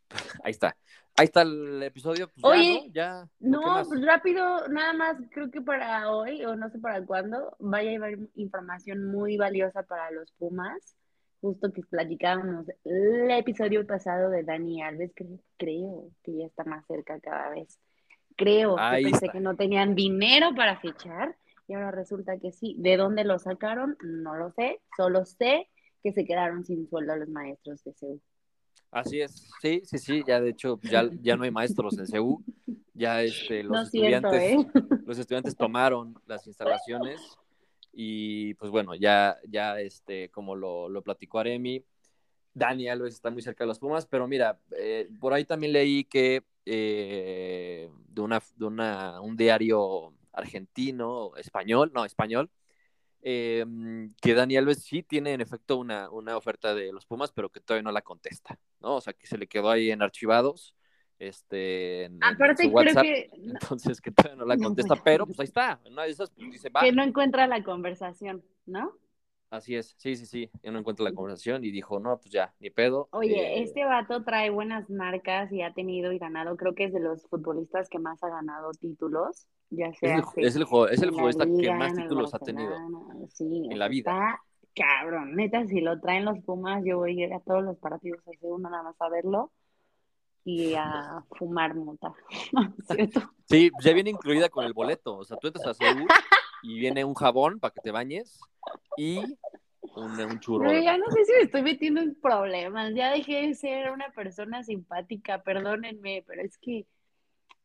Ahí 0.43 0.51
está. 0.51 0.75
Ahí 1.17 1.25
está 1.25 1.41
el 1.43 1.83
episodio. 1.83 2.29
Pues 2.41 2.91
ya, 2.93 3.27
¿no? 3.39 3.83
Pues 3.87 4.05
rápido, 4.05 4.67
nada 4.69 4.93
más, 4.93 5.17
creo 5.31 5.51
que 5.51 5.61
para 5.61 6.09
hoy, 6.11 6.43
o 6.45 6.55
no 6.55 6.69
sé 6.69 6.79
para 6.79 7.05
cuándo, 7.05 7.55
vaya 7.59 7.91
a 7.91 7.95
haber 7.95 8.19
información 8.35 9.05
muy 9.05 9.37
valiosa 9.37 9.83
para 9.83 10.11
los 10.11 10.31
Pumas. 10.33 10.95
Justo 11.41 11.71
que 11.73 11.81
platicábamos 11.83 12.67
el 12.83 13.31
episodio 13.31 13.85
pasado 13.85 14.29
de 14.29 14.43
Dani 14.43 14.83
Alves, 14.83 15.11
que 15.13 15.25
creo 15.57 16.11
que 16.23 16.37
ya 16.37 16.45
está 16.45 16.63
más 16.63 16.85
cerca 16.85 17.19
cada 17.19 17.49
vez. 17.49 17.79
Creo, 18.37 18.77
Ahí 18.79 19.03
pensé 19.03 19.25
está. 19.25 19.31
que 19.33 19.39
no 19.39 19.55
tenían 19.55 19.95
dinero 19.95 20.53
para 20.55 20.79
fichar 20.79 21.35
y 21.67 21.73
ahora 21.73 21.91
resulta 21.91 22.37
que 22.37 22.51
sí. 22.51 22.75
¿De 22.79 22.97
dónde 22.97 23.23
lo 23.23 23.39
sacaron? 23.39 23.97
No 24.03 24.35
lo 24.35 24.51
sé, 24.51 24.81
solo 24.97 25.25
sé 25.25 25.69
que 26.03 26.11
se 26.13 26.25
quedaron 26.25 26.65
sin 26.65 26.89
sueldo 26.89 27.15
los 27.15 27.29
maestros 27.29 27.83
de 27.83 27.93
CEU. 27.93 28.19
Así 28.89 29.21
es. 29.21 29.49
Sí, 29.61 29.81
sí, 29.85 29.97
sí. 29.99 30.23
Ya 30.27 30.41
de 30.41 30.49
hecho, 30.49 30.79
ya, 30.83 31.09
ya 31.21 31.37
no 31.37 31.43
hay 31.43 31.51
maestros 31.51 31.97
en 31.97 32.07
CEU. 32.07 32.43
Ya 32.93 33.21
este, 33.23 33.63
los 33.63 33.71
No 33.71 33.81
estudiantes, 33.83 34.33
¿eh? 34.41 34.57
los 35.05 35.17
estudiantes 35.17 35.55
tomaron 35.55 36.15
las 36.25 36.45
instalaciones 36.45 37.19
y 37.93 38.53
pues 38.55 38.71
bueno, 38.71 38.95
ya, 38.95 39.37
ya 39.47 39.79
este, 39.79 40.29
como 40.29 40.55
lo, 40.55 40.87
lo 40.89 41.01
platicó 41.01 41.39
Aremi, 41.39 41.83
Dani 42.53 42.89
Alves 42.89 43.13
está 43.15 43.29
muy 43.31 43.41
cerca 43.41 43.63
de 43.63 43.69
los 43.69 43.79
Pumas, 43.79 44.05
pero 44.05 44.27
mira, 44.27 44.59
eh, 44.77 45.09
por 45.19 45.33
ahí 45.33 45.45
también 45.45 45.73
leí 45.73 46.03
que 46.03 46.43
eh, 46.65 47.89
de, 48.07 48.21
una, 48.21 48.41
de 48.55 48.65
una, 48.65 49.21
un 49.21 49.35
diario 49.35 50.13
argentino, 50.33 51.35
español, 51.37 51.91
no, 51.93 52.05
español, 52.05 52.49
eh, 53.23 53.65
que 54.21 54.33
Dani 54.33 54.57
Alves 54.57 54.83
sí 54.83 55.03
tiene 55.03 55.33
en 55.33 55.41
efecto 55.41 55.77
una, 55.77 56.09
una 56.09 56.37
oferta 56.37 56.73
de 56.73 56.91
los 56.91 57.05
Pumas, 57.05 57.31
pero 57.31 57.49
que 57.49 57.59
todavía 57.59 57.83
no 57.83 57.91
la 57.91 58.01
contesta, 58.01 58.59
¿no? 58.79 58.95
O 58.95 59.01
sea, 59.01 59.13
que 59.13 59.27
se 59.27 59.37
le 59.37 59.47
quedó 59.47 59.69
ahí 59.69 59.91
en 59.91 60.01
archivados, 60.01 60.75
este, 61.19 62.05
en, 62.05 62.13
en 62.15 62.23
Aparte, 62.23 62.71
creo 62.71 63.01
que, 63.01 63.29
entonces 63.33 64.01
que 64.01 64.11
todavía 64.11 64.37
no 64.37 64.45
la 64.45 64.55
No, 64.57 64.63
contesta, 64.63 64.95
bueno. 64.95 65.03
pero 65.03 65.25
pues 65.27 65.39
ahí 65.39 65.45
está, 65.45 65.79
en 65.83 65.93
una 65.93 66.03
de 66.03 66.09
esas 66.09 66.31
pues, 66.31 66.51
dice, 66.51 66.69
va, 66.69 66.81
que 66.81 66.91
no 66.91 67.03
encuentra 67.03 67.45
la 67.45 67.63
conversación, 67.63 68.43
¿no? 68.65 68.97
Así 69.51 69.75
es, 69.75 69.93
sí, 69.97 70.15
sí, 70.15 70.25
sí, 70.25 70.49
ya 70.63 70.71
no 70.71 70.79
encuentra 70.79 71.03
la 71.03 71.13
conversación 71.13 71.63
y 71.63 71.71
dijo, 71.71 71.99
no, 71.99 72.17
pues 72.17 72.31
ya, 72.31 72.53
ni 72.59 72.69
pedo. 72.71 73.07
Oye, 73.11 73.59
eh, 73.59 73.63
este 73.63 73.85
vato 73.85 74.23
trae 74.23 74.49
buenas 74.49 74.89
marcas 74.89 75.51
y 75.51 75.61
ha 75.61 75.73
tenido 75.73 76.11
y 76.11 76.17
ganado, 76.17 76.57
creo 76.57 76.73
que 76.73 76.85
es 76.85 76.93
de 76.93 76.99
los 76.99 77.27
futbolistas 77.27 77.89
que 77.89 77.99
más 77.99 78.23
ha 78.23 78.29
ganado 78.29 78.71
títulos, 78.71 79.47
ya 79.69 79.87
es 79.87 79.99
sea 79.99 80.15
el, 80.17 80.23
es 80.45 80.55
el, 80.55 80.63
juego- 80.63 80.87
es 80.87 81.01
el 81.01 81.09
en 81.09 81.15
la 81.15 81.17
futbolista 81.17 81.45
que 81.45 81.71
más 81.71 81.91
el 81.91 82.03
títulos 82.03 82.33
ha 82.33 82.39
tenido. 82.39 82.77
Sí, 83.33 83.67
en 83.69 83.77
la 83.77 83.87
vida. 83.87 84.11
Está 84.11 84.41
cabrón, 84.73 85.35
neta, 85.35 85.65
si 85.67 85.81
lo 85.81 85.99
traen 85.99 86.25
los 86.25 86.39
Pumas, 86.39 86.81
yo 86.85 86.97
voy 86.99 87.21
a 87.21 87.25
ir 87.27 87.33
a 87.33 87.39
todos 87.41 87.63
los 87.63 87.77
partidos 87.77 88.21
a 88.25 88.31
uno 88.41 88.69
nada 88.69 88.83
más 88.83 88.95
a 89.01 89.09
verlo 89.09 89.51
y 90.45 90.73
a 90.75 91.23
fumar 91.37 91.75
mota, 91.75 92.13
¿no 92.53 92.73
es 92.79 92.87
cierto? 92.87 93.21
Sí, 93.49 93.69
ya 93.83 93.93
viene 93.93 94.09
incluida 94.11 94.49
con 94.49 94.65
el 94.65 94.73
boleto. 94.73 95.17
O 95.17 95.23
sea, 95.25 95.37
tú 95.37 95.47
entras 95.47 95.65
a 95.67 95.73
Seúl 95.73 96.07
y 96.63 96.79
viene 96.79 97.03
un 97.03 97.13
jabón 97.15 97.59
para 97.59 97.73
que 97.73 97.81
te 97.81 97.91
bañes 97.91 98.39
y 98.95 99.37
un, 99.95 100.19
un 100.19 100.39
churro. 100.39 100.67
Pero 100.69 100.81
ya 100.81 100.97
no 100.97 101.05
sé 101.11 101.25
si 101.25 101.31
me 101.33 101.39
estoy 101.43 101.61
metiendo 101.63 102.01
en 102.01 102.15
problemas, 102.15 102.93
ya 102.93 103.11
dejé 103.11 103.47
de 103.47 103.55
ser 103.55 103.91
una 103.91 104.09
persona 104.11 104.63
simpática, 104.63 105.41
perdónenme, 105.41 106.23
pero 106.27 106.41
es 106.41 106.57
que 106.57 106.85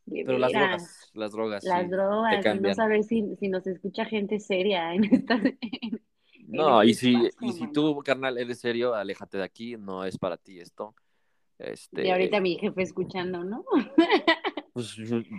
Pero 0.06 0.38
las 0.38 0.52
drogas, 0.52 1.10
las 1.14 1.32
drogas, 1.32 1.64
las 1.64 1.84
sí, 1.84 1.90
drogas, 1.90 2.60
no 2.60 2.74
saber 2.74 3.04
si, 3.04 3.36
si 3.36 3.48
nos 3.48 3.66
escucha 3.66 4.04
gente 4.04 4.40
seria 4.40 4.94
en 4.94 5.04
esta, 5.04 5.34
en- 5.34 6.00
No, 6.48 6.82
en 6.82 6.88
y 6.88 6.94
si, 6.94 7.14
espacio, 7.14 7.48
y 7.48 7.52
si 7.52 7.72
tú, 7.72 8.02
carnal, 8.04 8.38
eres 8.38 8.60
serio, 8.60 8.94
aléjate 8.94 9.38
de 9.38 9.44
aquí, 9.44 9.76
no 9.76 10.04
es 10.04 10.16
para 10.18 10.36
ti 10.36 10.60
esto. 10.60 10.94
Este, 11.58 12.06
Y 12.06 12.10
ahorita 12.10 12.40
mi 12.40 12.56
jefe 12.58 12.82
escuchando, 12.82 13.42
¿no? 13.42 13.64
pues, 14.72 14.96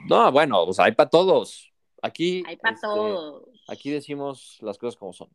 no, 0.10 0.32
bueno, 0.32 0.66
pues 0.66 0.80
hay 0.80 0.92
para 0.94 1.10
todos. 1.10 1.72
Aquí, 2.02 2.44
Hay 2.46 2.58
para 2.58 2.76
este, 2.76 2.88
todos. 2.88 3.50
aquí 3.68 3.90
decimos 3.92 4.58
las 4.62 4.78
cosas 4.78 4.96
como 4.98 5.14
son, 5.14 5.30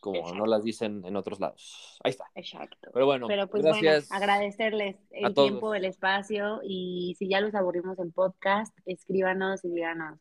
como 0.00 0.34
no 0.34 0.46
las 0.46 0.64
dicen 0.64 1.04
en 1.04 1.16
otros 1.16 1.40
lados. 1.40 1.98
Ahí 2.02 2.10
está. 2.10 2.24
Exacto. 2.34 2.90
Pero 2.92 3.06
bueno, 3.06 3.26
Pero 3.28 3.46
pues 3.48 3.62
gracias. 3.62 4.08
bueno, 4.08 4.24
agradecerles 4.24 4.96
el 5.10 5.32
todos. 5.34 5.48
tiempo, 5.48 5.74
el 5.74 5.84
espacio 5.84 6.60
y 6.64 7.14
si 7.18 7.28
ya 7.28 7.40
los 7.40 7.54
aburrimos 7.54 7.98
en 7.98 8.12
podcast, 8.12 8.76
escríbanos 8.86 9.64
y 9.64 9.70
díganos, 9.70 10.18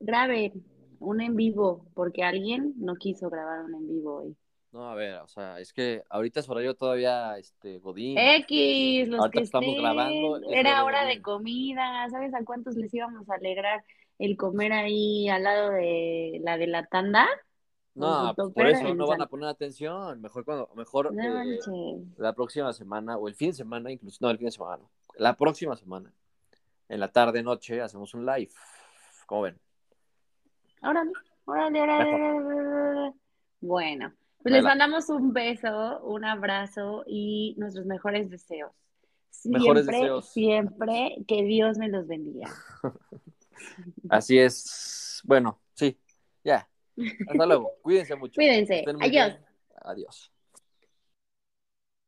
graben 0.00 0.64
un 1.00 1.20
en 1.20 1.36
vivo, 1.36 1.86
porque 1.94 2.22
alguien 2.24 2.72
no 2.76 2.94
quiso 2.96 3.28
grabar 3.28 3.64
un 3.64 3.74
en 3.74 3.88
vivo 3.88 4.22
hoy. 4.22 4.36
No, 4.72 4.90
a 4.90 4.94
ver, 4.96 5.18
o 5.18 5.28
sea, 5.28 5.60
es 5.60 5.72
que 5.72 6.02
ahorita 6.10 6.40
es 6.40 6.48
horario 6.48 6.74
todavía, 6.74 7.38
este, 7.38 7.78
Godín. 7.78 8.18
X, 8.18 9.06
los 9.06 9.20
Ahorita 9.20 9.38
que 9.38 9.44
estamos 9.44 9.68
estén, 9.68 9.82
grabando, 9.82 10.40
era 10.50 10.82
hora 10.84 11.04
de 11.04 11.22
comida, 11.22 12.08
¿sabes 12.10 12.34
a 12.34 12.42
cuántos 12.44 12.74
les 12.74 12.92
íbamos 12.92 13.28
a 13.30 13.34
alegrar 13.34 13.84
el 14.18 14.36
comer 14.36 14.72
ahí 14.72 15.28
al 15.28 15.42
lado 15.42 15.70
de 15.70 16.40
la 16.42 16.56
de 16.56 16.66
la 16.66 16.86
tanda? 16.86 17.26
No, 17.94 18.34
por 18.34 18.66
eso 18.66 18.94
no 18.94 19.06
van 19.06 19.22
a 19.22 19.26
poner 19.26 19.48
atención. 19.48 20.20
Mejor 20.20 20.44
cuando, 20.44 20.68
mejor 20.74 21.14
No 21.14 21.42
eh, 21.42 22.04
la 22.16 22.32
próxima 22.32 22.72
semana 22.72 23.16
o 23.16 23.28
el 23.28 23.34
fin 23.34 23.50
de 23.50 23.54
semana, 23.54 23.92
incluso, 23.92 24.18
no, 24.20 24.30
el 24.30 24.38
fin 24.38 24.46
de 24.46 24.52
semana, 24.52 24.78
no. 24.78 24.90
La 25.16 25.36
próxima 25.36 25.76
semana, 25.76 26.12
en 26.88 27.00
la 27.00 27.12
tarde, 27.12 27.42
noche, 27.42 27.80
hacemos 27.80 28.12
un 28.14 28.26
live. 28.26 28.50
¿Cómo 29.26 29.42
ven? 29.42 29.58
Órale, 30.82 31.12
órale, 31.44 31.80
órale. 31.82 33.12
Bueno, 33.60 34.12
pues 34.42 34.54
les 34.54 34.64
mandamos 34.64 35.08
un 35.08 35.32
beso, 35.32 36.00
un 36.02 36.24
abrazo 36.24 37.04
y 37.06 37.54
nuestros 37.56 37.86
mejores 37.86 38.28
deseos. 38.28 38.72
Mejores 39.44 39.84
Siempre, 39.84 39.98
deseos. 39.98 40.32
siempre 40.32 41.16
que 41.28 41.44
Dios 41.44 41.78
me 41.78 41.88
los 41.88 42.06
bendiga. 42.06 42.50
Así 44.08 44.38
es. 44.38 45.20
Bueno, 45.24 45.60
sí, 45.74 45.98
ya. 46.42 46.68
Hasta 47.28 47.46
luego. 47.46 47.72
Cuídense 47.82 48.14
mucho. 48.16 48.34
Cuídense. 48.36 48.84
Adiós. 49.00 49.10
bien. 49.10 49.46
Adiós. 49.82 50.33